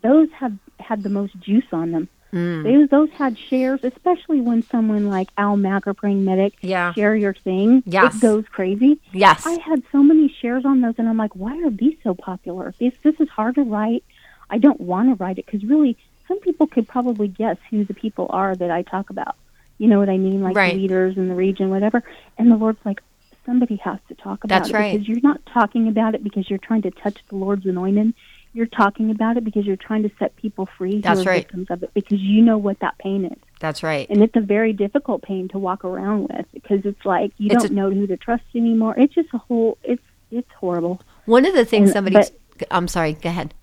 those 0.02 0.30
have 0.40 0.54
had 0.80 1.04
the 1.04 1.10
most 1.10 1.38
juice 1.42 1.68
on 1.74 1.92
them. 1.92 2.08
Mm. 2.34 2.64
Those 2.64 2.90
those 2.90 3.10
had 3.12 3.38
shares, 3.38 3.80
especially 3.84 4.42
when 4.42 4.62
someone 4.64 5.08
like 5.08 5.30
Al 5.38 5.56
Mack 5.56 5.88
or 5.88 5.94
Praying 5.94 6.26
Medic 6.26 6.54
Yeah. 6.62 6.94
share 6.94 7.16
your 7.16 7.34
thing. 7.34 7.84
Yes. 7.86 8.16
It 8.16 8.22
goes 8.22 8.46
crazy. 8.52 9.00
Yes. 9.14 9.46
I 9.46 9.58
had 9.60 9.84
so 9.92 10.04
many 10.04 10.28
shares 10.42 10.66
on 10.66 10.82
those, 10.82 10.96
and 10.98 11.08
I'm 11.08 11.18
like, 11.18 11.36
why 11.36 11.58
are 11.64 11.70
these 11.70 11.96
so 12.04 12.14
popular? 12.14 12.74
This 12.80 12.94
this 13.04 13.16
is 13.20 13.30
hard 13.30 13.56
to 13.56 13.64
write. 13.64 14.04
I 14.50 14.58
don't 14.58 14.80
want 14.82 15.10
to 15.10 15.24
write 15.24 15.38
it 15.40 15.46
because 15.46 15.64
really, 15.64 15.98
some 16.28 16.40
people 16.42 16.68
could 16.68 16.88
probably 16.88 17.28
guess 17.30 17.58
who 17.70 17.86
the 17.86 17.94
people 17.94 18.28
are 18.30 18.56
that 18.56 18.72
I 18.72 18.82
talk 18.82 19.10
about. 19.10 19.36
You 19.78 19.88
know 19.88 20.00
what 20.00 20.10
I 20.10 20.18
mean, 20.18 20.42
like 20.42 20.56
Right. 20.56 20.76
leaders 20.76 21.18
in 21.18 21.30
the 21.30 21.36
region, 21.36 21.70
whatever. 21.70 22.04
And 22.38 22.52
the 22.52 22.56
Lord's 22.56 22.80
like, 22.84 23.02
somebody 23.46 23.78
has 23.78 24.00
to 24.10 24.16
talk 24.16 24.44
about 24.44 24.50
That's 24.64 24.70
it 24.70 24.74
right. 24.74 24.92
because 24.94 25.08
you're 25.08 25.22
not 25.22 25.40
talking 25.46 25.88
about 25.88 26.16
it 26.16 26.24
because 26.24 26.50
you're 26.50 26.60
trying 26.60 26.82
to 26.82 26.92
touch 26.92 27.18
the 27.30 27.36
Lord's 27.36 27.66
anointing. 27.66 28.14
You're 28.58 28.66
talking 28.66 29.12
about 29.12 29.38
it 29.38 29.44
because 29.44 29.68
you're 29.68 29.76
trying 29.76 30.02
to 30.02 30.10
set 30.18 30.36
people 30.36 30.68
free 30.80 31.00
That's 31.00 31.20
who 31.22 31.28
are 31.28 31.34
right. 31.34 31.44
victims 31.44 31.68
of 31.70 31.84
it 31.84 31.94
because 31.94 32.20
you 32.20 32.42
know 32.42 32.58
what 32.58 32.80
that 32.80 32.98
pain 32.98 33.26
is. 33.26 33.38
That's 33.60 33.84
right. 33.84 34.10
And 34.10 34.24
it's 34.24 34.36
a 34.36 34.40
very 34.42 34.74
difficult 34.74 35.22
pain 35.22 35.48
to 35.50 35.60
walk 35.60 35.86
around 35.86 36.28
with 36.30 36.48
because 36.54 36.84
it's 36.84 37.06
like 37.06 37.34
you 37.38 37.52
It's 37.52 37.62
don't 37.66 37.72
a- 37.72 37.76
know 37.76 37.92
who 37.92 38.08
to 38.08 38.18
trust 38.18 38.46
anymore. 38.56 38.96
It's 38.98 39.14
just 39.14 39.30
a 39.32 39.38
whole 39.38 39.78
it's 39.84 40.02
it's 40.32 40.52
horrible. 40.60 41.00
One 41.26 41.46
of 41.46 41.54
the 41.54 41.66
things 41.66 41.90
And- 41.90 41.94
somebody. 41.98 42.16
but- 42.16 42.68
I'm 42.72 42.88
sorry. 42.88 43.14
Go 43.14 43.30
ahead. 43.30 43.54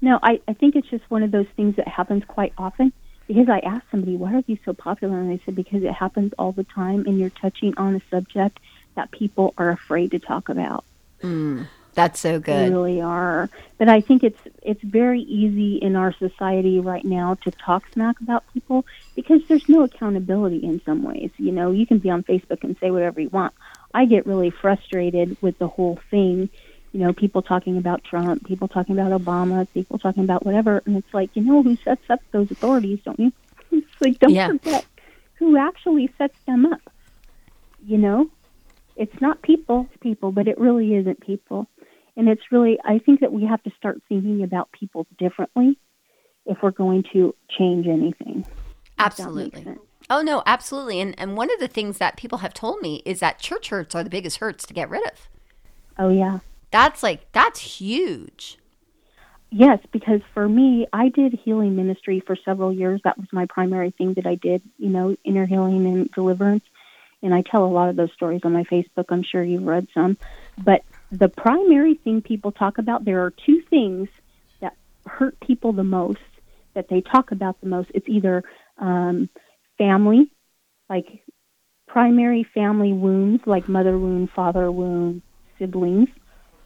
No, 0.00 0.18
I, 0.22 0.40
I 0.48 0.54
think 0.54 0.76
it's 0.76 0.88
just 0.88 1.04
one 1.10 1.22
of 1.22 1.30
those 1.30 1.46
things 1.54 1.76
that 1.76 1.86
happens 1.86 2.22
quite 2.26 2.54
often 2.56 2.90
because 3.26 3.50
I 3.50 3.58
asked 3.58 3.86
somebody, 3.90 4.16
why 4.16 4.32
are 4.34 4.42
you 4.46 4.56
so 4.64 4.72
popular? 4.72 5.18
And 5.20 5.30
they 5.30 5.42
said, 5.44 5.54
because 5.54 5.82
it 5.82 5.92
happens 5.92 6.32
all 6.38 6.52
the 6.52 6.64
time 6.64 7.04
and 7.06 7.18
you're 7.20 7.28
touching 7.30 7.74
on 7.76 7.94
a 7.96 8.00
subject 8.10 8.60
that 8.96 9.10
people 9.10 9.52
are 9.58 9.68
afraid 9.68 10.12
to 10.12 10.18
talk 10.18 10.48
about. 10.48 10.84
Mm. 11.22 11.66
That's 11.94 12.20
so 12.20 12.38
They 12.38 12.40
good. 12.40 12.72
really 12.72 13.00
are. 13.00 13.48
But 13.78 13.88
I 13.88 14.00
think 14.00 14.22
it's 14.24 14.38
it's 14.62 14.82
very 14.82 15.20
easy 15.20 15.76
in 15.76 15.96
our 15.96 16.12
society 16.14 16.80
right 16.80 17.04
now 17.04 17.34
to 17.44 17.50
talk 17.52 17.84
smack 17.92 18.20
about 18.20 18.44
people 18.52 18.84
because 19.14 19.40
there's 19.48 19.68
no 19.68 19.82
accountability 19.82 20.58
in 20.64 20.80
some 20.84 21.02
ways. 21.02 21.30
You 21.36 21.52
know, 21.52 21.70
you 21.70 21.86
can 21.86 21.98
be 21.98 22.10
on 22.10 22.22
Facebook 22.24 22.64
and 22.64 22.76
say 22.80 22.90
whatever 22.90 23.20
you 23.20 23.28
want. 23.28 23.54
I 23.92 24.06
get 24.06 24.26
really 24.26 24.50
frustrated 24.50 25.36
with 25.40 25.58
the 25.58 25.68
whole 25.68 25.98
thing. 26.10 26.48
You 26.92 27.00
know, 27.00 27.12
people 27.12 27.42
talking 27.42 27.76
about 27.76 28.04
Trump, 28.04 28.46
people 28.46 28.68
talking 28.68 28.98
about 28.98 29.18
Obama, 29.20 29.66
people 29.74 29.98
talking 29.98 30.22
about 30.24 30.44
whatever, 30.46 30.82
and 30.86 30.96
it's 30.96 31.12
like, 31.12 31.30
you 31.34 31.42
know, 31.42 31.62
who 31.62 31.76
sets 31.84 32.02
up 32.08 32.20
those 32.32 32.50
authorities, 32.50 33.00
don't 33.04 33.18
you? 33.18 33.32
it's 33.72 33.86
like, 34.00 34.18
don't 34.20 34.30
Yeah. 34.32 34.48
forget 34.48 34.84
who 35.34 35.56
actually 35.56 36.08
sets 36.18 36.36
them 36.46 36.66
up. 36.66 36.80
You 37.86 37.98
know, 37.98 38.30
it's 38.96 39.20
not 39.20 39.42
people, 39.42 39.88
people, 40.00 40.30
but 40.32 40.46
it 40.48 40.58
really 40.58 40.94
isn't 40.94 41.20
people. 41.20 41.66
And 42.16 42.28
it's 42.28 42.42
really, 42.52 42.78
I 42.84 42.98
think 42.98 43.20
that 43.20 43.32
we 43.32 43.44
have 43.44 43.62
to 43.64 43.70
start 43.76 44.00
thinking 44.08 44.42
about 44.42 44.70
people 44.72 45.06
differently 45.18 45.78
if 46.46 46.58
we're 46.62 46.70
going 46.70 47.04
to 47.12 47.34
change 47.58 47.86
anything. 47.86 48.40
if 48.40 49.16
that 49.16 49.32
makes 49.32 49.56
Absolutely. 49.58 49.76
Oh 50.10 50.20
no, 50.20 50.42
absolutely. 50.44 51.00
And 51.00 51.18
and 51.18 51.36
one 51.36 51.50
of 51.50 51.58
the 51.58 51.68
things 51.68 51.98
that 51.98 52.16
people 52.16 52.38
have 52.38 52.52
told 52.52 52.80
me 52.80 53.02
is 53.04 53.20
that 53.20 53.38
church 53.38 53.70
hurts 53.70 53.94
are 53.94 54.04
the 54.04 54.10
biggest 54.10 54.36
hurts 54.36 54.66
to 54.66 54.74
get 54.74 54.90
rid 54.90 55.04
of. 55.06 55.28
Oh, 55.98 56.10
yeah. 56.10 56.40
That's 56.70 57.02
like 57.02 57.30
that's 57.32 57.60
huge. 57.78 58.58
Yes, 59.50 59.78
because 59.92 60.20
for 60.34 60.48
me, 60.48 60.86
I 60.92 61.08
did 61.10 61.38
healing 61.44 61.76
ministry 61.76 62.20
for 62.26 62.36
several 62.44 62.72
years. 62.72 63.00
That 63.04 63.16
was 63.16 63.28
my 63.32 63.46
primary 63.46 63.92
thing 63.92 64.14
that 64.14 64.26
I 64.26 64.34
did, 64.34 64.62
you 64.78 64.88
know, 64.88 65.16
inner 65.24 65.46
healing 65.46 65.86
and 65.86 66.10
deliverance. 66.10 66.64
And 67.22 67.32
I 67.32 67.42
tell 67.42 67.64
a 67.64 67.70
lot 67.70 67.88
of 67.88 67.94
those 67.94 68.12
stories 68.12 68.40
on 68.44 68.52
my 68.52 68.64
Facebook. 68.64 69.06
I'm 69.10 69.22
sure 69.22 69.44
you've 69.44 69.62
read 69.62 69.86
some. 69.94 70.18
But 70.58 70.82
the 71.18 71.28
primary 71.28 71.94
thing 71.94 72.22
people 72.22 72.52
talk 72.52 72.78
about, 72.78 73.04
there 73.04 73.24
are 73.24 73.30
two 73.30 73.62
things 73.70 74.08
that 74.60 74.76
hurt 75.06 75.38
people 75.40 75.72
the 75.72 75.84
most, 75.84 76.18
that 76.74 76.88
they 76.88 77.00
talk 77.00 77.30
about 77.30 77.60
the 77.60 77.68
most. 77.68 77.90
It's 77.94 78.08
either 78.08 78.42
um, 78.78 79.28
family, 79.78 80.30
like 80.88 81.22
primary 81.86 82.42
family 82.42 82.92
wounds, 82.92 83.46
like 83.46 83.68
mother 83.68 83.96
wound, 83.96 84.30
father 84.30 84.70
wound, 84.70 85.22
siblings, 85.58 86.08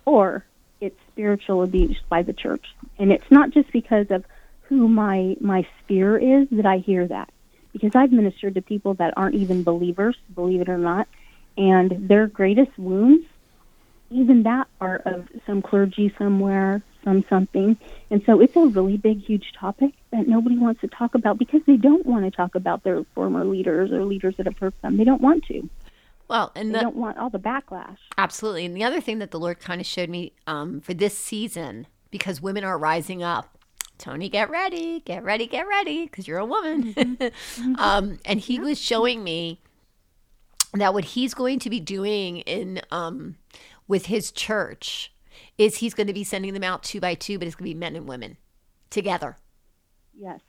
or 0.06 0.44
it's 0.80 0.98
spiritual 1.12 1.62
abuse 1.62 2.00
by 2.08 2.22
the 2.22 2.32
church. 2.32 2.64
And 2.98 3.12
it's 3.12 3.30
not 3.30 3.50
just 3.50 3.70
because 3.70 4.10
of 4.10 4.24
who 4.62 4.88
my 4.88 5.36
my 5.40 5.66
sphere 5.82 6.16
is 6.16 6.48
that 6.52 6.66
I 6.66 6.78
hear 6.78 7.06
that. 7.06 7.30
Because 7.72 7.94
I've 7.94 8.12
ministered 8.12 8.54
to 8.54 8.62
people 8.62 8.94
that 8.94 9.12
aren't 9.16 9.34
even 9.34 9.62
believers, 9.62 10.16
believe 10.34 10.62
it 10.62 10.70
or 10.70 10.78
not, 10.78 11.06
and 11.58 12.08
their 12.08 12.26
greatest 12.26 12.76
wounds, 12.78 13.26
even 14.10 14.42
that 14.44 14.68
are 14.80 14.96
of 15.04 15.28
some 15.46 15.62
clergy 15.62 16.14
somewhere, 16.18 16.82
some 17.04 17.24
something. 17.28 17.76
And 18.10 18.22
so 18.24 18.40
it's 18.40 18.56
a 18.56 18.66
really 18.66 18.96
big, 18.96 19.22
huge 19.22 19.52
topic 19.58 19.92
that 20.12 20.26
nobody 20.26 20.56
wants 20.56 20.80
to 20.80 20.88
talk 20.88 21.14
about 21.14 21.38
because 21.38 21.60
they 21.66 21.76
don't 21.76 22.06
want 22.06 22.24
to 22.24 22.30
talk 22.30 22.54
about 22.54 22.84
their 22.84 23.04
former 23.14 23.44
leaders 23.44 23.92
or 23.92 24.04
leaders 24.04 24.36
that 24.36 24.46
have 24.46 24.58
hurt 24.58 24.74
them. 24.82 24.96
They 24.96 25.04
don't 25.04 25.20
want 25.20 25.44
to. 25.46 25.68
Well, 26.28 26.52
and 26.54 26.70
They 26.70 26.74
the, 26.78 26.80
don't 26.80 26.96
want 26.96 27.18
all 27.18 27.30
the 27.30 27.38
backlash. 27.38 27.96
Absolutely. 28.16 28.66
And 28.66 28.76
the 28.76 28.84
other 28.84 29.00
thing 29.00 29.18
that 29.18 29.30
the 29.30 29.40
Lord 29.40 29.60
kind 29.60 29.80
of 29.80 29.86
showed 29.86 30.10
me 30.10 30.32
um, 30.46 30.80
for 30.80 30.94
this 30.94 31.16
season, 31.16 31.86
because 32.10 32.40
women 32.40 32.64
are 32.64 32.78
rising 32.78 33.22
up, 33.22 33.58
Toni, 33.96 34.28
get 34.28 34.50
ready, 34.50 35.00
get 35.00 35.24
ready, 35.24 35.46
get 35.46 35.66
ready, 35.66 36.04
because 36.04 36.28
you're 36.28 36.38
a 36.38 36.44
woman. 36.44 36.94
um, 37.78 38.18
and 38.24 38.40
he 38.40 38.58
was 38.60 38.78
showing 38.78 39.24
me 39.24 39.60
that 40.74 40.92
what 40.92 41.04
he's 41.04 41.34
going 41.34 41.58
to 41.60 41.70
be 41.70 41.80
doing 41.80 42.38
in 42.40 42.80
um, 42.90 43.36
with 43.88 44.06
his 44.06 44.30
church 44.30 45.12
is 45.56 45.76
he's 45.76 45.94
going 45.94 46.06
to 46.06 46.12
be 46.12 46.24
sending 46.24 46.54
them 46.54 46.62
out 46.62 46.82
two 46.82 47.00
by 47.00 47.14
two, 47.14 47.38
but 47.38 47.48
it's 47.48 47.56
going 47.56 47.68
to 47.68 47.74
be 47.74 47.78
men 47.78 47.96
and 47.96 48.08
women 48.08 48.36
together. 48.90 49.36
Yes. 50.14 50.32
And 50.32 50.42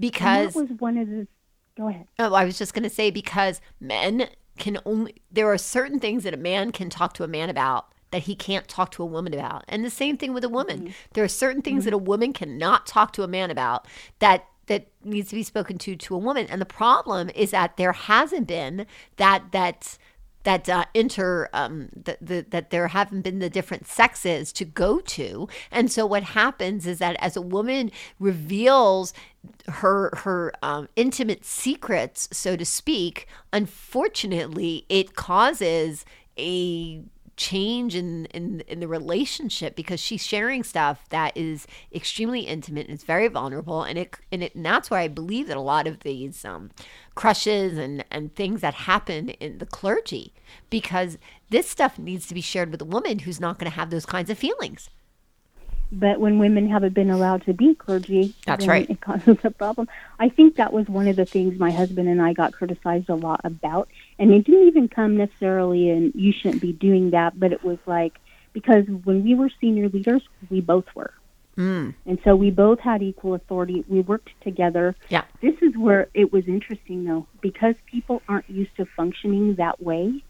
Because 0.00 0.54
that 0.54 0.60
was 0.60 0.80
one 0.80 0.98
of 0.98 1.08
the. 1.08 1.28
Go 1.76 1.88
ahead. 1.88 2.06
Oh, 2.18 2.32
I 2.32 2.44
was 2.44 2.58
just 2.58 2.72
going 2.72 2.84
to 2.84 2.90
say 2.90 3.10
because 3.10 3.60
men 3.78 4.28
can 4.58 4.78
only 4.86 5.16
there 5.30 5.46
are 5.52 5.58
certain 5.58 6.00
things 6.00 6.24
that 6.24 6.32
a 6.32 6.38
man 6.38 6.72
can 6.72 6.88
talk 6.88 7.12
to 7.12 7.22
a 7.22 7.28
man 7.28 7.50
about 7.50 7.92
that 8.12 8.22
he 8.22 8.34
can't 8.34 8.66
talk 8.66 8.90
to 8.92 9.02
a 9.02 9.06
woman 9.06 9.34
about. 9.34 9.64
And 9.68 9.84
the 9.84 9.90
same 9.90 10.16
thing 10.16 10.32
with 10.32 10.44
a 10.44 10.48
woman. 10.48 10.80
Mm-hmm. 10.80 10.90
There 11.12 11.24
are 11.24 11.28
certain 11.28 11.60
things 11.60 11.80
mm-hmm. 11.82 11.90
that 11.90 11.94
a 11.94 11.98
woman 11.98 12.32
cannot 12.32 12.86
talk 12.86 13.12
to 13.14 13.22
a 13.22 13.28
man 13.28 13.50
about 13.50 13.86
that 14.20 14.46
that 14.66 14.88
needs 15.04 15.28
to 15.28 15.36
be 15.36 15.42
spoken 15.42 15.78
to 15.78 15.96
to 15.96 16.14
a 16.14 16.18
woman. 16.18 16.46
And 16.48 16.60
the 16.60 16.66
problem 16.66 17.30
is 17.34 17.50
that 17.50 17.76
there 17.76 17.92
hasn't 17.92 18.46
been 18.46 18.86
that 19.16 19.52
that 19.52 19.98
that 20.46 20.68
uh, 20.68 20.84
inter 20.94 21.48
um, 21.52 21.88
the, 21.92 22.16
the, 22.20 22.46
that 22.50 22.70
there 22.70 22.86
haven't 22.86 23.22
been 23.22 23.40
the 23.40 23.50
different 23.50 23.84
sexes 23.88 24.52
to 24.52 24.64
go 24.64 25.00
to. 25.00 25.48
And 25.72 25.90
so 25.90 26.06
what 26.06 26.22
happens 26.22 26.86
is 26.86 27.00
that 27.00 27.16
as 27.18 27.36
a 27.36 27.42
woman 27.42 27.90
reveals 28.20 29.12
her 29.68 30.10
her 30.18 30.52
um, 30.62 30.88
intimate 30.96 31.44
secrets 31.44 32.28
so 32.32 32.56
to 32.56 32.64
speak 32.64 33.28
unfortunately 33.52 34.84
it 34.88 35.14
causes 35.14 36.04
a 36.36 37.00
change 37.36 37.94
in, 37.94 38.24
in 38.26 38.60
in 38.60 38.80
the 38.80 38.88
relationship 38.88 39.76
because 39.76 40.00
she's 40.00 40.24
sharing 40.24 40.64
stuff 40.64 41.06
that 41.10 41.36
is 41.36 41.66
extremely 41.94 42.40
intimate 42.40 42.86
and 42.86 42.94
it's 42.94 43.04
very 43.04 43.28
vulnerable 43.28 43.82
and 43.82 43.98
it 43.98 44.16
and 44.32 44.42
it 44.42 44.54
and 44.54 44.64
that's 44.64 44.90
why 44.90 45.00
I 45.00 45.08
believe 45.08 45.48
that 45.48 45.56
a 45.56 45.60
lot 45.60 45.86
of 45.86 46.00
these 46.00 46.44
um, 46.44 46.70
crushes 47.14 47.76
and 47.76 48.04
and 48.10 48.34
things 48.34 48.62
that 48.62 48.74
happen 48.74 49.28
in 49.28 49.58
the 49.58 49.66
clergy 49.66 50.32
because 50.70 51.18
this 51.50 51.68
stuff 51.68 51.98
needs 51.98 52.26
to 52.26 52.34
be 52.34 52.40
shared 52.40 52.70
with 52.70 52.80
a 52.80 52.86
woman 52.86 53.20
who's 53.20 53.40
not 53.40 53.58
going 53.58 53.70
to 53.70 53.76
have 53.76 53.90
those 53.90 54.06
kinds 54.06 54.30
of 54.30 54.38
feelings. 54.38 54.88
But 55.92 56.18
when 56.18 56.38
women 56.38 56.68
haven't 56.68 56.94
been 56.94 57.10
allowed 57.10 57.44
to 57.44 57.52
be 57.52 57.74
clergy, 57.74 58.34
That's 58.44 58.66
right. 58.66 58.88
It 58.90 59.00
causes 59.02 59.36
a 59.44 59.50
problem. 59.50 59.88
I 60.18 60.28
think 60.28 60.56
that 60.56 60.72
was 60.72 60.88
one 60.88 61.06
of 61.06 61.16
the 61.16 61.24
things 61.24 61.58
my 61.58 61.70
husband 61.70 62.08
and 62.08 62.20
I 62.20 62.32
got 62.32 62.52
criticized 62.52 63.08
a 63.08 63.14
lot 63.14 63.40
about, 63.44 63.88
and 64.18 64.32
it 64.32 64.44
didn't 64.44 64.66
even 64.68 64.88
come 64.88 65.16
necessarily 65.16 65.90
in 65.90 66.12
you 66.14 66.32
shouldn't 66.32 66.62
be 66.62 66.72
doing 66.72 67.10
that, 67.10 67.38
but 67.38 67.52
it 67.52 67.62
was 67.64 67.78
like 67.86 68.18
because 68.52 68.86
when 69.04 69.22
we 69.22 69.34
were 69.34 69.50
senior 69.60 69.88
leaders, 69.88 70.22
we 70.48 70.60
both 70.60 70.86
were. 70.94 71.12
Mm. 71.58 71.94
And 72.04 72.18
so 72.24 72.36
we 72.36 72.50
both 72.50 72.80
had 72.80 73.02
equal 73.02 73.34
authority. 73.34 73.84
We 73.88 74.00
worked 74.00 74.30
together. 74.42 74.94
Yeah. 75.08 75.24
This 75.40 75.54
is 75.62 75.76
where 75.76 76.08
it 76.14 76.32
was 76.32 76.46
interesting, 76.48 77.04
though, 77.04 77.26
because 77.40 77.74
people 77.86 78.22
aren't 78.28 78.48
used 78.48 78.76
to 78.76 78.84
functioning 78.84 79.54
that 79.56 79.82
way. 79.82 80.22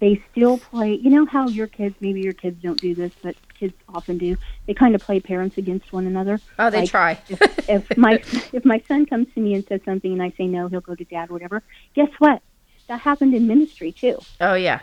They 0.00 0.22
still 0.32 0.58
play. 0.58 0.94
You 0.94 1.10
know 1.10 1.24
how 1.24 1.48
your 1.48 1.66
kids, 1.66 1.94
maybe 2.00 2.20
your 2.20 2.32
kids 2.32 2.60
don't 2.62 2.80
do 2.80 2.94
this, 2.94 3.12
but 3.22 3.36
kids 3.58 3.74
often 3.88 4.18
do. 4.18 4.36
They 4.66 4.74
kind 4.74 4.94
of 4.94 5.00
play 5.00 5.20
parents 5.20 5.56
against 5.56 5.92
one 5.92 6.06
another. 6.06 6.40
Oh, 6.58 6.68
they 6.68 6.80
Like, 6.80 6.90
try. 6.90 7.18
if, 7.28 7.40
if 7.68 7.96
my 7.96 8.14
if 8.52 8.64
my 8.64 8.82
son 8.86 9.06
comes 9.06 9.28
to 9.34 9.40
me 9.40 9.54
and 9.54 9.64
says 9.66 9.80
something 9.84 10.12
and 10.12 10.22
I 10.22 10.30
say 10.36 10.46
no, 10.46 10.68
he'll 10.68 10.80
go 10.80 10.94
to 10.94 11.04
dad, 11.04 11.30
or 11.30 11.34
whatever. 11.34 11.62
Guess 11.94 12.10
what? 12.18 12.42
That 12.88 13.00
happened 13.00 13.34
in 13.34 13.46
ministry 13.46 13.92
too 13.92 14.18
oh 14.40 14.54
yeah. 14.54 14.80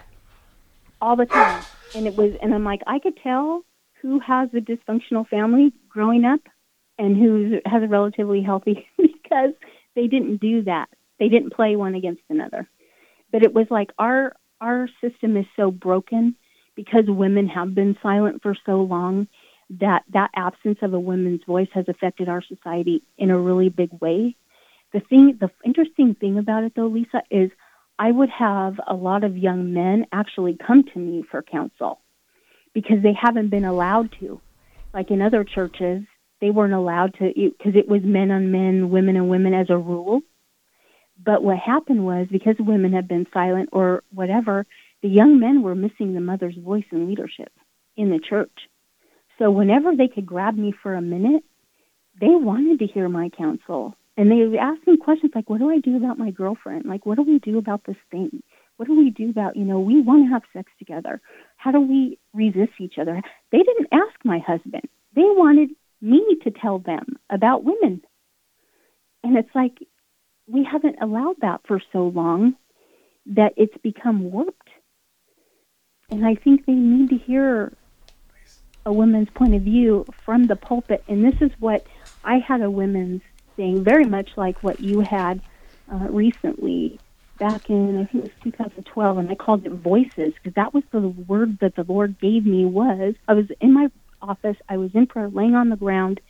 all 1.02 1.16
the 1.16 1.26
time. 1.26 1.64
And 1.94 2.08
it 2.08 2.16
was, 2.16 2.34
and 2.42 2.54
I'm 2.54 2.64
like, 2.64 2.82
I 2.88 3.00
could 3.00 3.18
tell 3.22 3.64
who 4.02 4.20
has 4.20 4.50
a 4.54 4.58
dysfunctional 4.58 5.28
family 5.28 5.74
growing 5.90 6.26
up 6.26 6.40
and 6.98 7.18
who 7.18 7.60
has 7.66 7.84
a 7.84 7.88
relatively 7.88 8.42
healthy 8.42 8.88
because 8.98 9.54
they 9.96 10.08
didn't 10.08 10.38
do 10.38 10.64
that. 10.64 10.88
They 11.20 11.30
didn't 11.30 11.54
play 11.54 11.76
one 11.76 11.96
against 11.96 12.22
another. 12.30 12.68
But 13.32 13.44
it 13.44 13.54
was 13.54 13.68
like 13.70 13.92
our 13.98 14.36
our 14.60 14.88
system 15.02 15.38
is 15.38 15.46
so 15.56 15.72
broken 15.72 16.36
because 16.76 17.06
women 17.08 17.48
have 17.48 17.74
been 17.74 17.98
silent 18.02 18.42
for 18.42 18.56
so 18.66 18.82
long 18.82 19.28
that 19.80 20.04
that 20.14 20.30
absence 20.36 20.80
of 20.82 20.94
a 20.94 21.00
woman's 21.00 21.44
voice 21.46 21.70
has 21.74 21.86
affected 21.88 22.28
our 22.28 22.42
society 22.42 23.04
in 23.18 23.32
a 23.32 23.40
really 23.40 23.70
big 23.70 23.90
way. 24.02 24.36
The 24.94 25.00
thing, 25.00 25.38
the 25.40 25.50
interesting 25.64 26.16
thing 26.16 26.38
about 26.38 26.64
it 26.64 26.74
though, 26.76 26.88
Lisa, 26.88 27.24
is 27.32 27.52
I 28.02 28.10
would 28.10 28.32
have 28.32 28.80
a 28.88 28.96
lot 28.96 29.24
of 29.24 29.38
young 29.38 29.76
men 29.76 30.08
actually 30.12 30.58
come 30.58 30.84
to 30.92 30.98
me 31.00 31.24
for 31.30 31.44
counsel 31.44 32.00
because 32.74 32.98
they 33.04 33.14
haven't 33.14 33.50
been 33.50 33.64
allowed 33.64 34.10
to. 34.20 34.42
Like 34.92 35.12
in 35.12 35.22
other 35.22 35.44
churches, 35.44 36.02
they 36.40 36.50
weren't 36.50 36.74
allowed 36.74 37.14
to 37.20 37.32
because 37.36 37.76
it 37.76 37.88
was 37.88 38.02
men 38.04 38.32
on 38.32 38.52
men, 38.52 38.90
women 38.90 39.18
and 39.18 39.30
women 39.30 39.54
as 39.54 39.68
a 39.70 39.78
rule. 39.78 40.22
But 41.24 41.44
what 41.44 41.60
happened 41.60 42.04
was 42.04 42.26
because 42.32 42.56
women 42.58 42.92
had 42.92 43.08
been 43.08 43.28
silent 43.32 43.70
or 43.72 44.02
whatever, 44.12 44.66
the 45.04 45.08
young 45.08 45.40
men 45.40 45.62
were 45.62 45.76
missing 45.76 46.16
the 46.16 46.22
mother's 46.22 46.58
voice 46.58 46.86
and 46.90 47.08
leadership 47.08 47.52
in 47.96 48.10
the 48.10 48.18
church. 48.18 48.68
So 49.38 49.52
whenever 49.52 49.96
they 49.96 50.08
could 50.08 50.26
grab 50.26 50.58
me 50.58 50.74
for 50.82 50.96
a 50.96 51.04
minute, 51.04 51.44
they 52.20 52.30
wanted 52.30 52.80
to 52.80 52.88
hear 52.88 53.08
my 53.10 53.30
counsel. 53.30 53.96
And 54.18 54.30
they 54.30 54.58
ask 54.58 54.86
me 54.86 54.98
questions 54.98 55.32
like, 55.34 55.50
what 55.50 55.60
do 55.60 55.70
I 55.70 55.80
do 55.80 55.96
about 55.96 56.18
my 56.18 56.32
girlfriend? 56.32 56.86
Like, 56.86 57.06
what 57.06 57.16
do 57.16 57.24
we 57.24 57.40
do 57.40 57.58
about 57.58 57.86
this 57.86 57.96
thing? 58.12 58.44
What 58.78 58.88
do 58.88 58.98
we 58.98 59.10
do 59.10 59.30
about, 59.30 59.56
you 59.56 59.64
know, 59.64 59.80
we 59.80 60.02
want 60.02 60.26
to 60.26 60.34
have 60.34 60.44
sex 60.54 60.72
together. 60.80 61.22
How 61.56 61.72
do 61.72 61.80
we 61.80 62.20
resist 62.34 62.74
each 62.80 62.98
other? 63.00 63.22
They 63.52 63.60
didn't 63.60 63.88
ask 63.92 64.14
my 64.24 64.40
husband. 64.40 64.84
They 65.16 65.22
wanted 65.24 65.70
me 66.02 66.38
to 66.44 66.52
tell 66.52 66.80
them 66.80 67.18
about 67.30 67.64
women. 67.64 68.02
And 69.24 69.38
it's 69.38 69.54
like, 69.54 69.78
we 70.48 70.68
haven't 70.70 70.98
allowed 71.02 71.36
that 71.42 71.62
for 71.68 71.80
so 71.94 72.08
long 72.08 72.56
that 73.28 73.54
it's 73.56 73.78
become 73.84 74.32
warped. 74.32 74.70
And 76.10 76.26
I 76.26 76.36
think 76.36 76.66
they 76.66 76.74
need 76.74 77.10
to 77.12 77.18
hear 77.18 77.72
a 78.86 78.92
woman's 78.92 79.30
point 79.30 79.54
of 79.54 79.62
view 79.62 80.06
from 80.26 80.48
the 80.48 80.56
pulpit. 80.56 81.04
And 81.08 81.24
this 81.24 81.40
is 81.40 81.52
what 81.60 81.86
I 82.24 82.40
had 82.40 82.62
a 82.62 82.72
women's 82.72 83.22
thing, 83.56 83.84
very 83.84 84.06
much 84.06 84.30
like 84.36 84.62
what 84.64 84.80
you 84.80 85.02
had 85.02 85.42
uh, 85.92 86.08
recently 86.10 87.00
back 87.38 87.70
in, 87.70 87.98
I 87.98 88.06
think 88.06 88.26
it 88.26 88.32
was 88.44 88.44
2012, 88.44 89.18
and 89.18 89.30
I 89.30 89.36
called 89.36 89.66
it 89.66 89.72
voices 89.72 90.34
because 90.36 90.54
that 90.54 90.74
was 90.74 90.84
the 90.92 91.00
word 91.00 91.58
that 91.60 91.76
the 91.76 91.84
Lord 91.84 92.20
gave 92.20 92.46
me 92.46 92.66
was, 92.66 93.16
I 93.28 93.34
was 93.34 93.48
in 93.60 93.74
my 93.74 93.90
office, 94.22 94.58
I 94.70 94.78
was 94.78 94.94
in 94.94 95.08
prayer, 95.08 95.30
laying 95.30 95.56
on 95.56 95.70
the 95.70 95.76
ground, 95.76 96.22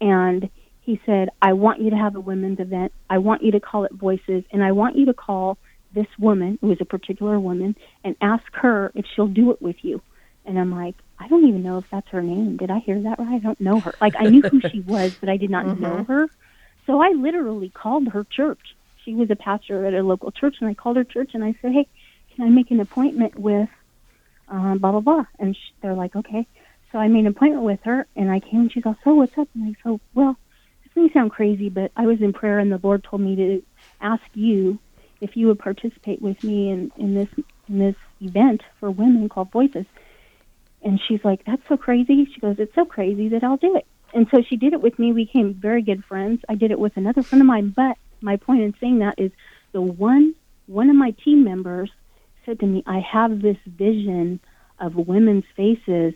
and 0.00 0.50
he 0.82 1.00
said, 1.06 1.30
I 1.40 1.54
want 1.54 1.80
you 1.80 1.90
to 1.90 1.96
have 1.96 2.16
a 2.16 2.20
women's 2.20 2.60
event. 2.60 2.92
I 3.08 3.18
want 3.18 3.42
you 3.42 3.52
to 3.52 3.60
call 3.60 3.84
it 3.84 3.92
voices, 3.92 4.44
and 4.50 4.62
I 4.62 4.72
want 4.72 4.96
you 4.96 5.06
to 5.06 5.14
call 5.14 5.56
this 5.94 6.08
woman, 6.18 6.58
who 6.60 6.72
is 6.72 6.78
a 6.80 6.84
particular 6.84 7.38
woman, 7.38 7.76
and 8.04 8.16
ask 8.20 8.44
her 8.52 8.92
if 8.94 9.06
she'll 9.14 9.28
do 9.28 9.52
it 9.52 9.62
with 9.62 9.76
you. 9.82 10.02
And 10.44 10.58
I'm 10.58 10.74
like, 10.74 10.96
I 11.18 11.28
don't 11.28 11.46
even 11.46 11.62
know 11.62 11.78
if 11.78 11.84
that's 11.90 12.08
her 12.08 12.22
name. 12.22 12.56
Did 12.56 12.70
I 12.70 12.80
hear 12.80 13.00
that 13.00 13.18
right? 13.18 13.34
I 13.34 13.38
don't 13.38 13.60
know 13.60 13.78
her. 13.78 13.94
Like 14.00 14.14
I 14.18 14.24
knew 14.24 14.42
who 14.42 14.60
she 14.68 14.80
was, 14.86 15.14
but 15.14 15.28
I 15.28 15.36
did 15.36 15.50
not 15.50 15.66
mm-hmm. 15.66 15.82
know 15.82 16.04
her. 16.04 16.28
So 16.86 17.00
I 17.00 17.10
literally 17.10 17.70
called 17.70 18.08
her 18.08 18.24
church. 18.24 18.60
She 19.04 19.14
was 19.14 19.30
a 19.30 19.36
pastor 19.36 19.86
at 19.86 19.94
a 19.94 20.02
local 20.02 20.30
church, 20.30 20.56
and 20.60 20.68
I 20.68 20.74
called 20.74 20.96
her 20.96 21.04
church 21.04 21.30
and 21.34 21.44
I 21.44 21.54
said, 21.60 21.72
"Hey, 21.72 21.88
can 22.34 22.46
I 22.46 22.50
make 22.50 22.70
an 22.70 22.80
appointment 22.80 23.38
with 23.38 23.68
um, 24.48 24.78
blah 24.78 24.92
blah 24.92 25.00
blah?" 25.00 25.24
And 25.38 25.54
she, 25.54 25.74
they're 25.82 25.94
like, 25.94 26.14
"Okay." 26.16 26.46
So 26.90 26.98
I 26.98 27.08
made 27.08 27.20
an 27.20 27.28
appointment 27.28 27.64
with 27.64 27.80
her, 27.84 28.06
and 28.16 28.30
I 28.30 28.40
came, 28.40 28.60
and 28.60 28.72
she 28.72 28.80
goes, 28.80 28.96
"So 29.04 29.14
what's 29.14 29.36
up?" 29.38 29.48
And 29.54 29.64
I 29.64 29.74
said, 29.82 30.00
"Well, 30.14 30.36
this 30.84 30.92
may 30.96 31.12
sound 31.12 31.32
crazy, 31.32 31.68
but 31.68 31.90
I 31.96 32.06
was 32.06 32.18
in 32.20 32.32
prayer, 32.32 32.58
and 32.58 32.70
the 32.70 32.80
Lord 32.82 33.04
told 33.08 33.22
me 33.22 33.36
to 33.36 33.62
ask 34.00 34.22
you 34.34 34.78
if 35.20 35.36
you 35.36 35.46
would 35.48 35.58
participate 35.58 36.20
with 36.22 36.42
me 36.42 36.70
in 36.70 36.90
in 36.96 37.14
this 37.14 37.44
in 37.68 37.78
this 37.78 37.96
event 38.20 38.62
for 38.78 38.90
women 38.90 39.28
called 39.28 39.50
Voices." 39.52 39.86
And 40.84 41.00
she's 41.06 41.20
like, 41.24 41.44
That's 41.46 41.62
so 41.68 41.76
crazy. 41.76 42.26
She 42.34 42.40
goes, 42.40 42.56
It's 42.58 42.74
so 42.74 42.84
crazy 42.84 43.28
that 43.30 43.44
I'll 43.44 43.56
do 43.56 43.76
it. 43.76 43.86
And 44.14 44.26
so 44.30 44.42
she 44.42 44.56
did 44.56 44.72
it 44.72 44.82
with 44.82 44.98
me. 44.98 45.12
We 45.12 45.24
became 45.24 45.54
very 45.54 45.82
good 45.82 46.04
friends. 46.04 46.42
I 46.48 46.54
did 46.54 46.70
it 46.70 46.78
with 46.78 46.96
another 46.96 47.22
friend 47.22 47.40
of 47.40 47.46
mine. 47.46 47.72
But 47.74 47.96
my 48.20 48.36
point 48.36 48.62
in 48.62 48.74
saying 48.80 48.98
that 48.98 49.18
is 49.18 49.32
the 49.72 49.80
one 49.80 50.34
one 50.66 50.90
of 50.90 50.96
my 50.96 51.10
team 51.10 51.44
members 51.44 51.90
said 52.46 52.60
to 52.60 52.66
me, 52.66 52.82
I 52.86 53.00
have 53.00 53.42
this 53.42 53.56
vision 53.66 54.40
of 54.78 54.94
women's 54.94 55.44
faces, 55.56 56.14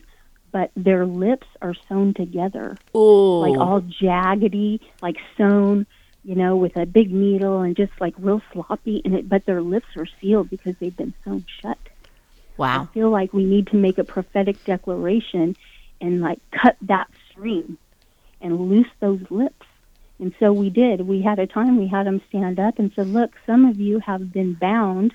but 0.53 0.71
their 0.77 1.07
lips 1.07 1.47
are 1.63 1.75
sewn 1.89 2.15
together. 2.15 2.77
Ooh. 2.95 3.41
Like 3.41 3.59
all 3.59 3.81
jaggedy, 3.81 4.81
like 5.03 5.17
sewn, 5.37 5.87
you 6.25 6.35
know, 6.35 6.57
with 6.57 6.77
a 6.77 6.87
big 6.87 7.13
needle 7.13 7.61
and 7.61 7.77
just 7.77 7.93
like 8.01 8.15
real 8.19 8.43
sloppy 8.53 9.03
and 9.05 9.15
it 9.15 9.29
but 9.29 9.47
their 9.47 9.63
lips 9.63 9.89
are 9.97 10.07
sealed 10.21 10.51
because 10.51 10.75
they've 10.81 10.97
been 10.97 11.15
sewn 11.25 11.45
shut. 11.61 11.79
Wow. 12.57 12.89
I 12.91 12.95
feel 12.95 13.11
like 13.11 13.33
we 13.33 13.45
need 13.45 13.69
to 13.69 13.77
make 13.77 13.99
a 13.99 14.05
prophetic 14.05 14.65
declaration 14.65 15.57
and 16.01 16.21
like 16.21 16.41
cut 16.51 16.77
that 16.83 17.09
string 17.31 17.79
and 18.47 18.71
loose 18.71 18.89
those 19.01 19.21
lips. 19.31 19.67
And 20.19 20.33
so 20.41 20.53
we 20.53 20.71
did. 20.71 21.07
We 21.07 21.21
had 21.21 21.39
a 21.39 21.47
time 21.47 21.77
we 21.77 21.89
had 21.89 22.07
them 22.07 22.23
stand 22.29 22.59
up 22.59 22.79
and 22.79 22.91
said, 22.95 23.09
"Look, 23.09 23.33
some 23.45 23.67
of 23.67 23.79
you 23.79 23.99
have 23.99 24.33
been 24.33 24.55
bound, 24.55 25.15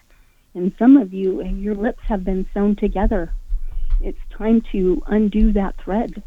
and 0.53 0.71
some 0.77 0.97
of 0.97 1.11
you, 1.13 1.41
your 1.43 1.73
lips 1.73 2.03
have 2.03 2.23
been 2.23 2.45
sewn 2.53 2.75
together. 2.75 3.33
It's 3.99 4.19
time 4.37 4.61
to 4.71 5.01
undo 5.07 5.51
that 5.53 5.77
thread." 5.77 6.21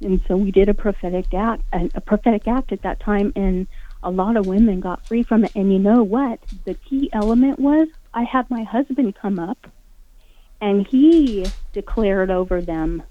And 0.00 0.20
so 0.28 0.36
we 0.36 0.52
did 0.52 0.68
a 0.68 0.74
prophetic 0.74 1.32
act, 1.34 1.62
a 1.72 2.00
prophetic 2.00 2.46
act 2.46 2.70
at 2.72 2.82
that 2.82 3.00
time, 3.00 3.32
and 3.34 3.66
a 4.02 4.10
lot 4.10 4.36
of 4.36 4.46
women 4.46 4.80
got 4.80 5.06
free 5.06 5.22
from 5.22 5.44
it. 5.44 5.52
And 5.54 5.72
you 5.72 5.78
know 5.78 6.02
what? 6.02 6.40
The 6.64 6.74
key 6.74 7.08
element 7.12 7.58
was 7.58 7.88
I 8.14 8.24
had 8.24 8.50
my 8.50 8.62
husband 8.62 9.14
come 9.14 9.38
up 9.38 9.68
and 10.60 10.86
he 10.86 11.46
declared 11.72 12.30
over 12.30 12.60
them 12.60 13.02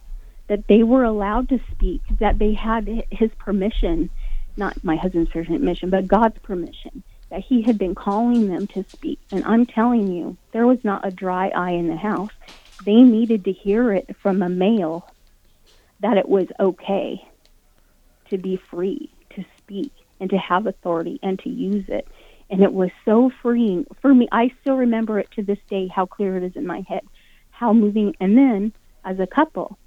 that 0.52 0.68
they 0.68 0.84
were 0.84 1.06
allowed 1.06 1.48
to 1.48 1.58
speak, 1.72 2.02
that 2.20 2.38
they 2.38 2.52
had 2.52 3.06
his 3.10 3.32
permission, 3.40 4.10
not 4.58 4.84
my 4.84 4.98
husband's 4.98 5.32
permission, 5.32 5.90
but 5.90 6.10
God's 6.10 6.38
permission, 6.40 7.04
that 7.30 7.40
he 7.40 7.62
had 7.62 7.78
been 7.78 7.96
calling 7.96 8.50
them 8.50 8.68
to 8.68 8.84
speak. 8.92 9.18
And 9.32 9.46
I'm 9.46 9.66
telling 9.66 10.12
you, 10.12 10.36
there 10.52 10.68
was 10.68 10.84
not 10.84 11.08
a 11.08 11.10
dry 11.10 11.48
eye 11.56 11.72
in 11.72 11.88
the 11.88 11.96
house. 11.96 12.34
They 12.84 13.02
needed 13.02 13.46
to 13.46 13.54
hear 13.54 13.94
it 13.94 14.14
from 14.22 14.42
a 14.42 14.50
male 14.50 15.10
that 16.02 16.18
it 16.18 16.28
was 16.28 16.48
okay 16.60 17.26
to 18.30 18.38
be 18.38 18.58
free, 18.70 19.10
to 19.36 19.46
speak, 19.58 19.94
and 20.20 20.30
to 20.32 20.38
have 20.38 20.68
authority 20.68 21.18
and 21.24 21.40
to 21.40 21.50
use 21.50 21.86
it. 21.88 22.06
And 22.50 22.62
it 22.62 22.74
was 22.74 22.90
so 23.06 23.32
freeing 23.42 23.86
for 24.02 24.14
me. 24.14 24.28
I 24.34 24.52
still 24.60 24.76
remember 24.76 25.18
it 25.18 25.32
to 25.36 25.44
this 25.44 25.60
day, 25.70 25.88
how 25.88 26.08
clear 26.08 26.36
it 26.36 26.44
is 26.44 26.58
in 26.58 26.68
my 26.68 26.84
head 26.90 27.04
how 27.62 27.72
moving. 27.72 28.16
And 28.20 28.36
then 28.36 28.74
as 29.06 29.20
a 29.20 29.28
couple, 29.28 29.78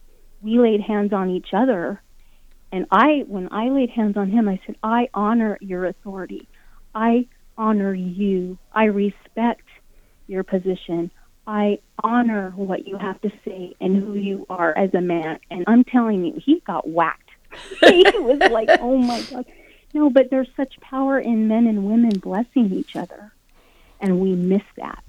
we 0.44 0.58
laid 0.58 0.82
hands 0.82 1.12
on 1.12 1.30
each 1.30 1.48
other. 1.52 2.00
And 2.70 2.86
I, 2.90 3.24
when 3.26 3.48
I 3.50 3.68
laid 3.68 3.90
hands 3.90 4.16
on 4.16 4.30
him, 4.30 4.48
I 4.48 4.60
said, 4.66 4.76
I 4.82 5.08
honor 5.14 5.56
your 5.60 5.86
authority. 5.86 6.48
I 6.94 7.26
honor 7.56 7.94
you. 7.94 8.58
I 8.72 8.84
respect 8.84 9.66
your 10.26 10.42
position. 10.42 11.10
I 11.46 11.78
honor 12.02 12.52
what 12.56 12.86
you 12.86 12.98
have 12.98 13.20
to 13.22 13.30
say 13.44 13.74
and 13.80 13.96
who 13.96 14.14
you 14.14 14.46
are 14.50 14.76
as 14.76 14.92
a 14.94 15.00
man. 15.00 15.38
And 15.50 15.64
I'm 15.66 15.84
telling 15.84 16.24
you, 16.24 16.40
he 16.44 16.60
got 16.66 16.88
whacked. 16.88 17.30
he 17.80 18.02
was 18.18 18.38
like, 18.50 18.68
oh 18.80 18.96
my 18.98 19.22
God. 19.30 19.46
No, 19.92 20.10
but 20.10 20.30
there's 20.30 20.48
such 20.56 20.80
power 20.80 21.18
in 21.18 21.46
men 21.46 21.66
and 21.66 21.84
women 21.84 22.18
blessing 22.18 22.72
each 22.72 22.96
other. 22.96 23.32
And 24.00 24.18
we 24.20 24.34
miss 24.34 24.62
that 24.76 25.03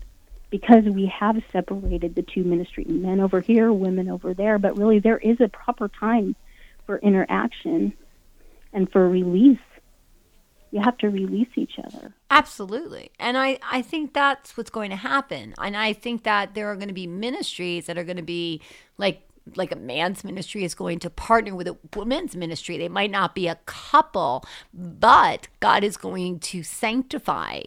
because 0.56 0.86
we 0.86 1.06
have 1.08 1.36
separated 1.52 2.16
the 2.16 2.22
two 2.22 2.42
ministry 2.42 2.86
men 2.86 3.20
over 3.20 3.42
here, 3.42 3.74
women 3.74 4.10
over 4.10 4.34
there, 4.34 4.58
but 4.58 4.78
really 4.78 5.00
there 5.00 5.18
is 5.18 5.42
a 5.42 5.50
proper 5.50 5.90
time 5.90 6.34
for 6.86 6.98
interaction 7.00 7.92
and 8.72 8.90
for 8.90 9.10
release. 9.10 9.60
You 10.72 10.80
have 10.80 10.98
to 11.00 11.10
release 11.10 11.50
each 11.58 11.74
other. 11.78 12.14
Absolutely. 12.32 13.12
And 13.20 13.38
I, 13.38 13.60
I 13.70 13.82
think 13.82 14.14
that's 14.14 14.56
what's 14.56 14.70
going 14.70 14.92
to 14.92 14.96
happen. 14.96 15.56
And 15.58 15.76
I 15.76 15.92
think 15.92 16.24
that 16.24 16.54
there 16.54 16.72
are 16.72 16.76
going 16.76 16.88
to 16.88 16.94
be 16.94 17.06
ministries 17.06 17.88
that 17.88 17.98
are 17.98 18.06
going 18.06 18.16
to 18.16 18.24
be 18.24 18.62
like 18.98 19.24
like 19.56 19.74
a 19.74 19.76
man's 19.76 20.24
ministry 20.24 20.64
is 20.64 20.74
going 20.74 21.00
to 21.00 21.10
partner 21.10 21.54
with 21.54 21.68
a 21.68 21.78
woman's 21.96 22.36
ministry. 22.36 22.78
They 22.78 22.90
might 22.90 23.12
not 23.12 23.36
be 23.36 23.48
a 23.48 23.60
couple, 23.66 24.44
but 24.74 25.50
God 25.60 25.84
is 25.84 25.98
going 25.98 26.40
to 26.40 26.64
sanctify 26.64 27.62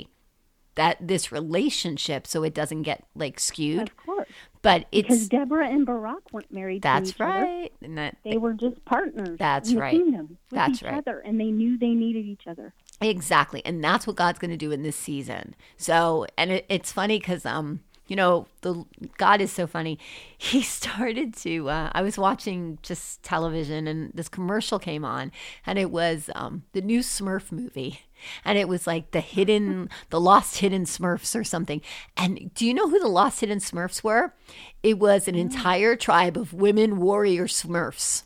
that 0.78 0.96
this 1.00 1.32
relationship 1.32 2.24
so 2.24 2.44
it 2.44 2.54
doesn't 2.54 2.82
get 2.82 3.04
like 3.16 3.40
skewed. 3.40 3.82
Of 3.82 3.96
course. 3.96 4.28
But 4.62 4.86
it's 4.92 5.08
because 5.08 5.28
Deborah 5.28 5.68
and 5.68 5.84
Barak 5.84 6.32
weren't 6.32 6.52
married. 6.52 6.82
That's 6.82 7.18
right. 7.18 7.72
Other. 7.74 7.86
And 7.86 7.98
that 7.98 8.16
they 8.24 8.38
were 8.38 8.52
just 8.52 8.84
partners. 8.84 9.38
That's 9.38 9.74
right. 9.74 9.90
Kingdom 9.90 10.38
with 10.50 10.58
that's 10.58 10.78
each 10.78 10.82
right. 10.84 10.98
Other, 10.98 11.18
and 11.18 11.40
they 11.40 11.50
knew 11.50 11.76
they 11.76 11.94
needed 11.94 12.26
each 12.26 12.46
other. 12.46 12.74
Exactly, 13.00 13.60
and 13.64 13.82
that's 13.82 14.06
what 14.06 14.16
God's 14.16 14.38
going 14.38 14.50
to 14.52 14.56
do 14.56 14.70
in 14.70 14.82
this 14.82 14.96
season. 14.96 15.54
So, 15.76 16.26
and 16.36 16.52
it, 16.52 16.66
it's 16.68 16.92
funny 16.92 17.18
because 17.18 17.44
um, 17.44 17.80
you 18.06 18.16
know, 18.16 18.46
the 18.62 18.84
God 19.16 19.40
is 19.40 19.52
so 19.52 19.66
funny. 19.66 19.98
He 20.36 20.62
started 20.62 21.34
to. 21.38 21.70
Uh, 21.70 21.90
I 21.92 22.02
was 22.02 22.18
watching 22.18 22.78
just 22.82 23.22
television, 23.22 23.88
and 23.88 24.12
this 24.14 24.28
commercial 24.28 24.78
came 24.78 25.04
on, 25.04 25.32
and 25.66 25.78
it 25.78 25.90
was 25.90 26.30
um, 26.34 26.62
the 26.72 26.80
new 26.80 27.00
Smurf 27.00 27.52
movie, 27.52 28.00
and 28.44 28.58
it 28.58 28.68
was 28.68 28.86
like 28.86 29.10
the 29.10 29.20
hidden, 29.20 29.88
the 30.10 30.20
lost 30.20 30.58
hidden 30.58 30.84
Smurfs 30.84 31.38
or 31.38 31.44
something. 31.44 31.80
And 32.16 32.52
do 32.54 32.66
you 32.66 32.74
know 32.74 32.88
who 32.88 32.98
the 32.98 33.08
lost 33.08 33.40
hidden 33.40 33.58
Smurfs 33.58 34.02
were? 34.02 34.34
It 34.82 34.98
was 34.98 35.28
an 35.28 35.34
mm. 35.34 35.40
entire 35.40 35.96
tribe 35.96 36.36
of 36.36 36.52
women 36.52 36.98
warrior 36.98 37.46
Smurfs. 37.46 38.24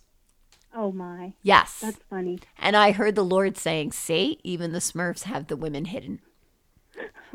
Oh 0.75 0.91
my! 0.91 1.35
Yes, 1.43 1.81
that's 1.81 2.01
funny. 2.09 2.39
And 2.59 2.77
I 2.77 2.93
heard 2.93 3.15
the 3.15 3.25
Lord 3.25 3.59
saying, 3.59 3.93
"Say, 3.93 4.39
even 4.43 4.73
the 4.73 4.79
Smurfs 4.79 5.25
have 5.25 5.49
the 5.49 5.57
women 5.57 5.85
hidden." 5.87 6.21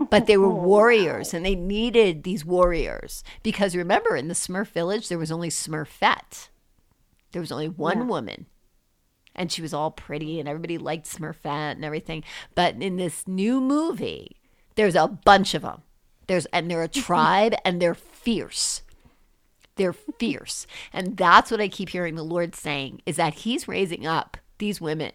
but 0.10 0.28
they 0.28 0.38
were 0.38 0.47
oh, 0.51 0.55
warriors 0.55 1.34
and 1.34 1.45
they 1.45 1.55
needed 1.55 2.24
these 2.24 2.45
warriors 2.45 3.24
because 3.43 3.76
remember 3.76 4.16
in 4.16 4.28
the 4.28 4.34
smurf 4.34 4.68
village 4.68 5.10
there 5.10 5.18
was 5.18 5.32
only 5.32 5.49
smurfette 5.49 6.49
there 7.32 7.41
was 7.41 7.51
only 7.51 7.68
one 7.68 7.99
yeah. 7.99 8.05
woman 8.05 8.45
and 9.38 9.52
she 9.52 9.62
was 9.62 9.74
all 9.74 9.92
pretty 9.92 10.40
and 10.40 10.50
everybody 10.50 10.78
liked 10.78 11.06
smurfette 11.06 11.74
and 11.74 11.86
everything 11.86 12.24
but 12.56 12.76
in 12.82 12.98
this 12.98 13.28
new 13.28 13.62
movie 13.62 14.38
there's 14.76 14.96
a 14.96 15.08
bunch 15.08 15.54
of 15.54 15.62
them 15.62 15.82
there's 16.28 16.46
and 16.48 16.70
they're 16.70 16.84
a 16.84 16.88
tribe 16.88 17.56
and 17.66 17.82
they're 17.82 17.96
fierce. 17.96 18.82
They're 19.78 19.94
fierce. 19.94 20.68
And 20.94 21.18
that's 21.18 21.50
what 21.50 21.62
I 21.62 21.70
keep 21.70 21.90
hearing 21.90 22.16
the 22.16 22.24
Lord 22.24 22.56
saying 22.56 23.02
is 23.06 23.16
that 23.16 23.36
He's 23.36 23.68
raising 23.68 24.06
up 24.06 24.38
these 24.58 24.82
women 24.82 25.14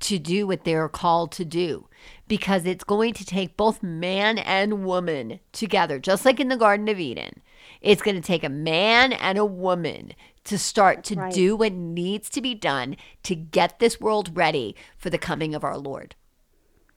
to 0.00 0.18
do 0.18 0.46
what 0.46 0.64
they're 0.64 0.88
called 0.88 1.32
to 1.32 1.44
do 1.44 1.88
because 2.28 2.64
it's 2.64 2.84
going 2.84 3.14
to 3.14 3.24
take 3.24 3.56
both 3.56 3.82
man 3.82 4.38
and 4.38 4.84
woman 4.84 5.40
together, 5.52 5.98
just 5.98 6.24
like 6.24 6.38
in 6.38 6.48
the 6.48 6.56
Garden 6.56 6.88
of 6.88 7.00
Eden. 7.00 7.40
It's 7.80 8.02
going 8.02 8.16
to 8.16 8.26
take 8.26 8.44
a 8.44 8.48
man 8.48 9.12
and 9.12 9.38
a 9.38 9.44
woman 9.44 10.12
to 10.48 10.58
start 10.58 11.04
to 11.04 11.14
right. 11.14 11.32
do 11.32 11.54
what 11.56 11.72
needs 11.72 12.30
to 12.30 12.40
be 12.40 12.54
done 12.54 12.96
to 13.22 13.34
get 13.34 13.78
this 13.78 14.00
world 14.00 14.36
ready 14.36 14.74
for 14.96 15.10
the 15.10 15.18
coming 15.18 15.54
of 15.54 15.62
our 15.62 15.76
Lord. 15.76 16.14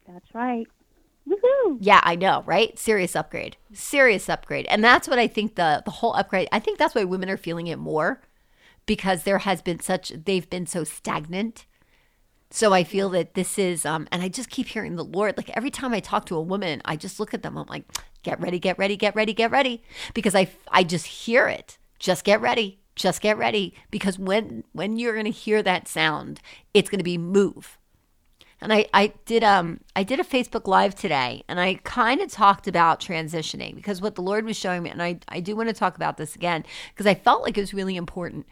That's 0.08 0.34
right. 0.34 0.68
Woohoo! 1.28 1.78
Yeah, 1.80 2.02
I 2.04 2.16
know, 2.16 2.43
right? 2.45 2.78
Serious 2.80 3.16
upgrade. 3.16 3.58
Serious 3.74 4.30
upgrade. 4.30 4.66
And 4.68 4.84
that's 4.84 5.08
what 5.08 5.20
I 5.20 5.28
think 5.28 5.56
the 5.56 5.82
the 5.86 5.91
whole 5.91 6.14
upgrade. 6.14 6.47
I 6.52 6.60
think 6.60 6.78
that's 6.78 6.95
why 6.95 7.04
women 7.04 7.30
are 7.30 7.38
feeling 7.38 7.68
it 7.68 7.78
more 7.78 8.22
because 8.86 9.24
there 9.24 9.39
has 9.39 9.62
been 9.62 9.80
such 9.80 10.10
they've 10.10 10.49
been 10.49 10.66
so 10.66 10.84
stagnant. 10.84 11.66
So 12.49 12.74
I 12.74 12.84
feel 12.84 13.10
that 13.10 13.36
this 13.36 13.60
is 13.60 13.86
um 13.86 14.08
and 14.12 14.22
I 14.24 14.30
just 14.30 14.49
keep 14.49 14.68
hearing 14.68 14.95
the 14.95 15.06
Lord 15.06 15.38
like 15.38 15.52
every 15.56 15.72
time 15.72 15.93
I 15.93 15.99
talk 15.99 16.26
to 16.28 16.36
a 16.36 16.41
woman, 16.41 16.82
I 16.86 16.95
just 16.95 17.20
look 17.20 17.34
at 17.34 17.43
them 17.43 17.58
I'm 17.58 17.68
like, 17.68 17.86
"Get 18.24 18.41
ready, 18.41 18.60
get 18.60 18.80
ready, 18.80 18.97
get 18.97 19.16
ready, 19.16 19.34
get 19.34 19.52
ready." 19.52 19.84
Because 20.14 20.36
I 20.36 20.49
I 20.72 20.84
just 20.84 21.06
hear 21.06 21.47
it. 21.47 21.78
Just 21.99 22.24
get 22.24 22.41
ready. 22.41 22.81
Just 23.02 23.22
get 23.22 23.38
ready 23.38 23.74
because 23.89 24.20
when 24.20 24.64
when 24.74 24.97
you're 24.97 25.14
going 25.14 25.26
to 25.26 25.32
hear 25.32 25.64
that 25.64 25.88
sound, 25.88 26.39
it's 26.74 26.89
going 26.89 26.99
to 26.99 27.04
be 27.04 27.18
move 27.18 27.80
and 28.62 28.72
I, 28.72 28.86
I 28.93 29.14
did 29.26 29.43
um 29.43 29.80
I 29.95 30.04
did 30.04 30.20
a 30.20 30.24
Facebook 30.24 30.68
live 30.68 30.93
today 30.93 31.43
and 31.47 31.60
I 31.60 31.76
kind 31.84 32.22
of 32.22 32.32
talked 32.32 32.68
about 32.68 33.02
transitioning 33.02 33.76
because 33.76 34.02
what 34.02 34.16
the 34.16 34.22
Lord 34.22 34.45
was 34.45 34.56
showing 34.56 34.84
me 34.84 34.91
and 34.91 35.02
I, 35.02 35.20
I 35.28 35.39
do 35.39 35.56
want 35.56 35.70
to 35.70 35.74
talk 35.74 35.95
about 35.95 36.18
this 36.18 36.36
again 36.36 36.64
because 36.93 37.08
I 37.08 37.16
felt 37.16 37.41
like 37.41 37.58
it 37.58 37.62
was 37.62 37.74
really 37.74 37.95
important. 37.95 38.45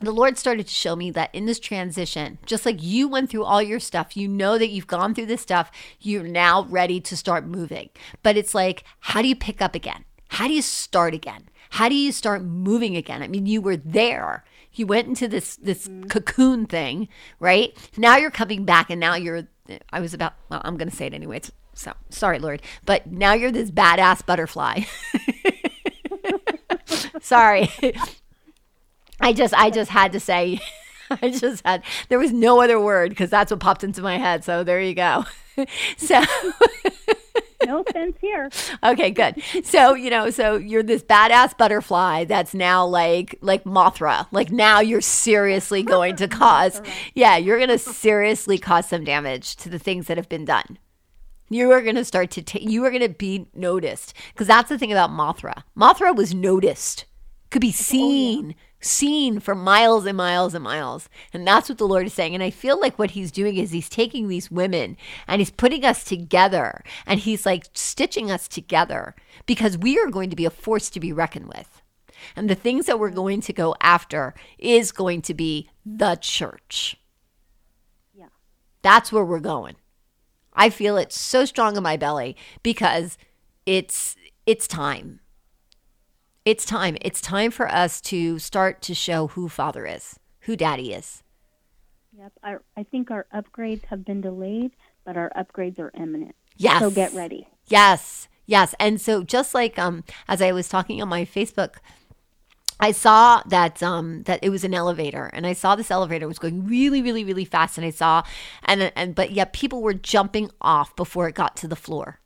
The 0.00 0.10
Lord 0.10 0.36
started 0.36 0.66
to 0.66 0.74
show 0.74 0.96
me 0.96 1.12
that 1.12 1.32
in 1.32 1.46
this 1.46 1.60
transition, 1.60 2.38
just 2.44 2.66
like 2.66 2.82
you 2.82 3.06
went 3.06 3.30
through 3.30 3.44
all 3.44 3.62
your 3.62 3.78
stuff, 3.78 4.16
you 4.16 4.26
know 4.26 4.58
that 4.58 4.70
you've 4.70 4.88
gone 4.88 5.14
through 5.14 5.26
this 5.26 5.42
stuff, 5.42 5.70
you're 6.00 6.24
now 6.24 6.64
ready 6.64 7.00
to 7.02 7.16
start 7.16 7.46
moving. 7.46 7.88
But 8.24 8.36
it's 8.36 8.52
like, 8.52 8.82
how 8.98 9.22
do 9.22 9.28
you 9.28 9.36
pick 9.36 9.62
up 9.62 9.76
again? 9.76 10.04
How 10.30 10.48
do 10.48 10.54
you 10.54 10.62
start 10.62 11.14
again? 11.14 11.44
How 11.72 11.88
do 11.88 11.94
you 11.94 12.12
start 12.12 12.42
moving 12.42 12.96
again? 12.96 13.22
I 13.22 13.28
mean, 13.28 13.46
you 13.46 13.60
were 13.60 13.76
there 13.76 14.44
you 14.74 14.86
went 14.86 15.06
into 15.06 15.28
this 15.28 15.56
this 15.56 15.86
mm-hmm. 15.86 16.08
cocoon 16.08 16.66
thing, 16.66 17.08
right? 17.40 17.76
Now 17.96 18.16
you're 18.16 18.30
coming 18.30 18.64
back, 18.64 18.90
and 18.90 19.00
now 19.00 19.14
you're. 19.14 19.46
I 19.92 20.00
was 20.00 20.14
about. 20.14 20.34
Well, 20.48 20.60
I'm 20.64 20.76
going 20.76 20.88
to 20.90 20.96
say 20.96 21.06
it 21.06 21.14
anyway. 21.14 21.38
It's, 21.38 21.52
so 21.74 21.92
sorry, 22.10 22.38
Lord, 22.38 22.60
but 22.84 23.06
now 23.10 23.32
you're 23.32 23.52
this 23.52 23.70
badass 23.70 24.24
butterfly. 24.26 24.82
sorry. 27.20 27.70
I 29.20 29.32
just 29.32 29.54
I 29.54 29.70
just 29.70 29.90
had 29.90 30.12
to 30.12 30.20
say 30.20 30.60
I 31.10 31.30
just 31.30 31.64
had 31.64 31.82
there 32.08 32.18
was 32.18 32.32
no 32.32 32.60
other 32.60 32.78
word 32.80 33.10
because 33.10 33.30
that's 33.30 33.50
what 33.50 33.60
popped 33.60 33.84
into 33.84 34.02
my 34.02 34.18
head. 34.18 34.44
So 34.44 34.64
there 34.64 34.80
you 34.80 34.94
go. 34.94 35.24
so 35.96 36.22
no 37.66 37.80
offense 37.80 38.16
here. 38.20 38.50
Okay, 38.84 39.10
good. 39.10 39.40
So, 39.64 39.94
you 39.94 40.10
know, 40.10 40.30
so 40.30 40.56
you're 40.56 40.82
this 40.82 41.02
badass 41.02 41.56
butterfly 41.56 42.24
that's 42.24 42.52
now 42.54 42.84
like 42.84 43.36
like 43.40 43.64
Mothra. 43.64 44.26
Like 44.32 44.50
now 44.50 44.80
you're 44.80 45.00
seriously 45.00 45.82
going 45.96 46.16
to 46.16 46.26
cause 46.26 46.80
Yeah, 47.14 47.36
you're 47.36 47.58
going 47.58 47.68
to 47.68 47.78
seriously 47.78 48.58
cause 48.58 48.88
some 48.88 49.04
damage 49.04 49.56
to 49.56 49.68
the 49.68 49.78
things 49.78 50.06
that 50.06 50.16
have 50.16 50.28
been 50.28 50.44
done. 50.44 50.78
You 51.48 51.70
are 51.72 51.82
going 51.82 51.96
to 51.96 52.04
start 52.04 52.30
to 52.32 52.42
take 52.42 52.68
you 52.68 52.84
are 52.84 52.90
going 52.90 53.02
to 53.02 53.08
be 53.08 53.46
noticed 53.54 54.14
because 54.32 54.46
that's 54.46 54.68
the 54.68 54.78
thing 54.78 54.92
about 54.92 55.10
Mothra. 55.10 55.62
Mothra 55.76 56.14
was 56.14 56.34
noticed. 56.34 57.04
Could 57.50 57.60
be 57.60 57.72
seen. 57.72 58.44
Oh, 58.44 58.48
yeah 58.48 58.54
seen 58.82 59.40
for 59.40 59.54
miles 59.54 60.06
and 60.06 60.16
miles 60.16 60.54
and 60.54 60.64
miles. 60.64 61.08
And 61.32 61.46
that's 61.46 61.68
what 61.68 61.78
the 61.78 61.86
Lord 61.86 62.06
is 62.06 62.12
saying. 62.12 62.34
And 62.34 62.42
I 62.42 62.50
feel 62.50 62.78
like 62.80 62.98
what 62.98 63.12
he's 63.12 63.32
doing 63.32 63.56
is 63.56 63.70
he's 63.70 63.88
taking 63.88 64.28
these 64.28 64.50
women 64.50 64.96
and 65.26 65.40
he's 65.40 65.50
putting 65.50 65.84
us 65.84 66.04
together 66.04 66.82
and 67.06 67.20
he's 67.20 67.46
like 67.46 67.66
stitching 67.72 68.30
us 68.30 68.48
together 68.48 69.14
because 69.46 69.78
we 69.78 69.98
are 69.98 70.10
going 70.10 70.30
to 70.30 70.36
be 70.36 70.44
a 70.44 70.50
force 70.50 70.90
to 70.90 71.00
be 71.00 71.12
reckoned 71.12 71.48
with. 71.48 71.82
And 72.36 72.48
the 72.48 72.54
things 72.54 72.86
that 72.86 72.98
we're 72.98 73.10
going 73.10 73.40
to 73.42 73.52
go 73.52 73.74
after 73.80 74.34
is 74.58 74.92
going 74.92 75.22
to 75.22 75.34
be 75.34 75.68
the 75.84 76.16
church. 76.16 76.96
Yeah. 78.14 78.26
That's 78.82 79.12
where 79.12 79.24
we're 79.24 79.40
going. 79.40 79.76
I 80.54 80.70
feel 80.70 80.96
it 80.96 81.12
so 81.12 81.44
strong 81.44 81.76
in 81.76 81.82
my 81.82 81.96
belly 81.96 82.36
because 82.62 83.16
it's 83.64 84.16
it's 84.44 84.66
time 84.66 85.20
it's 86.44 86.64
time. 86.64 86.96
It's 87.00 87.20
time 87.20 87.50
for 87.50 87.70
us 87.70 88.00
to 88.02 88.38
start 88.38 88.82
to 88.82 88.94
show 88.94 89.28
who 89.28 89.48
Father 89.48 89.86
is, 89.86 90.18
who 90.40 90.56
Daddy 90.56 90.92
is. 90.92 91.22
Yep. 92.18 92.32
I, 92.42 92.56
I 92.76 92.82
think 92.82 93.10
our 93.10 93.26
upgrades 93.34 93.84
have 93.86 94.04
been 94.04 94.20
delayed, 94.20 94.72
but 95.04 95.16
our 95.16 95.30
upgrades 95.36 95.78
are 95.78 95.92
imminent. 95.94 96.34
Yes. 96.56 96.80
So 96.80 96.90
get 96.90 97.12
ready. 97.14 97.48
Yes. 97.68 98.28
Yes. 98.46 98.74
And 98.78 99.00
so 99.00 99.22
just 99.22 99.54
like 99.54 99.78
um 99.78 100.04
as 100.28 100.42
I 100.42 100.52
was 100.52 100.68
talking 100.68 101.00
on 101.00 101.08
my 101.08 101.24
Facebook 101.24 101.76
I 102.82 102.90
saw 102.90 103.42
that 103.46 103.80
um, 103.80 104.24
that 104.24 104.40
it 104.42 104.50
was 104.50 104.64
an 104.64 104.74
elevator, 104.74 105.30
and 105.32 105.46
I 105.46 105.52
saw 105.52 105.76
this 105.76 105.90
elevator 105.90 106.26
was 106.26 106.40
going 106.40 106.66
really, 106.66 107.00
really, 107.00 107.22
really 107.22 107.44
fast, 107.44 107.78
and 107.78 107.86
I 107.86 107.90
saw, 107.90 108.24
and 108.64 108.90
and 108.96 109.14
but 109.14 109.30
yet 109.30 109.52
people 109.52 109.82
were 109.82 109.94
jumping 109.94 110.50
off 110.60 110.94
before 110.96 111.28
it 111.28 111.36
got 111.36 111.56
to 111.58 111.68
the 111.68 111.76
floor. 111.76 112.18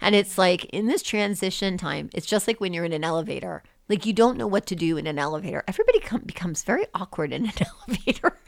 And 0.00 0.14
it's 0.14 0.38
like 0.38 0.64
in 0.66 0.86
this 0.86 1.02
transition 1.02 1.76
time, 1.76 2.10
it's 2.14 2.26
just 2.26 2.46
like 2.46 2.60
when 2.60 2.72
you're 2.72 2.84
in 2.84 2.92
an 2.92 3.04
elevator. 3.04 3.62
Like 3.88 4.06
you 4.06 4.12
don't 4.12 4.38
know 4.38 4.46
what 4.46 4.66
to 4.66 4.74
do 4.74 4.96
in 4.96 5.06
an 5.06 5.18
elevator. 5.18 5.62
Everybody 5.68 6.00
com- 6.00 6.22
becomes 6.22 6.62
very 6.62 6.86
awkward 6.94 7.32
in 7.32 7.46
an 7.46 7.52
elevator. 7.88 8.38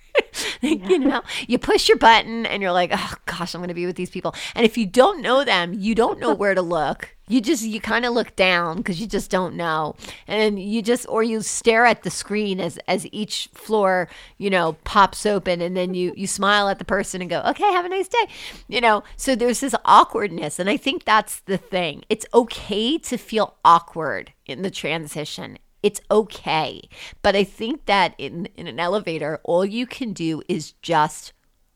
yeah. 0.61 0.89
you 0.89 0.99
know, 0.99 1.23
you 1.47 1.59
push 1.59 1.89
your 1.89 1.99
button 1.99 2.47
and 2.47 2.63
you're 2.63 2.73
like, 2.73 2.91
oh 2.93 3.15
gosh, 3.27 3.55
I'm 3.55 3.61
going 3.61 3.69
to 3.69 3.75
be 3.75 3.87
with 3.87 3.97
these 3.97 4.11
people. 4.11 4.35
And 4.55 4.65
if 4.65 4.77
you 4.77 4.87
don't 4.87 5.23
know 5.23 5.45
them, 5.45 5.75
you 5.75 5.95
don't 5.95 6.19
know 6.19 6.35
where 6.35 6.55
to 6.55 6.63
look. 6.77 7.15
You 7.29 7.41
just, 7.41 7.65
you 7.65 7.81
kind 7.81 8.05
of 8.05 8.13
look 8.13 8.37
down 8.37 8.77
because 8.77 9.01
you 9.01 9.09
just 9.09 9.31
don't 9.31 9.57
know. 9.57 9.97
And 10.29 10.61
you 10.63 10.81
just, 10.81 11.09
or 11.09 11.25
you 11.25 11.43
stare 11.43 11.85
at 11.85 12.05
the 12.05 12.11
screen 12.11 12.61
as, 12.61 12.79
as 12.87 13.07
each 13.11 13.49
floor, 13.53 14.09
you 14.39 14.49
know, 14.49 14.75
pops 14.85 15.27
open 15.27 15.61
and 15.61 15.77
then 15.77 15.95
you, 15.95 16.13
you 16.17 16.29
smile 16.29 16.69
at 16.69 16.79
the 16.79 16.85
person 16.85 17.21
and 17.21 17.29
go, 17.29 17.43
okay, 17.47 17.65
have 17.73 17.85
a 17.85 17.89
nice 17.89 18.07
day. 18.07 18.29
You 18.69 18.81
know, 18.81 19.03
so 19.17 19.35
there's 19.35 19.61
this 19.61 19.75
awkwardness. 19.85 20.61
And 20.61 20.71
I 20.71 20.77
think 20.77 21.05
that's 21.05 21.41
the 21.41 21.59
thing. 21.59 22.05
It's 22.09 22.27
okay 22.33 22.97
to 22.99 23.17
feel 23.17 23.57
awkward 23.65 24.33
in 24.47 24.63
the 24.63 24.71
transition 24.71 25.59
it's 25.87 26.01
okay. 26.11 26.89
But 27.23 27.37
I 27.37 27.45
think 27.45 27.87
that 27.87 28.17
in, 28.19 28.47
in 28.57 28.67
an 28.67 28.81
elevator, 28.81 29.39
all 29.45 29.65
you 29.65 29.87
can 29.87 30.13
do 30.13 30.43
is 30.49 30.73
just 30.83 31.33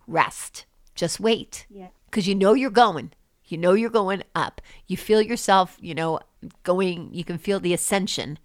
rest, 0.09 0.67
just 0.97 1.21
wait. 1.21 1.65
Yeah. 1.71 1.91
Because 2.07 2.27
you 2.27 2.35
know 2.35 2.55
you're 2.55 2.71
going. 2.71 3.13
You 3.47 3.57
know 3.57 3.75
you're 3.75 3.89
going 3.89 4.25
up. 4.35 4.61
You 4.89 4.97
feel 4.97 5.23
yourself, 5.23 5.77
you 5.81 5.95
know, 5.95 6.19
going, 6.65 7.11
you 7.13 7.23
can 7.23 7.39
feel 7.39 7.61
the 7.61 7.73
ascension. 7.73 8.41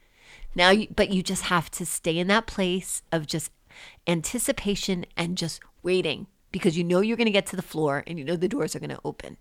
Now, 0.53 0.69
you, 0.69 0.87
but 0.95 1.09
you 1.09 1.23
just 1.23 1.45
have 1.45 1.71
to 1.71 1.85
stay 1.85 2.19
in 2.19 2.27
that 2.27 2.45
place 2.45 3.01
of 3.11 3.25
just 3.25 3.49
anticipation 4.05 5.03
and 5.17 5.35
just 5.35 5.61
waiting 5.81 6.27
because 6.51 6.77
you 6.77 6.83
know 6.83 7.01
you're 7.01 7.17
going 7.17 7.25
to 7.25 7.31
get 7.31 7.47
to 7.47 7.55
the 7.55 7.63
floor 7.63 8.03
and 8.05 8.19
you 8.19 8.23
know 8.23 8.35
the 8.35 8.47
doors 8.47 8.75
are 8.75 8.79
going 8.79 8.91
to 8.91 9.01
open. 9.03 9.37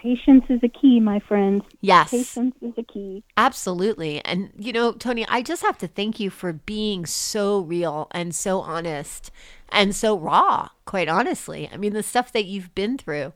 Patience 0.00 0.44
is 0.48 0.60
a 0.62 0.68
key, 0.68 1.00
my 1.00 1.18
friends. 1.18 1.64
Yes. 1.80 2.10
Patience 2.10 2.54
is 2.62 2.72
a 2.78 2.84
key. 2.84 3.24
Absolutely. 3.36 4.24
And, 4.24 4.50
you 4.56 4.72
know, 4.72 4.92
Toni, 4.92 5.26
I 5.28 5.42
just 5.42 5.62
have 5.62 5.76
to 5.78 5.88
thank 5.88 6.20
you 6.20 6.30
for 6.30 6.52
being 6.52 7.04
so 7.04 7.60
real 7.60 8.06
and 8.12 8.32
so 8.32 8.60
honest 8.60 9.32
and 9.70 9.94
so 9.96 10.16
raw, 10.16 10.68
quite 10.84 11.08
honestly. 11.08 11.68
I 11.72 11.76
mean, 11.76 11.94
the 11.94 12.04
stuff 12.04 12.30
that 12.32 12.44
you've 12.44 12.72
been 12.76 12.96
through, 12.96 13.32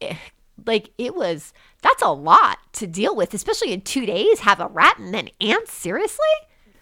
eh, 0.00 0.14
like, 0.64 0.90
it 0.96 1.16
was, 1.16 1.52
that's 1.82 2.02
a 2.02 2.12
lot 2.12 2.58
to 2.74 2.86
deal 2.86 3.16
with, 3.16 3.34
especially 3.34 3.72
in 3.72 3.80
two 3.80 4.06
days. 4.06 4.40
Have 4.40 4.60
a 4.60 4.68
rat 4.68 4.98
and 4.98 5.12
then 5.12 5.28
ants? 5.40 5.72
Seriously? 5.72 6.24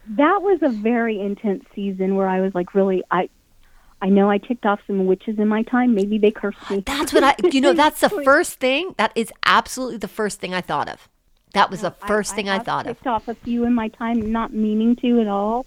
That 0.06 0.42
was 0.42 0.58
a 0.62 0.68
very 0.68 1.18
intense 1.18 1.64
season 1.74 2.14
where 2.14 2.28
I 2.28 2.40
was 2.40 2.54
like, 2.54 2.74
really, 2.74 3.02
I, 3.10 3.30
I 4.00 4.08
know 4.08 4.30
I 4.30 4.38
ticked 4.38 4.64
off 4.64 4.80
some 4.86 5.06
witches 5.06 5.38
in 5.38 5.48
my 5.48 5.62
time. 5.62 5.94
Maybe 5.94 6.18
they 6.18 6.30
cursed 6.30 6.70
me. 6.70 6.80
That's 6.80 7.12
what 7.12 7.24
I, 7.24 7.34
you 7.50 7.60
know, 7.60 7.72
that's 7.72 8.00
the 8.00 8.10
first 8.10 8.60
thing. 8.60 8.94
That 8.96 9.12
is 9.14 9.32
absolutely 9.44 9.98
the 9.98 10.08
first 10.08 10.40
thing 10.40 10.54
I 10.54 10.60
thought 10.60 10.88
of. 10.88 11.08
That 11.54 11.70
was 11.70 11.80
the 11.80 11.90
first 11.90 12.32
I, 12.32 12.36
thing 12.36 12.48
I, 12.48 12.56
I 12.56 12.58
thought 12.60 12.86
ticked 12.86 13.06
of. 13.06 13.12
off 13.12 13.28
a 13.28 13.34
few 13.34 13.64
in 13.64 13.74
my 13.74 13.88
time, 13.88 14.30
not 14.30 14.52
meaning 14.52 14.96
to 14.96 15.20
at 15.20 15.28
all, 15.28 15.66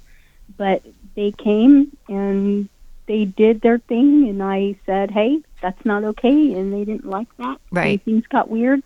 but 0.57 0.83
they 1.15 1.31
came 1.31 1.95
and 2.07 2.69
they 3.07 3.25
did 3.25 3.61
their 3.61 3.79
thing, 3.79 4.29
and 4.29 4.41
I 4.41 4.75
said, 4.85 5.11
"Hey, 5.11 5.41
that's 5.61 5.83
not 5.85 6.03
okay," 6.03 6.53
and 6.53 6.71
they 6.71 6.85
didn't 6.85 7.05
like 7.05 7.27
that. 7.37 7.57
Right. 7.71 7.89
And 7.89 8.03
things 8.03 8.27
got 8.27 8.49
weird, 8.49 8.83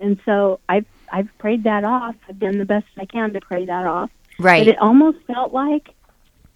and 0.00 0.20
so 0.24 0.60
I've 0.68 0.84
I've 1.10 1.28
prayed 1.38 1.64
that 1.64 1.84
off. 1.84 2.16
I've 2.28 2.38
done 2.38 2.58
the 2.58 2.66
best 2.66 2.86
I 2.98 3.06
can 3.06 3.32
to 3.32 3.40
pray 3.40 3.64
that 3.64 3.86
off. 3.86 4.10
Right. 4.38 4.66
But 4.66 4.74
it 4.74 4.78
almost 4.78 5.18
felt 5.26 5.52
like 5.52 5.94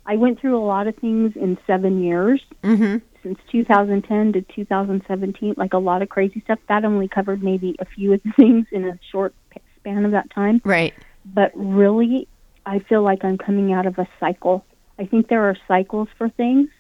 I 0.07 0.16
went 0.16 0.40
through 0.40 0.57
a 0.57 0.64
lot 0.64 0.86
of 0.86 0.96
things 0.96 1.32
in 1.36 1.59
seven 1.66 2.02
years 2.02 2.40
mm-hmm. 2.62 2.98
since 3.22 3.38
2010 3.50 4.32
to 4.34 4.42
2017, 4.42 5.54
like 5.57 5.72
a 5.72 5.78
lot 5.78 6.02
of 6.02 6.09
crazy 6.09 6.40
stuff. 6.44 6.59
That 6.68 6.84
only 6.84 7.09
covered 7.09 7.42
maybe 7.42 7.76
a 7.80 7.84
few 7.84 8.12
of 8.12 8.22
the 8.22 8.32
things 8.36 8.66
in 8.70 8.84
a 8.84 8.98
short 9.11 9.34
span 9.76 10.04
of 10.04 10.12
that 10.12 10.30
time. 10.30 10.61
Right. 10.64 10.94
but 11.24 11.50
really, 11.54 12.28
I 12.64 12.78
feel 12.80 13.02
like 13.02 13.24
I'm 13.24 13.38
coming 13.38 13.72
out 13.72 13.86
of 13.86 13.98
a 13.98 14.09
cycle. 14.20 14.64
I 14.98 15.07
think 15.07 15.28
there 15.28 15.48
are 15.48 15.57
cycles 15.68 16.09
for 16.16 16.28
things, 16.28 16.70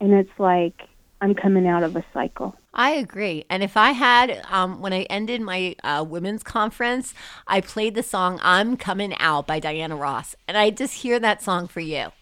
and 0.00 0.12
it's 0.12 0.38
like 0.38 0.88
I'm 1.20 1.34
coming 1.34 1.66
out 1.66 1.82
of 1.82 1.94
a 1.96 2.04
cycle. 2.12 2.56
I 2.74 2.90
agree. 2.90 3.44
And 3.48 3.62
if 3.62 3.76
I 3.76 3.92
had, 3.92 4.42
um, 4.50 4.80
when 4.82 4.92
I 4.92 5.02
ended 5.04 5.40
my 5.40 5.76
uh, 5.82 6.04
women's 6.06 6.42
conference, 6.42 7.14
I 7.46 7.62
played 7.62 7.94
the 7.94 8.02
song 8.02 8.38
I'm 8.42 8.76
Coming 8.76 9.14
Out 9.18 9.46
by 9.46 9.58
Diana 9.58 9.96
Ross. 9.96 10.36
And 10.46 10.58
I 10.58 10.68
just 10.68 10.94
hear 10.96 11.18
that 11.20 11.42
song 11.42 11.68
for 11.68 11.80
you. 11.80 12.12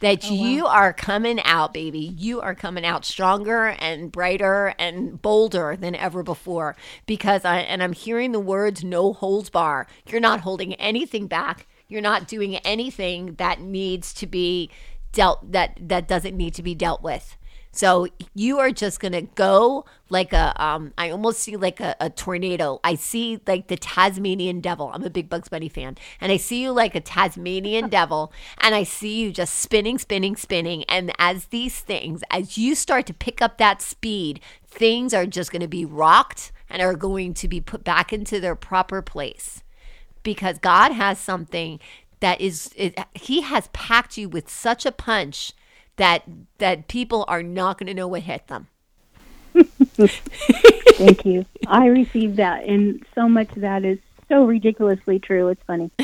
That 0.00 0.24
oh, 0.24 0.34
wow. 0.34 0.46
you 0.46 0.66
are 0.66 0.92
coming 0.92 1.40
out, 1.40 1.72
baby. 1.72 2.14
You 2.16 2.40
are 2.40 2.54
coming 2.54 2.84
out 2.84 3.04
stronger 3.04 3.68
and 3.78 4.10
brighter 4.10 4.74
and 4.78 5.20
bolder 5.20 5.76
than 5.76 5.94
ever 5.94 6.22
before. 6.22 6.76
Because 7.06 7.44
I, 7.44 7.58
and 7.58 7.82
I'm 7.82 7.92
hearing 7.92 8.32
the 8.32 8.40
words 8.40 8.84
no 8.84 9.12
holds 9.12 9.50
bar. 9.50 9.86
You're 10.06 10.20
not 10.20 10.40
holding 10.40 10.74
anything 10.74 11.26
back. 11.26 11.66
You're 11.88 12.00
not 12.00 12.26
doing 12.26 12.56
anything 12.58 13.34
that 13.34 13.60
needs 13.60 14.14
to 14.14 14.26
be 14.26 14.70
dealt, 15.12 15.52
that, 15.52 15.78
that 15.80 16.08
doesn't 16.08 16.36
need 16.36 16.54
to 16.54 16.62
be 16.62 16.74
dealt 16.74 17.02
with 17.02 17.36
so 17.72 18.06
you 18.34 18.58
are 18.58 18.70
just 18.70 19.00
gonna 19.00 19.22
go 19.22 19.86
like 20.10 20.34
a 20.34 20.52
um 20.62 20.92
I 20.98 21.08
almost 21.08 21.40
see 21.40 21.56
like 21.56 21.80
a, 21.80 21.96
a, 22.00 22.10
tornado. 22.10 22.80
I 22.84 22.96
see 22.96 23.40
like 23.46 23.68
the 23.68 23.76
Tasmanian 23.76 24.60
devil. 24.60 24.90
I'm 24.92 25.02
a 25.02 25.10
big 25.10 25.30
Bugs 25.30 25.48
Bunny 25.48 25.70
fan. 25.70 25.96
And 26.20 26.30
I 26.30 26.36
see 26.36 26.62
you 26.62 26.70
like 26.70 26.94
a 26.94 27.00
Tasmanian 27.00 27.88
devil 27.88 28.30
and 28.58 28.74
I 28.74 28.82
see 28.82 29.22
you 29.22 29.32
just 29.32 29.54
spinning, 29.54 29.98
spinning, 29.98 30.36
spinning. 30.36 30.84
And 30.84 31.12
as 31.18 31.46
these 31.46 31.80
things, 31.80 32.22
as 32.30 32.58
you 32.58 32.74
start 32.74 33.06
to 33.06 33.14
pick 33.14 33.40
up 33.40 33.56
that 33.56 33.80
speed, 33.80 34.40
things 34.66 35.14
are 35.14 35.26
just 35.26 35.50
gonna 35.50 35.66
be 35.66 35.86
rocked 35.86 36.52
and 36.68 36.82
are 36.82 36.94
going 36.94 37.32
to 37.34 37.48
be 37.48 37.60
put 37.60 37.84
back 37.84 38.12
into 38.12 38.38
their 38.38 38.54
proper 38.54 39.00
place. 39.00 39.62
Because 40.22 40.58
God 40.58 40.92
has 40.92 41.18
something 41.18 41.80
that 42.20 42.40
is 42.40 42.70
it, 42.76 42.98
he 43.14 43.40
has 43.40 43.68
packed 43.72 44.16
you 44.16 44.28
with 44.28 44.48
such 44.48 44.86
a 44.86 44.92
punch 44.92 45.52
that 45.96 46.24
that 46.58 46.88
people 46.88 47.24
are 47.28 47.42
not 47.42 47.78
going 47.78 47.86
to 47.86 47.94
know 47.94 48.08
what 48.08 48.22
hit 48.22 48.46
them. 48.48 48.68
Thank 49.54 51.24
you. 51.26 51.44
I 51.66 51.86
received 51.86 52.36
that, 52.36 52.64
and 52.64 53.04
so 53.14 53.28
much 53.28 53.50
that 53.56 53.84
is 53.84 53.98
so 54.28 54.44
ridiculously 54.44 55.18
true. 55.18 55.48
It's 55.48 55.62
funny. 55.66 55.90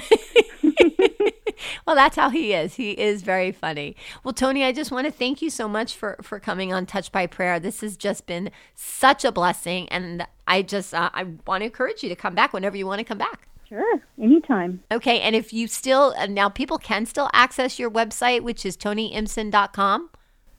well, 1.86 1.96
that's 1.96 2.16
how 2.16 2.30
he 2.30 2.52
is. 2.52 2.74
He 2.74 2.92
is 2.92 3.22
very 3.22 3.52
funny. 3.52 3.96
Well, 4.22 4.34
Toni, 4.34 4.64
I 4.64 4.72
just 4.72 4.90
want 4.90 5.06
to 5.06 5.10
thank 5.12 5.42
you 5.42 5.50
so 5.50 5.68
much 5.68 5.94
for 5.94 6.18
for 6.22 6.40
coming 6.40 6.72
on 6.72 6.86
Touch 6.86 7.12
by 7.12 7.26
Prayer. 7.26 7.58
This 7.58 7.80
has 7.80 7.96
just 7.96 8.26
been 8.26 8.50
such 8.74 9.24
a 9.24 9.32
blessing, 9.32 9.88
and 9.88 10.26
I 10.46 10.62
just 10.62 10.94
uh, 10.94 11.10
I 11.12 11.24
want 11.46 11.62
to 11.62 11.66
encourage 11.66 12.02
you 12.02 12.08
to 12.08 12.16
come 12.16 12.34
back 12.34 12.52
whenever 12.52 12.76
you 12.76 12.86
want 12.86 12.98
to 13.00 13.04
come 13.04 13.18
back. 13.18 13.48
Sure, 13.68 14.00
anytime. 14.18 14.82
Okay, 14.90 15.20
and 15.20 15.36
if 15.36 15.52
you 15.52 15.66
still, 15.66 16.14
now 16.28 16.48
people 16.48 16.78
can 16.78 17.04
still 17.04 17.28
access 17.34 17.78
your 17.78 17.90
website, 17.90 18.42
which 18.42 18.64
is 18.64 18.76
toniimsen.com. 18.78 20.08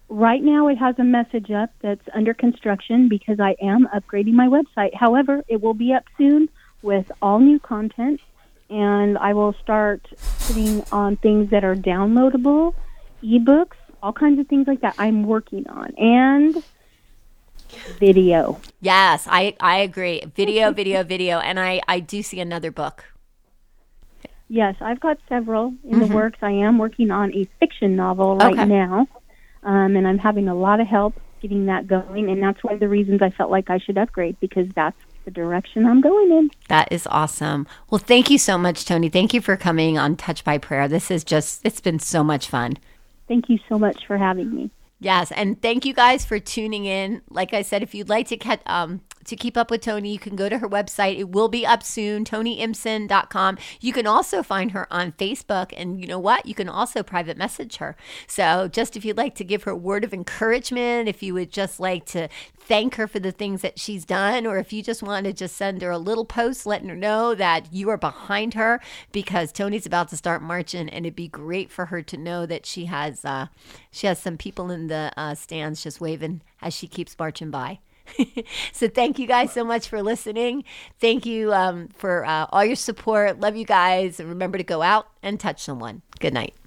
Right 0.10 0.44
now, 0.44 0.68
it 0.68 0.78
has 0.78 0.96
a 1.00 1.04
message 1.04 1.50
up 1.50 1.72
that's 1.82 2.08
under 2.14 2.34
construction 2.34 3.10
because 3.10 3.40
I 3.40 3.56
am 3.62 3.88
upgrading 3.96 4.34
my 4.34 4.48
website. 4.48 4.94
However, 4.94 5.44
it 5.48 5.62
will 5.62 5.74
be 5.74 5.94
up 5.94 6.04
soon 6.18 6.50
with 6.84 7.12
all 7.22 7.40
new 7.40 7.60
content, 7.60 8.22
and 8.70 9.18
I 9.18 9.34
will 9.34 9.54
start 9.62 10.08
putting 10.48 10.84
on 10.92 11.18
things 11.18 11.50
that 11.50 11.64
are 11.64 11.76
downloadable, 11.76 12.76
ebooks, 13.24 13.78
all 14.04 14.14
kinds 14.14 14.40
of 14.40 14.48
things 14.48 14.68
like 14.68 14.82
that. 14.82 14.96
I'm 14.98 15.24
working 15.24 15.68
on. 15.68 15.94
And 15.98 16.64
video. 18.00 18.60
Yes, 18.82 19.28
I, 19.30 19.56
I 19.60 19.78
agree. 19.78 20.24
Video, 20.36 20.72
video, 20.72 21.04
video. 21.04 21.40
And 21.40 21.60
I, 21.60 21.82
I 21.88 22.00
do 22.00 22.24
see 22.24 22.40
another 22.40 22.72
book. 22.72 23.06
Yes, 24.48 24.76
I've 24.82 25.00
got 25.00 25.20
several 25.30 25.68
in 25.84 25.92
mm-hmm. 25.92 26.00
the 26.00 26.08
works. 26.08 26.40
I 26.42 26.52
am 26.52 26.80
working 26.80 27.12
on 27.12 27.34
a 27.34 27.48
fiction 27.60 27.96
novel 27.96 28.36
right 28.38 28.54
okay. 28.54 28.66
now, 28.66 29.08
um, 29.62 29.96
and 29.96 30.08
I'm 30.08 30.18
having 30.18 30.48
a 30.48 30.56
lot 30.56 30.80
of 30.80 30.88
help 30.88 31.14
getting 31.40 31.68
that 31.68 31.88
going. 31.88 32.30
And 32.30 32.42
that's 32.42 32.64
one 32.64 32.74
of 32.74 32.80
the 32.80 32.90
reasons 32.90 33.22
I 33.22 33.30
felt 33.30 33.52
like 33.52 33.70
I 33.70 33.78
should 33.78 33.98
upgrade 33.98 34.40
because 34.40 34.68
that's 34.76 34.98
the 35.26 35.32
direction 35.32 35.86
I'm 35.86 36.02
going 36.02 36.32
in. 36.32 36.52
That 36.68 36.92
is 36.92 37.06
awesome. 37.12 37.68
Well, 37.92 38.00
thank 38.00 38.32
you 38.32 38.40
so 38.40 38.58
much, 38.58 38.86
Toni. 38.86 39.10
Thank 39.10 39.36
you 39.36 39.42
for 39.42 39.56
coming 39.56 40.00
on 40.00 40.16
Touch 40.16 40.44
by 40.44 40.58
Prayer. 40.58 40.88
This 40.88 41.12
is 41.12 41.24
just, 41.24 41.64
it's 41.64 41.80
been 41.80 42.00
so 42.00 42.24
much 42.24 42.48
fun. 42.48 42.78
Thank 43.28 43.50
you 43.50 43.60
so 43.70 43.78
much 43.78 44.08
for 44.08 44.18
having 44.18 44.54
me. 44.54 44.72
Yes, 45.00 45.32
and 45.32 45.62
thank 45.62 45.86
you 45.86 45.94
guys 45.94 46.26
for 46.26 46.40
tuning 46.40 46.86
in. 46.86 47.22
Like 47.30 47.54
I 47.54 47.62
said, 47.62 47.84
if 47.84 47.96
you'd 47.96 48.10
like 48.10 48.28
to 48.28 48.38
catch 48.38 48.62
um, 48.66 49.02
to 49.26 49.36
keep 49.36 49.58
up 49.58 49.70
with 49.70 49.82
Toni, 49.82 50.12
you 50.12 50.20
can 50.20 50.36
go 50.36 50.50
to 50.50 50.60
her 50.60 50.70
website. 50.70 51.18
It 51.18 51.30
will 51.30 51.50
be 51.50 51.66
up 51.66 51.84
soon, 51.84 52.26
toniimsen.com. 52.26 53.58
You 53.80 53.94
can 53.94 54.08
also 54.08 54.44
find 54.44 54.72
her 54.72 54.92
on 54.92 55.12
Facebook. 55.14 55.74
And 55.76 56.00
you 56.00 56.08
know 56.08 56.20
what? 56.20 56.46
You 56.46 56.56
can 56.56 56.70
also 56.70 57.04
private 57.04 57.38
message 57.38 57.78
her. 57.78 57.96
So, 58.28 58.68
just 58.68 58.96
if 58.98 59.06
you'd 59.06 59.18
like 59.18 59.36
to 59.36 59.44
give 59.44 59.64
her 59.64 59.72
a 59.72 59.78
word 59.78 60.04
of 60.04 60.14
encouragement, 60.14 61.08
if 61.10 61.22
you 61.22 61.34
would 61.34 61.52
just 61.52 61.80
like 61.80 62.06
to 62.08 62.28
thank 62.58 62.96
her 62.96 63.08
for 63.08 63.20
the 63.20 63.32
things 63.32 63.62
that 63.62 63.80
she's 63.80 64.06
done, 64.06 64.46
or 64.46 64.58
if 64.58 64.72
you 64.72 64.84
just 64.84 65.02
want 65.04 65.26
to 65.26 65.34
just 65.34 65.56
send 65.56 65.82
her 65.82 65.92
a 65.92 65.98
little 65.98 66.26
post 66.26 66.66
letting 66.66 66.90
her 66.90 66.96
know 66.96 67.34
that 67.36 67.74
you 67.74 67.90
are 67.90 67.98
behind 67.98 68.54
her 68.54 68.80
because 69.12 69.52
Toni's 69.52 69.86
about 69.86 70.10
to 70.10 70.18
start 70.18 70.42
marching, 70.42 70.90
and 70.90 71.06
it'd 71.06 71.16
be 71.16 71.28
great 71.28 71.72
for 71.72 71.88
her 71.88 72.02
to 72.04 72.18
know 72.18 72.46
that 72.46 72.66
she 72.66 72.86
has 72.86 73.26
uh, 73.26 73.48
she 73.92 74.08
has 74.08 74.20
some 74.20 74.38
people 74.38 74.70
in 74.72 74.88
the 74.88 75.12
uh, 75.18 75.36
stands 75.36 75.84
just 75.84 76.00
waving 76.00 76.42
as 76.62 76.74
she 76.74 76.88
keeps 76.88 77.18
marching 77.18 77.52
by. 77.52 77.80
so 78.72 78.88
thank 78.88 79.20
you 79.20 79.28
guys 79.28 79.52
so 79.52 79.64
much 79.64 79.88
for 79.88 80.02
listening. 80.02 80.64
Thank 81.00 81.26
you 81.26 81.54
um, 81.54 81.90
for 81.96 82.26
uh, 82.26 82.48
all 82.52 82.66
your 82.66 82.76
support. 82.76 83.40
Love 83.40 83.56
you 83.56 83.66
guys. 83.66 84.20
And 84.20 84.30
remember 84.30 84.58
to 84.58 84.64
go 84.64 84.82
out 84.82 85.08
and 85.24 85.40
touch 85.40 85.62
someone. 85.62 86.02
Good 86.20 86.34
night. 86.34 86.59